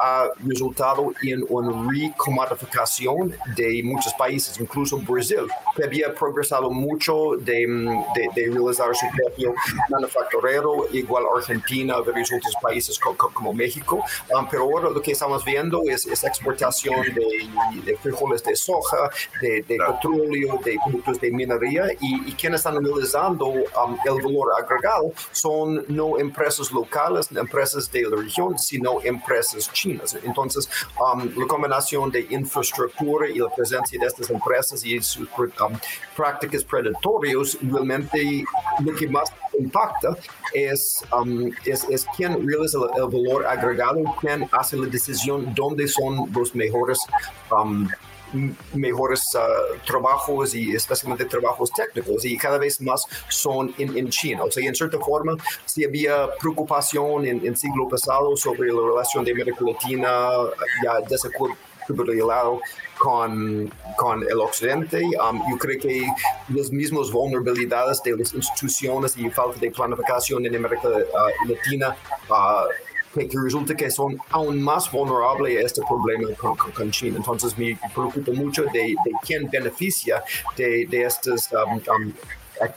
ha 0.00 0.30
resultado 0.44 1.12
en 1.22 1.44
una 1.48 1.90
recomodificación 1.90 3.34
de 3.56 3.82
muchos 3.84 4.12
países, 4.14 4.58
incluso 4.60 4.98
Brasil, 4.98 5.46
que 5.74 5.84
había 5.84 6.14
progresado 6.14 6.70
mucho 6.70 7.36
de, 7.38 7.66
de, 8.34 8.50
realizar 8.50 8.94
su 8.94 9.06
propio 9.16 9.54
manufacturero, 9.88 10.86
igual 10.92 11.24
Argentina, 11.34 11.96
varios 12.00 12.32
otros 12.32 12.54
países 12.60 12.98
como, 12.98 13.52
México, 13.52 14.04
um, 14.36 14.46
pero 14.50 14.62
ahora 14.64 14.90
lo 14.90 15.00
que 15.00 15.12
estamos 15.12 15.44
viendo 15.44 15.82
es, 15.86 16.06
es 16.06 16.24
exportación 16.24 17.02
de, 17.14 17.96
frijoles 18.02 18.42
de 18.42 18.56
soja, 18.56 19.10
de, 19.40 19.62
petróleo, 19.62 20.58
de 20.64 20.78
productos 20.84 21.20
de 21.20 21.30
minería 21.30 21.86
y, 22.00 22.32
quienes 22.36 22.60
están 22.60 22.82
realizando 22.84 23.46
um, 23.46 23.96
el 24.04 24.22
valor 24.22 24.48
agregado 24.58 25.12
son 25.32 25.84
no 25.88 26.18
empresas 26.18 26.70
locales, 26.70 27.28
empresas 27.32 27.90
de 27.90 28.02
la 28.02 28.16
región, 28.16 28.58
sino 28.58 29.00
empresas 29.02 29.35
Entonces, 30.22 30.68
um, 31.00 31.30
la 31.36 31.46
combinación 31.46 32.10
de 32.10 32.26
infraestructura 32.30 33.28
y 33.28 33.38
la 33.38 33.48
presencia 33.48 33.98
de 33.98 34.06
estas 34.06 34.30
empresas 34.30 34.84
y 34.84 34.96
um, 34.96 35.78
prácticas 36.16 36.64
predatorias, 36.64 37.58
realmente 37.60 38.44
lo 38.80 38.94
que 38.94 39.08
más 39.08 39.32
impacta 39.58 40.16
es, 40.52 41.04
um, 41.12 41.50
es, 41.64 42.06
quién 42.16 42.46
realiza 42.46 42.78
el, 42.96 43.02
valor 43.04 43.46
agregado, 43.46 44.02
quién 44.20 44.48
hace 44.52 44.76
la 44.76 44.86
decisión 44.86 45.54
dónde 45.54 45.88
son 45.88 46.30
los 46.32 46.54
mejores 46.54 46.98
mejores 48.74 49.34
ah, 49.34 49.46
trabajos 49.86 50.54
y 50.54 50.74
especialmente 50.74 51.24
trabajos 51.24 51.70
técnicos 51.70 52.24
y 52.24 52.36
cada 52.36 52.58
vez 52.58 52.80
más 52.80 53.04
son 53.28 53.74
en, 53.78 54.08
China. 54.08 54.44
O 54.44 54.50
sea, 54.50 54.66
en 54.66 54.74
cierta 54.74 54.98
forma, 54.98 55.36
si 55.64 55.84
había 55.84 56.28
preocupación 56.40 57.26
en 57.26 57.44
el 57.46 57.56
siglo 57.56 57.88
pasado 57.88 58.36
sobre 58.36 58.72
la 58.72 58.80
relación 58.80 59.24
de 59.24 59.32
América 59.32 59.64
Latina 59.64 60.30
ya 60.82 61.00
desequilibrado 61.08 62.60
con, 62.98 63.70
con 63.96 64.22
el 64.22 64.40
occidente. 64.40 65.02
Um, 65.02 65.42
yo 65.50 65.58
creo 65.58 65.80
que 65.80 66.06
las 66.48 66.70
mismas 66.70 67.10
vulnerabilidades 67.10 68.02
de 68.02 68.16
las 68.16 68.32
instituciones 68.32 69.16
y 69.16 69.30
falta 69.30 69.58
de 69.60 69.70
planificación 69.70 70.46
en 70.46 70.56
América 70.56 70.88
ah, 70.88 71.28
Latina 71.46 71.96
uh, 72.30 72.68
que, 73.24 73.38
resulta 73.42 73.74
que 73.74 73.90
son 73.90 74.18
aún 74.30 74.62
más 74.62 74.90
vulnerables 74.90 75.58
a 75.58 75.66
este 75.66 75.82
problema 75.82 76.28
con, 76.34 76.90
China. 76.90 77.16
Entonces 77.16 77.56
me 77.56 77.78
preocupa 77.94 78.32
mucho 78.32 78.64
de, 78.72 78.94
quién 79.24 79.48
beneficia 79.50 80.22
de, 80.56 80.86
estas 80.90 81.50
um, 81.52 81.76
um, 81.76 82.12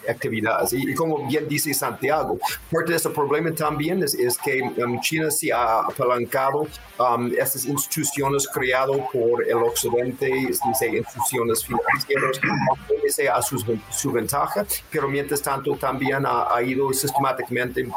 actividades. 0.07 0.73
Y, 0.73 0.93
como 0.93 1.27
bien 1.27 1.47
dice 1.47 1.73
Santiago, 1.73 2.39
parte 2.71 2.91
de 2.91 2.97
ese 2.97 3.09
problema 3.09 3.51
también 3.51 4.03
es, 4.03 4.37
que 4.37 4.61
um, 4.61 4.99
China 5.01 5.29
se 5.29 5.51
ha 5.51 5.81
apalancado 5.81 6.67
um, 6.99 7.31
estas 7.37 7.65
instituciones 7.65 8.47
creadas 8.47 8.97
por 9.11 9.45
el 9.45 9.57
occidente, 9.57 10.29
instituciones 10.29 11.65
financieras, 11.65 12.39
a 13.33 13.41
su, 13.41 14.11
ventaja, 14.11 14.65
pero 14.91 15.07
mientras 15.07 15.41
tanto 15.41 15.75
también 15.75 16.23
ha 16.25 16.61
ido 16.61 16.93
sistemáticamente 16.93 17.87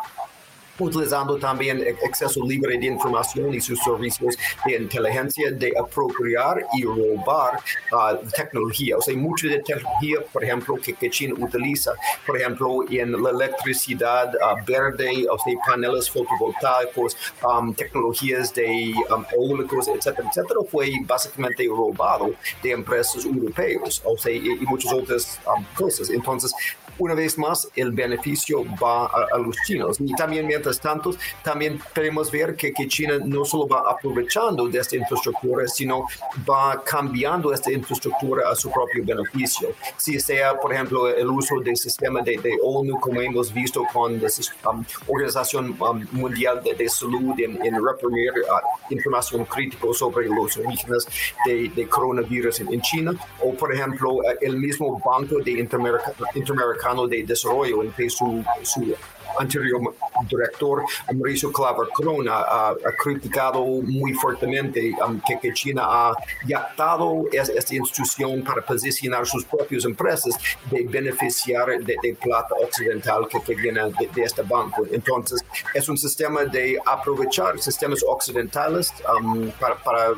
utilizando 0.78 1.38
también 1.38 1.82
exceso 2.02 2.44
libre 2.44 2.78
de 2.78 2.86
información 2.86 3.54
y 3.54 3.60
sus 3.60 3.78
servicios 3.80 4.36
de 4.64 4.76
inteligencia 4.76 5.50
de 5.50 5.72
apropiar 5.78 6.64
y 6.74 6.84
robar 6.84 7.60
uh, 7.92 8.16
tecnología. 8.34 8.96
O 8.96 9.02
sea, 9.02 9.16
mucha 9.16 9.48
de 9.48 9.60
tecnología, 9.60 10.18
por 10.32 10.44
ejemplo, 10.44 10.76
que, 10.82 10.94
que 10.94 11.10
China 11.10 11.34
utiliza, 11.38 11.92
por 12.26 12.38
ejemplo, 12.38 12.80
en 12.90 13.22
la 13.22 13.30
electricidad 13.30 14.34
uh, 14.34 14.64
verde, 14.66 15.26
o 15.30 15.38
sea, 15.38 15.54
paneles 15.66 16.10
fotovoltaicos, 16.10 17.16
um, 17.44 17.74
tecnologías 17.74 18.54
de 18.54 18.94
um, 19.10 19.24
eólicos, 19.32 19.88
etcétera, 19.88 20.28
etcétera, 20.28 20.60
fue 20.70 20.90
básicamente 21.04 21.66
robado 21.66 22.34
de 22.62 22.70
empresas 22.70 23.24
europeas, 23.24 24.02
o 24.04 24.16
sea, 24.16 24.32
y, 24.32 24.48
muchas 24.66 24.92
otras 24.92 25.40
um, 25.46 25.64
cosas. 25.74 26.10
Entonces, 26.10 26.54
una 26.98 27.14
vez 27.14 27.38
más, 27.38 27.68
el 27.74 27.92
beneficio 27.92 28.64
va 28.82 29.06
a, 29.06 29.38
los 29.38 29.56
chinos. 29.66 29.98
Y 30.00 30.14
también, 30.14 30.46
mientras 30.62 30.80
tanto, 30.80 31.10
también 31.42 31.80
podemos 31.92 32.30
ver 32.30 32.54
que, 32.54 32.72
China 32.86 33.18
no 33.24 33.44
solo 33.44 33.66
va 33.66 33.82
aprovechando 33.90 34.68
de 34.68 34.78
esta 34.78 34.96
infraestructura, 34.96 35.66
sino 35.66 36.06
va 36.48 36.82
cambiando 36.84 37.52
esta 37.52 37.72
infraestructura 37.72 38.50
a 38.50 38.54
su 38.54 38.70
propio 38.70 39.04
beneficio. 39.04 39.74
Si 39.96 40.20
sea, 40.20 40.54
por 40.56 40.72
ejemplo, 40.72 41.08
el 41.08 41.26
uso 41.28 41.60
del 41.60 41.76
sistema 41.76 42.20
de, 42.22 42.58
ONU, 42.62 43.00
como 43.00 43.20
hemos 43.20 43.52
visto 43.52 43.84
con 43.92 44.20
la 44.20 44.28
um, 44.70 44.84
Organización 45.08 45.76
um, 45.80 46.06
Mundial 46.12 46.62
de, 46.62 46.88
Salud 46.88 47.34
en, 47.38 47.58
reprimir 47.84 48.32
uh, 48.32 48.92
información 48.92 49.44
crítica 49.44 49.86
sobre 49.92 50.28
los 50.28 50.56
orígenes 50.56 51.06
de, 51.46 51.68
de 51.68 51.88
coronavirus 51.88 52.60
en, 52.60 52.80
China, 52.82 53.14
o 53.40 53.54
por 53.54 53.72
ejemplo, 53.74 54.14
uh, 54.14 54.22
el 54.40 54.56
mismo 54.56 55.00
Banco 55.04 55.36
de 55.42 55.52
Interamericano 55.52 57.06
de 57.06 57.24
Desarrollo, 57.24 57.82
en 57.82 58.10
su, 58.10 58.44
su 58.62 58.94
anterior 59.38 59.94
director 60.28 60.84
Mauricio 61.12 61.52
Claver 61.52 61.88
Corona 61.92 62.36
ha, 62.36 62.74
criticado 62.98 63.64
muy 63.64 64.12
fuertemente 64.14 64.94
um, 65.06 65.20
que, 65.20 65.52
China 65.52 65.82
ha 65.84 66.14
yactado 66.46 67.24
esta 67.32 67.74
institución 67.74 68.42
para 68.42 68.62
posicionar 68.62 69.26
sus 69.26 69.44
propias 69.44 69.84
empresas 69.84 70.34
de 70.70 70.84
beneficiar 70.84 71.66
de, 71.80 72.16
plata 72.20 72.54
occidental 72.62 73.26
que, 73.28 73.54
viene 73.54 73.80
de, 74.14 74.22
este 74.22 74.42
banco. 74.42 74.86
Entonces, 74.90 75.44
es 75.74 75.88
un 75.88 75.98
sistema 75.98 76.44
de 76.44 76.78
aprovechar 76.84 77.58
sistemas 77.58 78.02
occidentales 78.06 78.92
um, 79.20 79.50
para, 79.60 80.14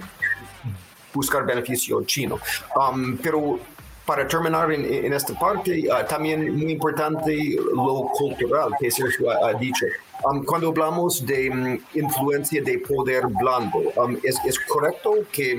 buscar 1.12 1.46
beneficio 1.46 2.02
chino. 2.04 2.40
Um, 2.74 3.16
pero 3.18 3.60
para 4.06 4.26
terminar 4.28 4.70
en, 4.70 5.12
esta 5.12 5.34
parte, 5.34 5.88
uh, 5.88 6.06
también 6.06 6.54
muy 6.54 6.72
importante 6.72 7.56
lo 7.74 8.10
cultural 8.12 8.70
que 8.78 8.90
Sergio 8.90 9.30
ha, 9.30 9.52
dicho. 9.54 9.86
Um, 10.24 10.44
cuando 10.44 10.68
hablamos 10.68 11.24
de 11.26 11.50
um, 11.50 11.78
influencia 11.94 12.62
de 12.62 12.78
poder 12.78 13.26
blando, 13.26 13.78
um, 13.96 14.16
es, 14.22 14.58
correcto 14.60 15.14
que, 15.32 15.56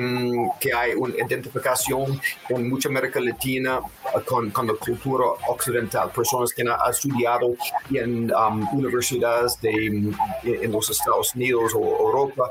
que, 0.59 0.73
hay 0.73 0.93
una 0.93 1.15
identificación 1.15 2.19
en 2.49 2.69
mucha 2.69 2.89
América 2.89 3.19
Latina 3.19 3.79
uh, 3.79 4.21
con, 4.21 4.67
la 4.67 4.73
cultura 4.73 5.25
occidental, 5.47 6.11
personas 6.11 6.53
que 6.53 6.61
han 6.61 6.69
estudiado 6.89 7.55
en 7.91 8.31
universidades 8.71 9.59
de, 9.61 10.13
en 10.43 10.71
los 10.71 10.89
Estados 10.89 11.35
Unidos 11.35 11.73
o 11.75 11.79
Europa, 11.79 12.49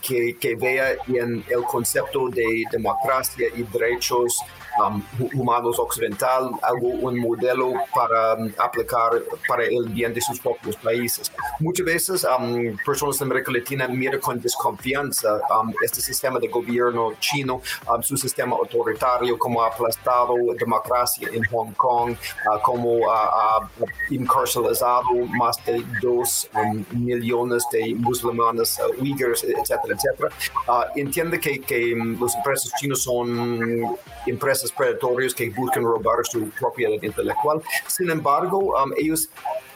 que, 0.00 0.36
que 0.38 0.56
vea 0.56 0.92
en 1.08 1.44
el 1.48 1.62
concepto 1.70 2.28
de 2.28 2.64
democracia 2.70 3.48
y 3.54 3.62
derechos 3.62 4.42
um, 4.82 5.02
humanos 5.34 5.78
occidental, 5.78 6.50
algo, 6.62 6.88
un 6.88 7.18
modelo 7.18 7.74
para 7.94 8.34
um, 8.34 8.50
aplicar 8.58 9.12
para 9.48 9.64
el 9.64 9.88
bien 9.88 10.12
de 10.12 10.20
sus 10.20 10.40
propios 10.40 10.76
países. 10.76 11.32
Muchas 11.60 11.86
veces 11.86 12.24
um, 12.24 12.76
personas 12.84 13.18
de 13.18 13.24
América 13.24 13.52
Latina 13.52 13.88
miran 13.88 14.20
con 14.20 14.40
desconfianza 14.40 15.40
um, 15.50 15.72
este 15.82 16.00
sistema 16.00 16.38
de 16.38 16.48
gobierno 16.48 17.12
chino, 17.20 17.60
su 18.02 18.16
sistema 18.16 18.56
autoritario, 18.56 19.38
como 19.38 19.62
ha 19.62 19.68
aplastado 19.68 20.34
democracia 20.58 21.28
en 21.32 21.42
Hong 21.44 21.72
Kong, 21.76 22.12
uh, 22.12 22.60
como 22.62 23.10
ha 23.10 23.68
encarcelado 24.10 25.12
más 25.38 25.64
de 25.64 25.84
dos 26.02 26.48
millones 26.92 27.64
de 27.72 27.94
musulmanes 27.94 28.78
uh, 28.78 29.02
uigures, 29.02 29.44
etcétera, 29.44 29.94
etcétera. 29.94 30.28
Uh, 30.68 30.98
entiende 30.98 31.40
que, 31.40 31.60
que 31.60 31.94
los 31.96 32.34
empresas 32.34 32.72
chinos 32.78 33.02
son 33.02 33.96
empresas 34.26 34.65
predatorios 34.72 35.34
que 35.34 35.50
buscan 35.50 35.84
robar 35.84 36.24
su 36.24 36.50
propiedad 36.50 37.00
intelectual. 37.02 37.62
Sin 37.86 38.10
embargo, 38.10 38.74
um, 38.82 38.92
ellos 38.96 39.28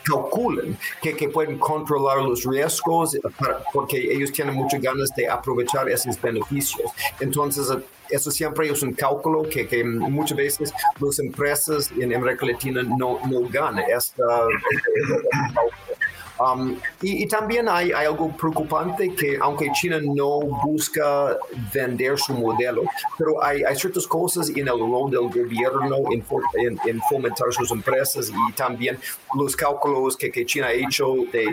calculan 0.02 0.78
que, 1.02 1.14
que, 1.14 1.28
pueden 1.28 1.58
controlar 1.58 2.18
los 2.18 2.44
riesgos 2.44 3.18
porque 3.72 3.98
ellos 3.98 4.32
tienen 4.32 4.54
muchas 4.54 4.80
ganas 4.80 5.10
de 5.14 5.28
aprovechar 5.28 5.88
esos 5.88 6.20
beneficios. 6.20 6.90
Entonces, 7.20 7.66
eso 8.08 8.30
siempre 8.30 8.68
es 8.68 8.82
un 8.82 8.92
cálculo 8.92 9.42
que, 9.42 9.66
que 9.66 9.84
muchas 9.84 10.36
veces 10.36 10.72
las 10.98 11.18
empresas 11.18 11.90
en 11.92 12.14
América 12.14 12.46
Latina 12.46 12.82
no, 12.82 13.20
no 13.26 13.48
ganan. 13.48 13.84
Esta, 13.88 14.46
Um, 16.40 16.78
y, 17.02 17.26
también 17.26 17.68
hay, 17.68 17.92
algo 17.92 18.34
preocupante 18.34 19.14
que 19.14 19.36
aunque 19.42 19.70
China 19.72 19.98
no 20.02 20.40
busca 20.40 21.36
vender 21.72 22.18
su 22.18 22.32
modelo, 22.32 22.84
pero 23.18 23.44
hay, 23.44 23.62
ciertas 23.76 24.06
cosas 24.06 24.48
en 24.48 24.66
el 24.66 24.78
rol 24.78 25.10
del 25.10 25.28
gobierno 25.28 25.96
en, 26.10 27.02
fomentar 27.02 27.52
sus 27.52 27.70
empresas 27.70 28.30
y 28.30 28.52
también 28.52 28.98
los 29.34 29.54
cálculos 29.54 30.16
que, 30.16 30.30
China 30.46 30.68
ha 30.68 30.72
hecho 30.72 31.14
de, 31.30 31.46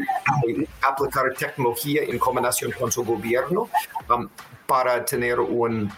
aplicar 0.81 1.33
tecnología 1.37 2.03
en 2.03 2.17
combinación 2.17 2.71
con 2.71 2.89
su 2.89 3.03
gobierno 3.03 3.67
um, 4.09 4.29
para 4.65 5.03
tener 5.03 5.41
un 5.41 5.91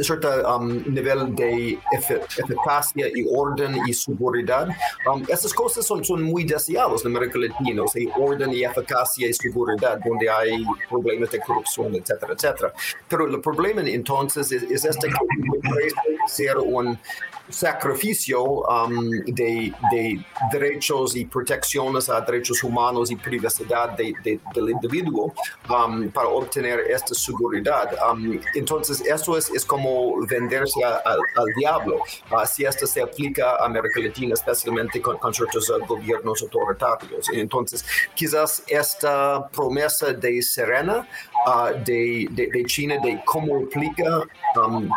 cierto 0.00 0.28
um, 0.56 0.82
nivel 0.86 1.34
de 1.34 1.78
eficacia 1.90 3.08
y 3.14 3.26
orden 3.30 3.78
y 3.86 3.92
seguridad. 3.92 4.68
Um, 5.10 5.24
esas 5.28 5.52
cosas 5.52 5.86
son, 5.86 6.04
son 6.04 6.22
muy 6.22 6.44
deseadas 6.44 7.04
en 7.04 7.16
América 7.16 7.38
Latina, 7.38 7.82
o 7.82 8.22
orden 8.22 8.52
y 8.52 8.64
eficacia 8.64 9.28
y 9.28 9.32
seguridad, 9.32 9.98
donde 10.04 10.28
hay 10.28 10.64
problemas 10.88 11.30
de 11.30 11.40
corrupción, 11.40 11.94
etcétera, 11.94 12.34
etcétera. 12.34 12.72
Pero 13.08 13.26
el 13.26 13.40
problema 13.40 13.82
entonces 13.82 14.50
es, 14.52 14.62
es 14.64 14.84
este 14.84 15.08
que 15.08 15.88
ser 16.28 16.58
un 16.58 16.98
sacrificio 17.48 18.42
um, 18.44 19.10
de, 19.26 19.72
de, 19.90 20.24
derechos 20.50 21.16
y 21.16 21.24
protecciones 21.24 22.08
a 22.08 22.20
derechos 22.20 22.62
humanos 22.62 23.10
y 23.10 23.16
privacidad 23.16 23.90
de, 23.96 24.12
del 24.54 24.70
individuo 24.70 25.32
um, 25.68 26.10
para 26.10 26.28
obtener 26.28 26.80
esta 26.90 27.14
seguridad. 27.14 27.90
Um, 28.10 28.40
entonces, 28.54 29.00
eso 29.00 29.36
es, 29.36 29.50
es 29.50 29.64
como 29.64 30.26
venderse 30.26 30.82
al 30.84 31.46
diablo. 31.58 31.96
Uh, 32.30 32.46
si 32.46 32.64
esto 32.64 32.86
se 32.86 33.02
aplica 33.02 33.56
a 33.56 33.66
América 33.66 34.00
Latina, 34.00 34.34
especialmente 34.34 35.00
con, 35.00 35.16
ciertos 35.32 35.68
uh, 35.70 35.84
gobiernos 35.86 36.42
autoritarios. 36.42 37.28
Entonces, 37.32 37.84
quizás 38.14 38.62
esta 38.66 39.48
promesa 39.48 40.12
de 40.12 40.42
Serena 40.42 41.06
uh, 41.46 41.72
de, 41.84 42.28
de, 42.30 42.64
China 42.64 42.96
de 43.02 43.20
cómo 43.24 43.64
aplica 43.66 44.22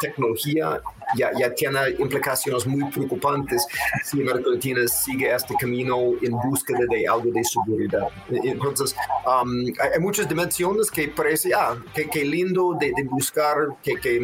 tecnología 0.02 0.82
ya, 1.16 1.32
ya 1.38 1.54
tiene 1.54 1.80
implicaciones 1.98 2.66
muy 2.68 2.90
preocupantes 2.92 3.68
si 4.04 4.22
América 4.22 4.50
Latina 4.50 4.88
sigue 4.88 5.34
este 5.34 5.56
camino 5.56 6.14
en 6.22 6.32
búsqueda 6.32 6.80
de 6.90 7.08
algo 7.08 7.32
de 7.32 7.44
seguridad. 7.44 8.08
Entonces, 8.30 8.96
um, 9.26 9.66
hay, 9.80 10.00
muchas 10.00 10.28
dimensiones 10.28 10.90
que 10.92 11.08
parece, 11.10 11.52
ah, 11.54 11.76
que, 11.94 12.26
lindo 12.26 12.76
de, 12.80 12.94
buscar, 13.04 13.56
que, 13.84 13.96
que, 13.96 14.20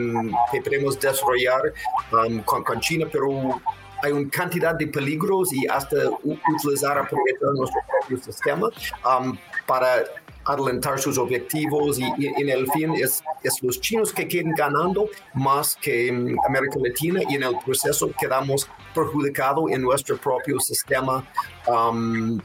que, 0.52 0.62
podemos 0.62 1.00
desarrollar 1.00 1.74
um, 2.12 2.40
con, 2.42 2.64
con 2.64 2.80
China, 2.80 3.08
pero 3.12 3.62
hay 4.02 4.12
una 4.12 4.30
cantidad 4.30 4.76
de 4.76 4.88
peligros 4.88 5.52
y 5.54 5.66
hasta 5.68 5.96
utilizar, 6.24 6.98
aprovechar 6.98 7.50
nuestro 7.56 7.82
propio 7.88 8.18
sistema 8.18 8.70
um, 9.06 9.38
para 9.66 10.04
adelantar 10.46 11.00
sus 11.00 11.18
objetivos 11.18 12.00
y, 12.00 12.06
en 12.18 12.50
el 12.50 12.68
fin 12.72 12.94
es, 12.94 13.24
es, 13.44 13.62
los 13.62 13.82
chinos 13.82 14.14
que 14.14 14.28
queden 14.28 14.54
ganando 14.56 15.10
más 15.34 15.76
que 15.82 16.10
América 16.48 16.78
Latina 16.82 17.22
y 17.30 17.36
en 17.36 17.44
el 17.44 17.58
proceso 17.66 18.12
quedamos 18.20 18.70
perjudicados 18.94 19.72
en 19.72 19.82
nuestro 19.82 20.18
propio 20.18 20.60
sistema 20.60 21.28
um, 21.68 22.40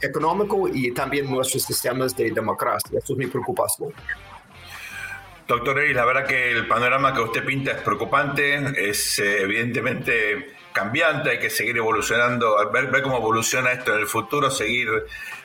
económico 0.00 0.68
y 0.68 0.92
también 0.92 1.30
nuestros 1.30 1.64
sistemas 1.64 2.16
de 2.16 2.30
democracia. 2.30 2.98
Eso 2.98 3.12
es 3.12 3.18
mi 3.18 3.26
preocupación. 3.26 3.92
Doctor 5.50 5.80
Eris, 5.80 5.96
la 5.96 6.04
verdad 6.04 6.28
que 6.28 6.52
el 6.52 6.68
panorama 6.68 7.12
que 7.12 7.22
usted 7.22 7.44
pinta 7.44 7.72
es 7.72 7.78
preocupante, 7.78 8.88
es 8.88 9.18
eh, 9.18 9.42
evidentemente 9.42 10.54
cambiante, 10.72 11.30
hay 11.30 11.40
que 11.40 11.50
seguir 11.50 11.76
evolucionando, 11.76 12.56
ver, 12.70 13.02
cómo 13.02 13.16
evoluciona 13.16 13.72
esto 13.72 13.92
en 13.92 13.98
el 13.98 14.06
futuro, 14.06 14.48
seguir 14.48 14.88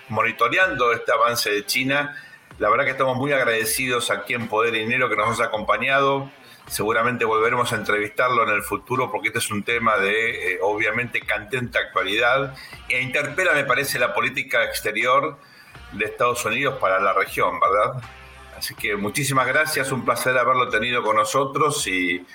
monitoreando 0.09 0.93
este 0.93 1.11
avance 1.11 1.49
de 1.49 1.65
China. 1.65 2.15
La 2.59 2.69
verdad 2.69 2.85
que 2.85 2.91
estamos 2.91 3.17
muy 3.17 3.31
agradecidos 3.31 4.11
aquí 4.11 4.35
en 4.35 4.47
Poder 4.47 4.73
Dinero 4.73 5.09
que 5.09 5.15
nos 5.15 5.41
ha 5.41 5.45
acompañado. 5.45 6.29
Seguramente 6.67 7.25
volveremos 7.25 7.73
a 7.73 7.77
entrevistarlo 7.77 8.43
en 8.43 8.49
el 8.49 8.61
futuro 8.61 9.09
porque 9.09 9.29
este 9.29 9.39
es 9.39 9.49
un 9.49 9.63
tema 9.63 9.97
de, 9.97 10.53
eh, 10.53 10.59
obviamente, 10.61 11.19
cantente 11.21 11.79
actualidad 11.79 12.55
e 12.89 13.01
interpela, 13.01 13.53
me 13.53 13.63
parece, 13.63 13.97
la 13.97 14.13
política 14.13 14.65
exterior 14.65 15.39
de 15.93 16.05
Estados 16.05 16.45
Unidos 16.45 16.77
para 16.79 16.99
la 16.99 17.11
región, 17.13 17.59
¿verdad? 17.59 18.03
Así 18.57 18.73
que 18.75 18.95
muchísimas 18.95 19.47
gracias, 19.47 19.91
un 19.91 20.05
placer 20.05 20.37
haberlo 20.37 20.69
tenido 20.69 21.03
con 21.03 21.17
nosotros 21.17 21.85
y 21.87 22.25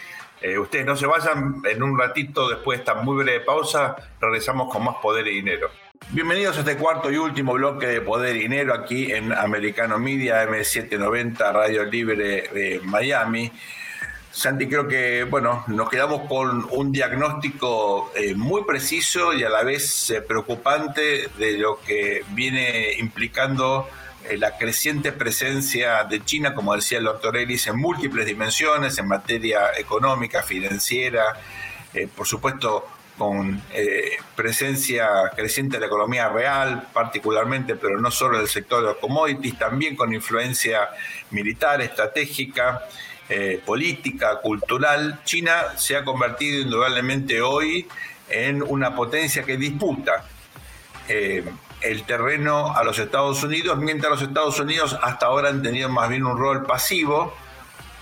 eh, 0.43 0.59
ustedes 0.59 0.85
no 0.85 0.97
se 0.97 1.07
vayan, 1.07 1.63
en 1.65 1.83
un 1.83 1.99
ratito 1.99 2.49
después 2.49 2.79
de 2.79 2.83
esta 2.83 2.95
muy 3.03 3.23
breve 3.23 3.41
pausa, 3.41 3.97
regresamos 4.21 4.73
con 4.73 4.85
más 4.85 4.97
Poder 5.03 5.27
y 5.27 5.37
Dinero. 5.37 5.71
Bienvenidos 6.11 6.57
a 6.57 6.61
este 6.61 6.77
cuarto 6.77 7.11
y 7.11 7.17
último 7.17 7.55
bloque 7.55 7.87
de 7.87 8.01
Poder 8.01 8.37
y 8.37 8.41
Dinero 8.41 8.75
aquí 8.75 9.13
en 9.13 9.33
Americano 9.33 9.99
Media 9.99 10.45
M790 10.47 11.53
Radio 11.53 11.85
Libre 11.85 12.49
de 12.53 12.81
Miami. 12.85 13.53
Santi, 14.31 14.69
creo 14.69 14.87
que 14.87 15.25
bueno, 15.25 15.65
nos 15.67 15.91
quedamos 15.91 16.29
con 16.29 16.67
un 16.71 16.93
diagnóstico 16.93 18.13
eh, 18.15 18.35
muy 18.35 18.65
preciso 18.65 19.35
y 19.35 19.43
a 19.43 19.51
la 19.51 19.63
vez 19.63 20.11
eh, 20.11 20.23
preocupante 20.23 21.29
de 21.37 21.59
lo 21.59 21.81
que 21.81 22.25
viene 22.31 22.95
implicando 22.99 23.89
la 24.39 24.57
creciente 24.57 25.13
presencia 25.13 26.05
de 26.05 26.25
China, 26.25 26.55
como 26.55 26.75
decía 26.75 26.99
el 26.99 27.05
doctor 27.05 27.37
Ellis, 27.37 27.67
en 27.67 27.77
múltiples 27.79 28.27
dimensiones, 28.27 28.99
en 28.99 29.09
materia 29.09 29.71
económica, 29.79 30.43
financiera, 30.43 31.25
por 32.15 32.27
supuesto 32.27 32.87
con 33.21 33.63
eh, 33.75 34.17
presencia 34.35 35.07
creciente 35.37 35.77
de 35.77 35.81
la 35.81 35.89
economía 35.89 36.31
real, 36.31 36.89
particularmente, 36.91 37.77
pero 37.77 38.01
no 38.01 38.11
solo 38.11 38.37
en 38.37 38.45
el 38.45 38.49
sector 38.49 38.81
de 38.81 38.87
los 38.87 38.97
commodities, 38.97 39.59
también 39.59 39.95
con 39.95 40.15
influencia 40.15 40.89
militar, 41.29 41.83
estratégica, 41.83 42.81
eh, 43.29 43.61
política, 43.63 44.41
cultural. 44.41 45.21
China 45.25 45.77
se 45.77 45.97
ha 45.97 46.03
convertido 46.03 46.63
indudablemente 46.63 47.43
hoy 47.43 47.87
en 48.31 48.63
una 48.63 48.97
potencia 48.97 49.43
que 49.43 49.59
disputa 49.59 50.25
eh, 51.07 51.45
el 51.81 52.05
terreno 52.05 52.77
a 52.77 52.85
los 52.85 52.99
Estados 52.99 53.43
Unidos, 53.43 53.79
mientras 53.79 54.11
los 54.11 54.23
Estados 54.23 54.59
Unidos 54.61 54.99
hasta 55.03 55.27
ahora 55.27 55.49
han 55.49 55.63
tenido 55.63 55.89
más 55.89 56.09
bien 56.09 56.25
un 56.25 56.39
rol 56.39 56.65
pasivo, 56.65 57.35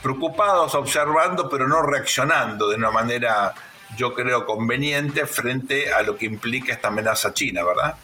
preocupados, 0.03 0.75
observando, 0.75 1.49
pero 1.49 1.69
no 1.69 1.83
reaccionando 1.83 2.69
de 2.69 2.77
una 2.77 2.91
manera, 2.91 3.55
yo 3.97 4.15
creo, 4.15 4.47
conveniente 4.47 5.27
frente 5.27 5.93
a 5.93 6.03
lo 6.03 6.17
que 6.17 6.27
implica 6.27 6.73
esta 6.73 6.89
amenaza 6.89 7.33
china, 7.33 7.65
¿verdad? 7.65 7.95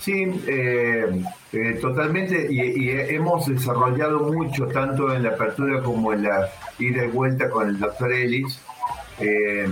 Sí, 0.00 0.26
eh, 0.46 1.06
eh, 1.52 1.78
totalmente, 1.80 2.46
y, 2.50 2.90
hemos 2.90 3.46
desarrollado 3.46 4.30
mucho, 4.32 4.66
tanto 4.66 5.14
en 5.14 5.22
la 5.22 5.30
apertura 5.30 5.82
como 5.82 6.12
en 6.12 6.24
la 6.24 6.50
ida 6.78 7.06
y 7.06 7.08
vuelta 7.08 7.48
con 7.48 7.70
el 7.70 7.78
doctor 7.78 8.12
Ellis, 8.12 8.60
eh, 9.18 9.66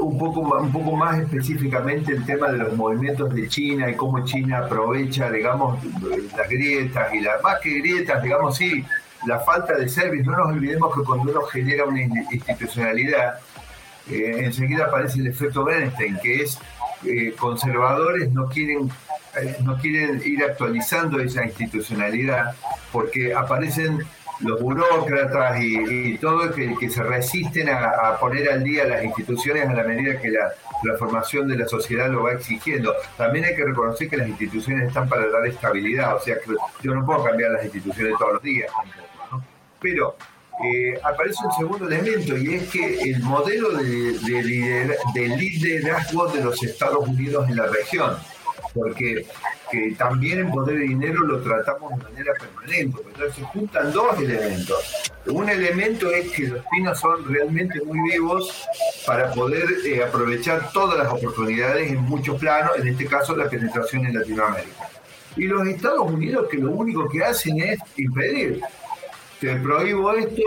un, 0.00 0.18
poco, 0.18 0.40
un 0.40 0.72
poco 0.72 0.96
más 0.96 1.18
específicamente 1.18 2.12
el 2.12 2.24
tema 2.24 2.50
de 2.50 2.58
los 2.58 2.76
movimientos 2.76 3.34
de 3.34 3.48
China 3.48 3.90
y 3.90 3.94
cómo 3.94 4.24
China 4.24 4.58
aprovecha, 4.58 5.30
digamos, 5.30 5.82
las 6.36 6.48
grietas 6.48 7.14
y 7.14 7.20
las 7.20 7.42
más 7.42 7.60
que 7.60 7.78
grietas, 7.78 8.22
digamos, 8.22 8.56
sí, 8.56 8.84
la 9.26 9.40
falta 9.40 9.74
de 9.76 9.88
servicio. 9.88 10.30
No 10.30 10.38
nos 10.38 10.48
olvidemos 10.48 10.94
que 10.94 11.02
cuando 11.02 11.30
uno 11.30 11.42
genera 11.42 11.84
una 11.84 12.02
institucionalidad, 12.02 13.40
enseguida 14.08 14.86
aparece 14.86 15.20
el 15.20 15.28
efecto 15.28 15.64
Bernstein, 15.64 16.18
que 16.22 16.42
es 16.42 16.58
conservadores 17.38 18.30
no 18.32 18.48
quieren 18.48 18.90
eh, 19.38 19.56
no 19.62 19.76
quieren 19.76 20.20
ir 20.24 20.42
actualizando 20.42 21.20
esa 21.20 21.44
institucionalidad 21.44 22.52
porque 22.90 23.32
aparecen 23.32 24.00
los 24.42 24.60
burócratas 24.60 25.58
y, 25.60 26.16
todo 26.18 26.52
que, 26.52 26.74
que 26.78 26.90
se 26.90 27.02
resisten 27.02 27.68
a, 27.68 28.18
poner 28.18 28.50
al 28.50 28.64
día 28.64 28.84
las 28.84 29.04
instituciones 29.04 29.68
a 29.68 29.72
la 29.72 29.84
medida 29.84 30.20
que 30.20 30.30
la, 30.30 30.52
formación 30.98 31.46
de 31.46 31.58
la 31.58 31.68
sociedad 31.68 32.08
lo 32.08 32.22
va 32.22 32.32
exigiendo. 32.32 32.94
También 33.16 33.44
hay 33.44 33.54
que 33.54 33.64
reconocer 33.64 34.08
que 34.08 34.16
las 34.16 34.28
instituciones 34.28 34.88
están 34.88 35.08
para 35.08 35.28
dar 35.28 35.46
estabilidad, 35.46 36.16
o 36.16 36.20
sea 36.20 36.36
que 36.36 36.52
yo 36.82 36.94
no 36.94 37.04
puedo 37.04 37.22
cambiar 37.22 37.50
las 37.50 37.64
instituciones 37.64 38.14
todos 38.18 38.34
los 38.34 38.42
días 38.42 38.72
Pero 39.78 40.16
eh, 40.64 40.98
aparece 41.02 41.44
un 41.44 41.52
segundo 41.52 41.86
elemento 41.86 42.36
y 42.36 42.54
es 42.54 42.70
que 42.70 42.98
el 43.02 43.22
modelo 43.22 43.70
de, 43.76 44.12
de 45.14 45.28
liderazgo 45.36 46.28
de 46.28 46.44
los 46.44 46.62
Estados 46.62 47.06
Unidos 47.06 47.48
en 47.48 47.56
la 47.56 47.66
región 47.66 48.16
porque 48.74 49.26
que 49.70 49.94
también 49.96 50.40
en 50.40 50.50
poder 50.50 50.78
de 50.78 50.84
dinero 50.84 51.20
lo 51.22 51.40
tratamos 51.40 51.90
de 51.90 52.04
manera 52.04 52.32
permanente. 52.34 52.98
Entonces 53.06 53.34
se 53.34 53.42
juntan 53.42 53.92
dos 53.92 54.18
elementos. 54.18 55.10
Un 55.26 55.48
elemento 55.48 56.10
es 56.10 56.30
que 56.32 56.48
los 56.48 56.64
chinos 56.72 56.98
son 56.98 57.24
realmente 57.32 57.80
muy 57.84 58.10
vivos 58.10 58.66
para 59.06 59.30
poder 59.32 59.66
eh, 59.86 60.02
aprovechar 60.02 60.72
todas 60.72 60.98
las 60.98 61.12
oportunidades 61.12 61.90
en 61.90 62.00
muchos 62.02 62.38
planos, 62.38 62.72
en 62.78 62.88
este 62.88 63.06
caso 63.06 63.36
la 63.36 63.48
penetración 63.48 64.06
en 64.06 64.18
Latinoamérica. 64.18 64.88
Y 65.36 65.44
los 65.44 65.66
Estados 65.66 66.10
Unidos 66.10 66.48
que 66.50 66.58
lo 66.58 66.72
único 66.72 67.08
que 67.08 67.22
hacen 67.22 67.60
es 67.60 67.78
impedir. 67.96 68.60
Te 69.40 69.56
prohíbo 69.56 70.12
esto, 70.12 70.42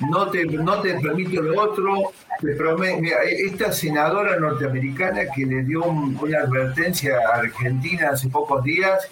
no 0.00 0.28
te, 0.30 0.44
no 0.46 0.80
te 0.80 0.94
permito 1.00 1.42
lo 1.42 1.62
otro, 1.62 2.12
esta 2.42 3.72
senadora 3.72 4.38
norteamericana 4.38 5.22
que 5.34 5.44
le 5.44 5.62
dio 5.64 5.84
una 5.84 6.38
advertencia 6.38 7.18
a 7.18 7.40
Argentina 7.40 8.10
hace 8.12 8.28
pocos 8.28 8.62
días, 8.64 9.10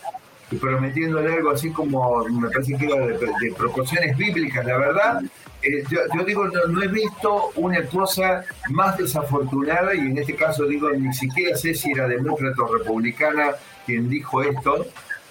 prometiéndole 0.61 1.35
algo 1.35 1.51
así 1.51 1.71
como, 1.71 2.25
me 2.25 2.49
parece 2.49 2.77
que 2.79 2.87
era 2.87 3.07
de, 3.07 3.53
proporciones 3.57 4.17
bíblicas, 4.17 4.65
la 4.65 4.79
verdad, 4.79 5.23
eh, 5.63 5.83
yo, 5.91 6.25
digo, 6.25 6.47
no, 6.47 6.83
he 6.83 6.89
visto 6.89 7.51
una 7.57 7.85
cosa 7.87 8.45
más 8.71 8.97
desafortunada, 8.97 9.95
y 9.95 9.99
en 9.99 10.19
este 10.19 10.37
caso 10.37 10.65
digo, 10.67 10.91
ni 10.91 11.13
siquiera 11.13 11.57
sé 11.57 11.75
si 11.75 11.91
era 11.91 12.07
demócrata 12.07 12.63
o 12.63 12.77
republicana 12.77 13.51
quien 13.85 14.09
dijo 14.09 14.43
esto, 14.43 14.87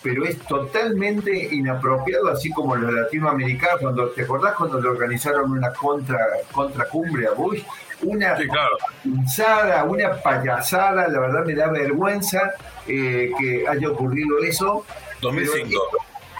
pero 0.05 0.23
es 0.23 0.37
totalmente 0.37 1.35
inapropiado, 1.51 2.29
así 2.29 2.51
como 2.51 2.75
los 2.75 2.93
latinoamericanos, 2.93 3.81
cuando 3.81 4.09
te 4.09 4.21
acordás 4.21 4.53
cuando 4.53 4.79
le 4.79 4.87
organizaron 4.87 5.51
una 5.51 5.73
contra, 5.73 6.19
contracumbre 6.51 7.25
a 7.25 7.31
Bush, 7.31 7.63
una 8.03 8.37
pinzada, 9.01 9.83
una 9.83 10.21
payasada, 10.21 11.07
la 11.07 11.19
verdad 11.19 11.43
me 11.43 11.55
da 11.55 11.71
vergüenza 11.71 12.53
eh, 12.87 13.31
que 13.39 13.67
haya 13.67 13.89
ocurrido 13.89 14.37
eso. 14.43 14.85
2005. 15.21 15.81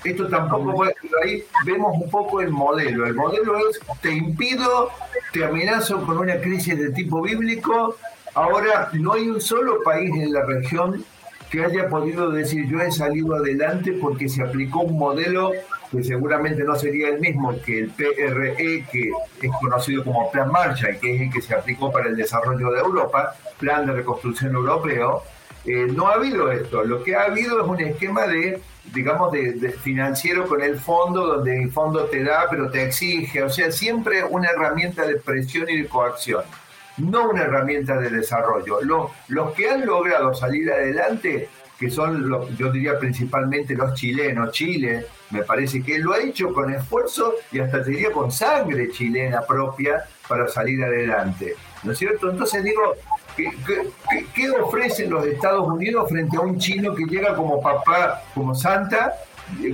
Esto, 0.03 0.27
tampoco 0.27 0.75
puede 0.75 0.93
ahí 1.23 1.43
vemos 1.65 1.97
un 1.99 2.07
poco 2.11 2.41
el 2.41 2.51
modelo. 2.51 3.07
El 3.07 3.15
modelo 3.15 3.57
es 3.67 3.79
te 3.99 4.11
impido, 4.11 4.91
te 5.33 5.43
amenazo 5.43 6.05
con 6.05 6.19
una 6.19 6.39
crisis 6.39 6.77
de 6.77 6.91
tipo 6.91 7.19
bíblico. 7.23 7.97
Ahora 8.35 8.89
no 8.93 9.13
hay 9.13 9.27
un 9.27 9.41
solo 9.41 9.81
país 9.81 10.11
en 10.13 10.33
la 10.33 10.45
región 10.45 11.03
que 11.49 11.63
haya 11.63 11.89
podido 11.89 12.31
decir 12.31 12.67
yo 12.67 12.81
he 12.81 12.91
salido 12.91 13.35
adelante 13.35 13.93
porque 13.93 14.29
se 14.29 14.43
aplicó 14.43 14.81
un 14.81 14.97
modelo 14.97 15.51
que 15.91 16.03
seguramente 16.03 16.63
no 16.63 16.75
sería 16.75 17.09
el 17.09 17.19
mismo 17.19 17.55
que 17.61 17.79
el 17.79 17.89
PRE, 17.89 18.85
que 18.91 19.11
es 19.41 19.51
conocido 19.61 20.03
como 20.03 20.31
Plan 20.31 20.51
Marshall, 20.51 20.99
que 20.99 21.15
es 21.15 21.21
el 21.21 21.31
que 21.31 21.41
se 21.41 21.53
aplicó 21.53 21.91
para 21.91 22.09
el 22.09 22.15
desarrollo 22.15 22.71
de 22.71 22.79
Europa, 22.79 23.35
Plan 23.59 23.85
de 23.85 23.93
Reconstrucción 23.93 24.55
Europeo, 24.55 25.23
eh, 25.65 25.87
no 25.91 26.07
ha 26.07 26.13
habido 26.13 26.51
esto. 26.51 26.83
Lo 26.83 27.03
que 27.03 27.15
ha 27.15 27.23
habido 27.23 27.61
es 27.61 27.67
un 27.67 27.79
esquema 27.79 28.27
de, 28.27 28.61
digamos, 28.93 29.31
de, 29.31 29.71
financiero 29.81 30.47
con 30.47 30.61
el 30.61 30.77
fondo, 30.79 31.25
donde 31.25 31.63
el 31.63 31.71
fondo 31.71 32.05
te 32.05 32.23
da, 32.23 32.47
pero 32.49 32.69
te 32.69 32.83
exige. 32.83 33.41
O 33.43 33.49
sea, 33.49 33.71
siempre 33.71 34.23
una 34.23 34.49
herramienta 34.49 35.07
de 35.07 35.15
presión 35.17 35.69
y 35.69 35.81
de 35.81 35.87
coacción 35.87 36.43
no 36.97 37.29
una 37.29 37.43
herramienta 37.43 37.97
de 37.97 38.09
desarrollo. 38.09 38.79
los 39.27 39.51
que 39.53 39.69
han 39.69 39.85
logrado 39.85 40.33
salir 40.33 40.71
adelante, 40.71 41.49
que 41.79 41.89
son, 41.89 42.29
los, 42.29 42.57
yo 42.57 42.71
diría 42.71 42.97
principalmente 42.97 43.75
los 43.75 43.93
chilenos, 43.93 44.51
Chile, 44.51 45.05
me 45.31 45.43
parece 45.43 45.83
que 45.83 45.99
lo 45.99 46.13
ha 46.13 46.19
hecho 46.19 46.53
con 46.53 46.73
esfuerzo 46.73 47.35
y 47.51 47.59
hasta 47.59 47.83
te 47.83 47.91
diría 47.91 48.11
con 48.11 48.31
sangre 48.31 48.89
chilena 48.91 49.41
propia 49.41 50.05
para 50.27 50.47
salir 50.47 50.83
adelante. 50.83 51.55
¿No 51.83 51.91
es 51.91 51.97
cierto? 51.97 52.31
Entonces 52.31 52.63
digo, 52.63 52.95
¿qué, 53.35 53.49
qué 54.33 54.49
ofrecen 54.51 55.09
los 55.09 55.25
Estados 55.25 55.67
Unidos 55.67 56.09
frente 56.09 56.37
a 56.37 56.41
un 56.41 56.57
chino 56.57 56.95
que 56.95 57.03
llega 57.05 57.35
como 57.35 57.61
papá, 57.61 58.23
como 58.33 58.55
santa, 58.55 59.13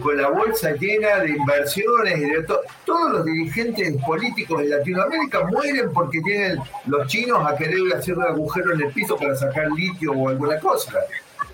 con 0.01 0.17
la 0.17 0.29
bolsa 0.29 0.71
llena 0.73 1.19
de 1.19 1.29
inversiones 1.31 2.17
y 2.17 2.25
de 2.25 2.43
todos 2.85 3.11
los 3.11 3.25
dirigentes 3.25 3.95
políticos 4.05 4.61
de 4.61 4.69
Latinoamérica 4.69 5.45
mueren 5.45 5.91
porque 5.93 6.21
tienen 6.21 6.59
los 6.85 7.07
chinos 7.07 7.45
a 7.45 7.55
querer 7.55 7.79
hacer 7.95 8.17
un 8.17 8.23
agujero 8.23 8.73
en 8.73 8.81
el 8.81 8.91
piso 8.91 9.17
para 9.17 9.35
sacar 9.35 9.71
litio 9.71 10.11
o 10.11 10.29
alguna 10.29 10.59
cosa. 10.59 10.99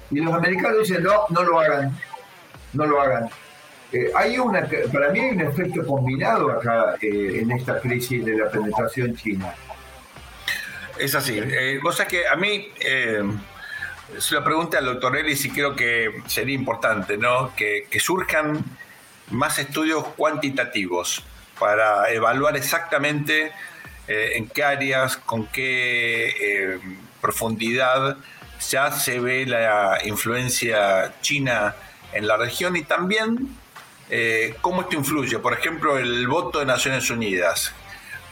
Y 0.09 0.19
los 0.19 0.33
americanos 0.33 0.79
dicen, 0.79 1.03
no, 1.03 1.25
no 1.29 1.43
lo 1.43 1.59
hagan, 1.59 1.97
no 2.73 2.85
lo 2.85 3.01
hagan. 3.01 3.29
Eh, 3.91 4.11
hay 4.15 4.37
una, 4.37 4.67
para 4.91 5.09
mí 5.09 5.19
hay 5.19 5.31
un 5.31 5.41
efecto 5.41 5.85
combinado 5.85 6.51
acá 6.51 6.95
eh, 7.01 7.39
en 7.41 7.51
esta 7.51 7.79
crisis 7.79 8.23
de 8.25 8.37
la 8.37 8.49
penetración 8.49 9.15
china. 9.15 9.53
Es 10.99 11.15
así. 11.15 11.39
Eh, 11.39 11.79
cosa 11.81 12.07
que 12.07 12.27
a 12.27 12.35
mí 12.35 12.69
es 14.15 14.31
una 14.31 14.43
pregunta 14.43 14.77
al 14.77 14.85
doctor 14.85 15.17
Ellis 15.17 15.43
y 15.45 15.49
creo 15.49 15.75
que 15.75 16.21
sería 16.27 16.55
importante, 16.55 17.17
¿no? 17.17 17.53
Que, 17.55 17.87
surjan 17.99 18.63
más 19.31 19.59
estudios 19.59 20.05
cuantitativos 20.15 21.23
para 21.59 22.09
evaluar 22.11 22.55
exactamente 22.55 23.51
eh, 24.07 24.31
en 24.35 24.47
qué 24.47 24.63
áreas, 24.63 25.17
con 25.17 25.47
qué 25.47 26.27
eh, 26.27 26.79
profundidad 27.19 28.17
ya 28.69 28.91
se 28.91 29.19
ve 29.19 29.45
la 29.45 29.99
influencia 30.05 31.13
china 31.21 31.75
en 32.13 32.27
la 32.27 32.37
región 32.37 32.75
y 32.75 32.83
también 32.83 33.55
eh, 34.09 34.55
cómo 34.61 34.81
esto 34.81 34.95
influye. 34.95 35.39
Por 35.39 35.53
ejemplo, 35.53 35.97
el 35.97 36.27
voto 36.27 36.59
de 36.59 36.65
Naciones 36.65 37.09
Unidas. 37.09 37.73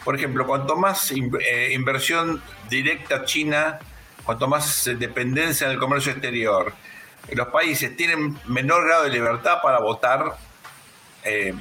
Por 0.03 0.15
ejemplo, 0.15 0.45
cuanto 0.45 0.75
más 0.75 1.11
inversión 1.11 2.41
directa 2.69 3.25
china 3.25 3.79
cuanto 4.25 4.47
más 4.47 4.89
dependencia 4.97 5.69
del 5.69 5.77
comercio 5.77 6.11
exterior, 6.11 6.73
los 7.31 7.47
países 7.47 7.95
tienen 7.95 8.37
menor 8.47 8.85
grado 8.85 9.03
de 9.03 9.11
libertad 9.11 9.59
para 9.61 9.79
votar 9.79 10.35
eh, 11.23 11.53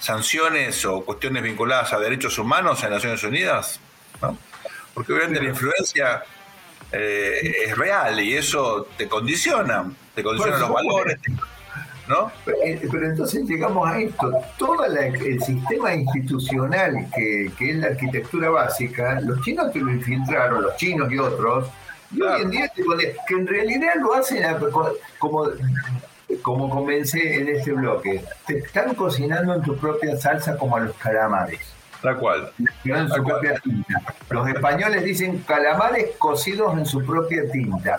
sanciones 0.00 0.84
o 0.84 1.04
cuestiones 1.04 1.42
vinculadas 1.42 1.92
a 1.92 1.98
derechos 1.98 2.38
humanos 2.38 2.82
en 2.84 2.90
Naciones 2.90 3.22
Unidas, 3.22 3.80
porque 4.92 5.12
obviamente 5.12 5.42
la 5.42 5.48
influencia 5.50 6.22
eh, 6.92 7.64
es 7.66 7.76
real 7.76 8.20
y 8.20 8.34
eso 8.34 8.88
te 8.96 9.08
condiciona, 9.08 9.90
te 10.14 10.22
condiciona 10.22 10.58
los 10.58 10.70
valores. 10.70 11.18
¿No? 12.06 12.30
Eh, 12.62 12.86
pero, 12.92 13.06
entonces 13.06 13.46
llegamos 13.48 13.88
a 13.88 13.98
esto, 13.98 14.30
todo 14.58 14.84
el 14.84 15.42
sistema 15.42 15.94
institucional 15.94 17.08
que, 17.16 17.50
que, 17.58 17.70
es 17.70 17.76
la 17.76 17.86
arquitectura 17.86 18.50
básica, 18.50 19.18
los 19.22 19.40
chinos 19.40 19.72
que 19.72 19.78
lo 19.78 19.90
infiltraron, 19.90 20.64
los 20.64 20.76
chinos 20.76 21.10
y 21.10 21.18
otros, 21.18 21.70
y 22.14 22.22
hoy 22.22 22.42
en 22.42 22.50
día, 22.50 22.70
que 23.26 23.34
en 23.34 23.46
realidad 23.46 23.94
lo 24.00 24.14
hacen 24.14 24.44
como, 25.18 25.48
como 26.42 26.70
comencé 26.70 27.36
en 27.36 27.48
este 27.48 27.72
bloque, 27.72 28.24
te 28.46 28.58
están 28.58 28.94
cocinando 28.94 29.54
en 29.54 29.62
tu 29.62 29.76
propia 29.76 30.16
salsa 30.16 30.56
como 30.56 30.76
a 30.76 30.80
los 30.80 30.96
calamares. 30.96 31.60
Tal 32.02 32.18
cual. 32.18 32.52
En 32.84 33.08
su 33.08 33.24
propia 33.24 33.54
tinta. 33.60 34.02
Los 34.28 34.48
españoles 34.48 35.04
dicen 35.04 35.38
calamares 35.38 36.10
cocidos 36.18 36.76
en 36.76 36.84
su 36.84 37.02
propia 37.04 37.50
tinta. 37.50 37.98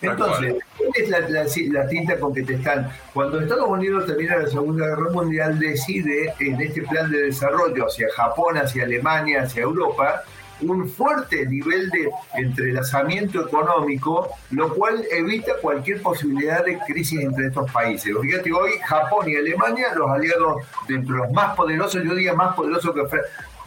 Entonces, 0.00 0.54
¿cuál 0.76 0.90
es 0.94 1.70
la, 1.70 1.86
tinta 1.86 2.18
con 2.18 2.34
que 2.34 2.42
te 2.42 2.54
están? 2.54 2.90
Cuando 3.12 3.40
Estados 3.40 3.68
Unidos 3.68 4.06
termina 4.06 4.36
la 4.36 4.48
Segunda 4.48 4.86
Guerra 4.86 5.10
Mundial, 5.10 5.58
decide 5.58 6.34
en 6.40 6.60
este 6.60 6.82
plan 6.82 7.10
de 7.10 7.22
desarrollo 7.22 7.86
hacia 7.86 8.08
Japón, 8.14 8.58
hacia 8.58 8.84
Alemania, 8.84 9.42
hacia 9.42 9.62
Europa, 9.62 10.22
un 10.60 10.88
fuerte 10.88 11.46
nivel 11.46 11.90
de 11.90 12.10
entrelazamiento 12.34 13.46
económico, 13.46 14.28
lo 14.50 14.74
cual 14.74 15.04
evita 15.10 15.52
cualquier 15.60 16.02
posibilidad 16.02 16.64
de 16.64 16.78
crisis 16.86 17.20
entre 17.20 17.46
estos 17.46 17.70
países. 17.70 18.14
Fíjate, 18.20 18.52
hoy 18.52 18.72
Japón 18.84 19.28
y 19.28 19.36
Alemania, 19.36 19.94
los 19.94 20.10
aliados 20.10 20.62
dentro 20.88 21.16
de 21.16 21.22
los 21.22 21.32
más 21.32 21.54
poderosos, 21.56 22.02
yo 22.04 22.14
diría 22.14 22.34
más 22.34 22.54
poderosos 22.54 22.94
que 22.94 23.02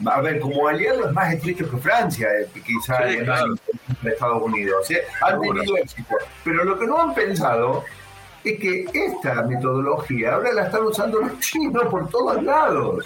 a 0.06 0.22
ver, 0.22 0.40
como 0.40 0.68
aliados 0.68 1.12
más 1.14 1.34
estrechos 1.34 1.70
que 1.72 1.78
Francia, 1.78 2.28
eh, 2.40 2.48
quizá 2.64 3.00
Estados 4.04 4.44
Unidos. 4.44 4.92
¿eh? 4.92 5.02
Han 5.22 5.42
tenido 5.42 5.76
éxito. 5.78 6.16
Pero 6.44 6.64
lo 6.64 6.78
que 6.78 6.86
no 6.86 7.02
han 7.02 7.16
pensado 7.16 7.84
es 8.44 8.60
que 8.60 8.86
esta 8.94 9.42
metodología 9.44 10.36
ahora 10.36 10.54
la 10.54 10.66
están 10.66 10.84
usando 10.84 11.20
los 11.20 11.40
chinos 11.40 11.86
por 11.88 12.08
todos 12.10 12.44
lados. 12.44 13.06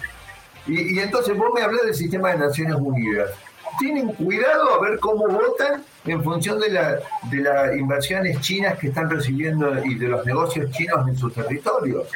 Y, 0.68 0.96
y 0.96 1.00
entonces 1.00 1.36
vos 1.38 1.50
me 1.56 1.62
hablas 1.62 1.84
del 1.84 1.96
sistema 1.96 2.32
de 2.32 2.40
Naciones 2.40 2.76
Unidas 2.76 3.32
tienen 3.80 4.10
cuidado 4.10 4.74
a 4.74 4.82
ver 4.82 5.00
cómo 5.00 5.28
votan 5.28 5.84
en 6.06 6.24
función 6.24 6.60
de, 6.60 6.70
la, 6.70 7.00
de 7.24 7.38
las 7.42 7.76
inversiones 7.76 8.40
chinas 8.42 8.78
que 8.78 8.88
están 8.88 9.10
recibiendo 9.10 9.84
y 9.84 9.96
de 9.96 10.08
los 10.08 10.26
negocios 10.26 10.72
chinos 10.72 11.08
en 11.08 11.18
sus 11.18 11.34
territorios. 11.34 12.08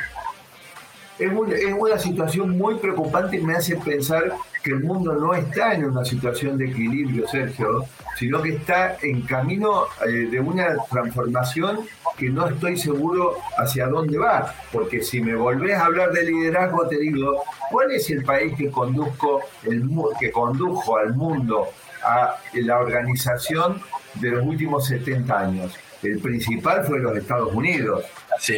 Es, 1.18 1.32
es 1.32 1.74
una 1.74 1.98
situación 1.98 2.58
muy 2.58 2.76
preocupante 2.76 3.38
y 3.38 3.42
me 3.42 3.56
hace 3.56 3.78
pensar 3.78 4.34
que 4.66 4.72
el 4.72 4.84
mundo 4.84 5.14
no 5.14 5.34
está 5.34 5.76
en 5.76 5.86
una 5.86 6.04
situación 6.04 6.58
de 6.58 6.66
equilibrio, 6.66 7.28
Sergio, 7.28 7.86
sino 8.18 8.42
que 8.42 8.56
está 8.56 8.98
en 9.02 9.22
camino 9.22 9.84
eh, 10.08 10.28
de 10.32 10.40
una 10.40 10.76
transformación 10.90 11.82
que 12.18 12.30
no 12.30 12.48
estoy 12.48 12.78
seguro 12.78 13.38
hacia 13.58 13.88
dónde 13.88 14.18
va, 14.18 14.56
porque 14.72 15.04
si 15.04 15.22
me 15.22 15.36
volvés 15.36 15.78
a 15.78 15.86
hablar 15.86 16.12
de 16.12 16.24
liderazgo, 16.24 16.88
te 16.88 16.98
digo, 16.98 17.44
¿cuál 17.70 17.92
es 17.92 18.10
el 18.10 18.24
país 18.24 18.56
que, 18.58 18.72
conduzco 18.72 19.42
el, 19.64 19.88
que 20.20 20.32
condujo 20.32 20.98
al 20.98 21.14
mundo 21.14 21.68
a 22.04 22.36
la 22.54 22.80
organización 22.80 23.80
de 24.16 24.32
los 24.32 24.46
últimos 24.46 24.88
70 24.88 25.38
años? 25.38 25.78
El 26.04 26.20
principal 26.20 26.84
fue 26.86 27.00
los 27.00 27.18
Estados 27.18 27.54
Unidos. 27.54 28.06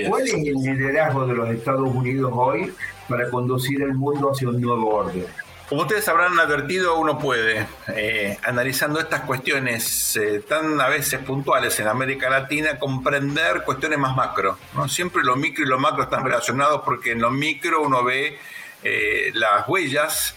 ¿Cuál 0.07 0.27
es 0.27 0.33
el 0.33 0.43
liderazgo 0.43 1.27
de 1.27 1.33
los 1.33 1.49
Estados 1.49 1.89
Unidos 1.89 2.31
hoy 2.33 2.73
para 3.07 3.29
conducir 3.29 3.81
el 3.81 3.93
mundo 3.93 4.31
hacia 4.31 4.49
un 4.49 4.59
nuevo 4.59 4.89
orden? 4.89 5.25
Como 5.69 5.81
ustedes 5.81 6.07
habrán 6.07 6.39
advertido, 6.39 6.97
uno 6.97 7.19
puede, 7.19 7.67
eh, 7.89 8.37
analizando 8.43 9.01
estas 9.01 9.21
cuestiones 9.21 10.15
eh, 10.15 10.41
tan 10.47 10.79
a 10.79 10.87
veces 10.87 11.19
puntuales 11.19 11.77
en 11.81 11.87
América 11.87 12.29
Latina, 12.29 12.79
comprender 12.79 13.63
cuestiones 13.63 13.99
más 13.99 14.15
macro. 14.15 14.57
¿no? 14.73 14.87
Siempre 14.87 15.23
lo 15.23 15.35
micro 15.35 15.65
y 15.65 15.67
lo 15.67 15.77
macro 15.77 16.03
están 16.03 16.23
relacionados 16.23 16.83
porque 16.85 17.11
en 17.11 17.19
lo 17.19 17.31
micro 17.31 17.81
uno 17.81 18.01
ve 18.05 18.37
eh, 18.83 19.31
las 19.33 19.67
huellas 19.67 20.35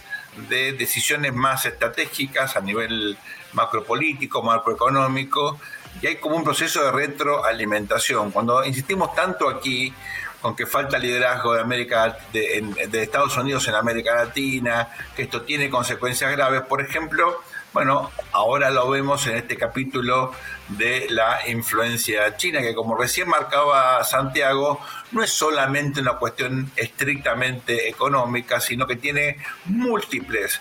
de 0.49 0.73
decisiones 0.73 1.33
más 1.33 1.65
estratégicas 1.65 2.57
a 2.57 2.61
nivel 2.61 3.17
macropolítico, 3.53 4.43
macroeconómico, 4.43 5.57
y 6.01 6.07
hay 6.07 6.15
como 6.17 6.35
un 6.35 6.43
proceso 6.43 6.83
de 6.83 6.91
retroalimentación. 6.91 8.31
Cuando 8.31 8.63
insistimos 8.65 9.13
tanto 9.13 9.47
aquí 9.47 9.93
con 10.41 10.55
que 10.55 10.65
falta 10.65 10.97
liderazgo 10.97 11.53
de 11.53 11.61
América 11.61 12.17
de, 12.33 12.73
Estados 12.93 13.37
Unidos 13.37 13.67
en 13.67 13.75
América 13.75 14.15
Latina, 14.15 14.89
que 15.15 15.23
esto 15.23 15.43
tiene 15.43 15.69
consecuencias 15.69 16.31
graves. 16.31 16.61
Por 16.63 16.81
ejemplo, 16.81 17.41
bueno, 17.73 18.11
ahora 18.31 18.71
lo 18.71 18.89
vemos 18.89 19.27
en 19.27 19.37
este 19.37 19.55
capítulo 19.55 20.33
de 20.67 21.07
la 21.11 21.47
influencia 21.47 22.35
china, 22.37 22.59
que 22.61 22.73
como 22.73 22.97
recién 22.97 23.29
marcaba 23.29 24.03
Santiago, 24.03 24.81
no 25.11 25.23
es 25.23 25.31
solamente 25.31 26.01
una 26.01 26.13
cuestión 26.13 26.71
estrictamente 26.75 27.87
económica, 27.87 28.59
sino 28.59 28.87
que 28.87 28.95
tiene 28.95 29.37
múltiples 29.65 30.59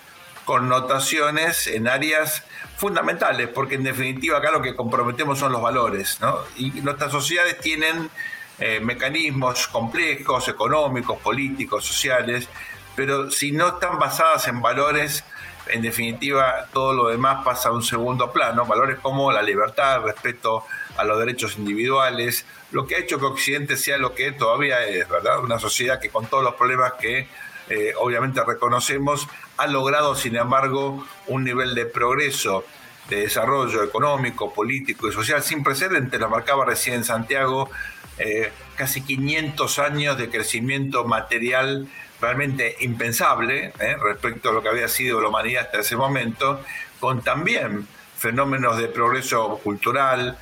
connotaciones 0.51 1.69
en 1.69 1.87
áreas 1.87 2.43
fundamentales, 2.77 3.47
porque 3.47 3.77
en 3.77 3.85
definitiva 3.85 4.39
acá 4.39 4.51
lo 4.51 4.61
que 4.61 4.75
comprometemos 4.75 5.39
son 5.39 5.53
los 5.53 5.63
valores. 5.63 6.19
Y 6.57 6.73
nuestras 6.81 7.13
sociedades 7.13 7.61
tienen 7.61 8.11
eh, 8.59 8.81
mecanismos 8.81 9.69
complejos, 9.69 10.49
económicos, 10.49 11.21
políticos, 11.21 11.85
sociales, 11.85 12.49
pero 12.97 13.31
si 13.31 13.53
no 13.53 13.69
están 13.69 14.01
basadas 14.01 14.49
en 14.49 14.61
valores, 14.61 15.23
en 15.69 15.83
definitiva 15.83 16.67
todo 16.73 16.95
lo 16.95 17.09
demás 17.11 17.45
pasa 17.45 17.69
a 17.69 17.73
un 17.73 17.85
segundo 17.85 18.33
plano, 18.33 18.67
valores 18.67 18.99
como 18.99 19.31
la 19.31 19.43
libertad, 19.43 19.99
el 19.99 20.03
respeto 20.03 20.65
a 20.97 21.05
los 21.05 21.17
derechos 21.21 21.59
individuales, 21.59 22.45
lo 22.73 22.89
que 22.89 22.97
ha 22.97 22.99
hecho 22.99 23.21
que 23.21 23.27
Occidente 23.27 23.77
sea 23.77 23.99
lo 23.99 24.17
que 24.17 24.33
todavía 24.33 24.85
es, 24.85 25.09
¿verdad? 25.09 25.39
Una 25.45 25.61
sociedad 25.61 26.01
que 26.01 26.09
con 26.09 26.27
todos 26.27 26.43
los 26.43 26.57
problemas 26.57 26.95
que 26.95 27.29
eh, 27.71 27.95
obviamente 27.97 28.43
reconocemos, 28.45 29.29
ha 29.57 29.69
logrado, 29.69 30.17
sin 30.17 30.35
embargo, 30.35 31.07
un 31.29 31.45
nivel 31.45 31.77
de 31.77 31.87
progreso, 31.87 32.65
de 33.09 33.21
desarrollo 33.21 33.85
económico, 33.85 34.53
político 34.53 35.07
y 35.07 35.13
social 35.13 35.41
sin 35.41 35.63
precedentes, 35.63 36.19
lo 36.19 36.29
marcaba 36.29 36.65
recién 36.65 37.05
Santiago, 37.05 37.71
eh, 38.19 38.51
casi 38.75 39.03
500 39.03 39.79
años 39.79 40.19
de 40.19 40.29
crecimiento 40.29 41.05
material 41.05 41.87
realmente 42.21 42.75
impensable 42.81 43.73
eh, 43.79 43.97
respecto 44.03 44.51
a 44.51 44.53
lo 44.53 44.63
que 44.65 44.69
había 44.69 44.89
sido 44.89 45.21
la 45.21 45.29
humanidad 45.29 45.67
hasta 45.67 45.79
ese 45.79 45.97
momento, 45.97 46.65
con 46.99 47.23
también 47.23 47.87
fenómenos 48.19 48.79
de 48.79 48.89
progreso 48.89 49.61
cultural, 49.63 50.37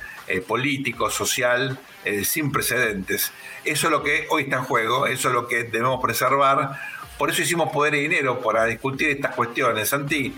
político, 0.47 1.09
social, 1.09 1.79
sin 2.23 2.51
precedentes. 2.51 3.31
Eso 3.65 3.87
es 3.87 3.91
lo 3.91 4.03
que 4.03 4.27
hoy 4.29 4.43
está 4.43 4.57
en 4.57 4.63
juego, 4.63 5.07
eso 5.07 5.29
es 5.29 5.33
lo 5.33 5.47
que 5.47 5.63
debemos 5.63 5.99
preservar. 6.03 6.77
Por 7.19 7.29
eso 7.29 7.43
hicimos 7.43 7.69
Poder 7.71 7.93
y 7.93 8.01
Dinero, 8.01 8.41
para 8.41 8.65
discutir 8.65 9.09
estas 9.09 9.35
cuestiones. 9.35 9.89
Santi, 9.89 10.33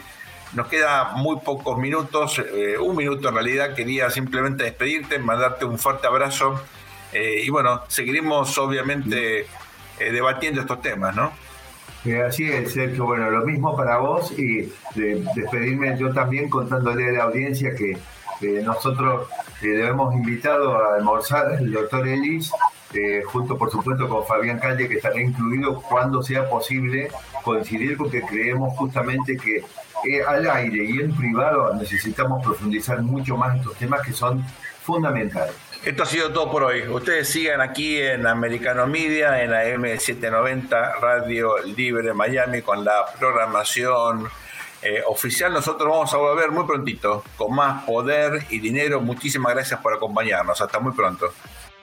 nos 0.53 0.67
queda 0.67 1.13
muy 1.15 1.37
pocos 1.37 1.77
minutos, 1.77 2.41
un 2.81 2.97
minuto 2.97 3.29
en 3.29 3.35
realidad. 3.35 3.73
Quería 3.73 4.09
simplemente 4.09 4.65
despedirte, 4.65 5.17
mandarte 5.19 5.63
un 5.63 5.79
fuerte 5.79 6.07
abrazo 6.07 6.61
eh, 7.13 7.41
y 7.43 7.49
bueno, 7.49 7.81
seguiremos 7.87 8.57
obviamente 8.57 9.41
eh, 9.41 10.11
debatiendo 10.11 10.61
estos 10.61 10.81
temas, 10.81 11.15
¿no? 11.15 11.31
Eh, 12.05 12.21
así 12.21 12.49
es, 12.49 12.73
Sergio. 12.73 13.05
Bueno, 13.05 13.29
lo 13.29 13.45
mismo 13.45 13.75
para 13.75 13.97
vos 13.97 14.31
y 14.37 14.71
despedirme 14.95 15.97
yo 15.99 16.11
también 16.13 16.49
contándole 16.49 17.09
a 17.09 17.11
la 17.11 17.23
audiencia 17.25 17.75
que 17.75 17.97
nosotros 18.63 19.27
le 19.61 19.87
hemos 19.87 20.15
invitado 20.15 20.75
a 20.75 20.95
almorzar 20.95 21.53
el 21.59 21.71
doctor 21.71 22.07
Ellis, 22.93 23.25
junto 23.25 23.57
por 23.57 23.71
supuesto 23.71 24.07
con 24.07 24.25
Fabián 24.25 24.59
Calle, 24.59 24.87
que 24.87 24.95
estará 24.95 25.19
incluido 25.19 25.81
cuando 25.81 26.21
sea 26.21 26.49
posible 26.49 27.09
coincidir 27.43 27.97
porque 27.97 28.21
creemos 28.21 28.75
justamente 28.77 29.37
que 29.37 29.63
al 30.27 30.49
aire 30.49 30.83
y 30.83 30.99
en 30.99 31.15
privado 31.15 31.73
necesitamos 31.75 32.43
profundizar 32.43 33.01
mucho 33.01 33.37
más 33.37 33.57
estos 33.57 33.75
temas 33.75 34.01
que 34.01 34.13
son 34.13 34.43
fundamentales. 34.81 35.55
Esto 35.83 36.03
ha 36.03 36.05
sido 36.05 36.31
todo 36.31 36.51
por 36.51 36.63
hoy. 36.63 36.87
Ustedes 36.87 37.27
sigan 37.27 37.59
aquí 37.59 37.99
en 37.99 38.27
Americano 38.27 38.85
Media, 38.85 39.41
en 39.41 39.49
la 39.49 39.65
M790 39.65 40.99
Radio 40.99 41.57
Libre 41.63 42.13
Miami 42.13 42.61
con 42.61 42.85
la 42.85 43.05
programación 43.19 44.27
eh, 44.83 45.01
oficial. 45.07 45.51
Nosotros 45.51 45.89
vamos 45.89 46.13
a 46.13 46.17
volver 46.17 46.51
muy 46.51 46.65
prontito 46.65 47.23
con 47.35 47.55
más 47.55 47.83
poder 47.83 48.45
y 48.51 48.59
dinero. 48.59 49.01
Muchísimas 49.01 49.53
gracias 49.55 49.79
por 49.79 49.93
acompañarnos. 49.93 50.61
Hasta 50.61 50.79
muy 50.79 50.93
pronto. 50.93 51.33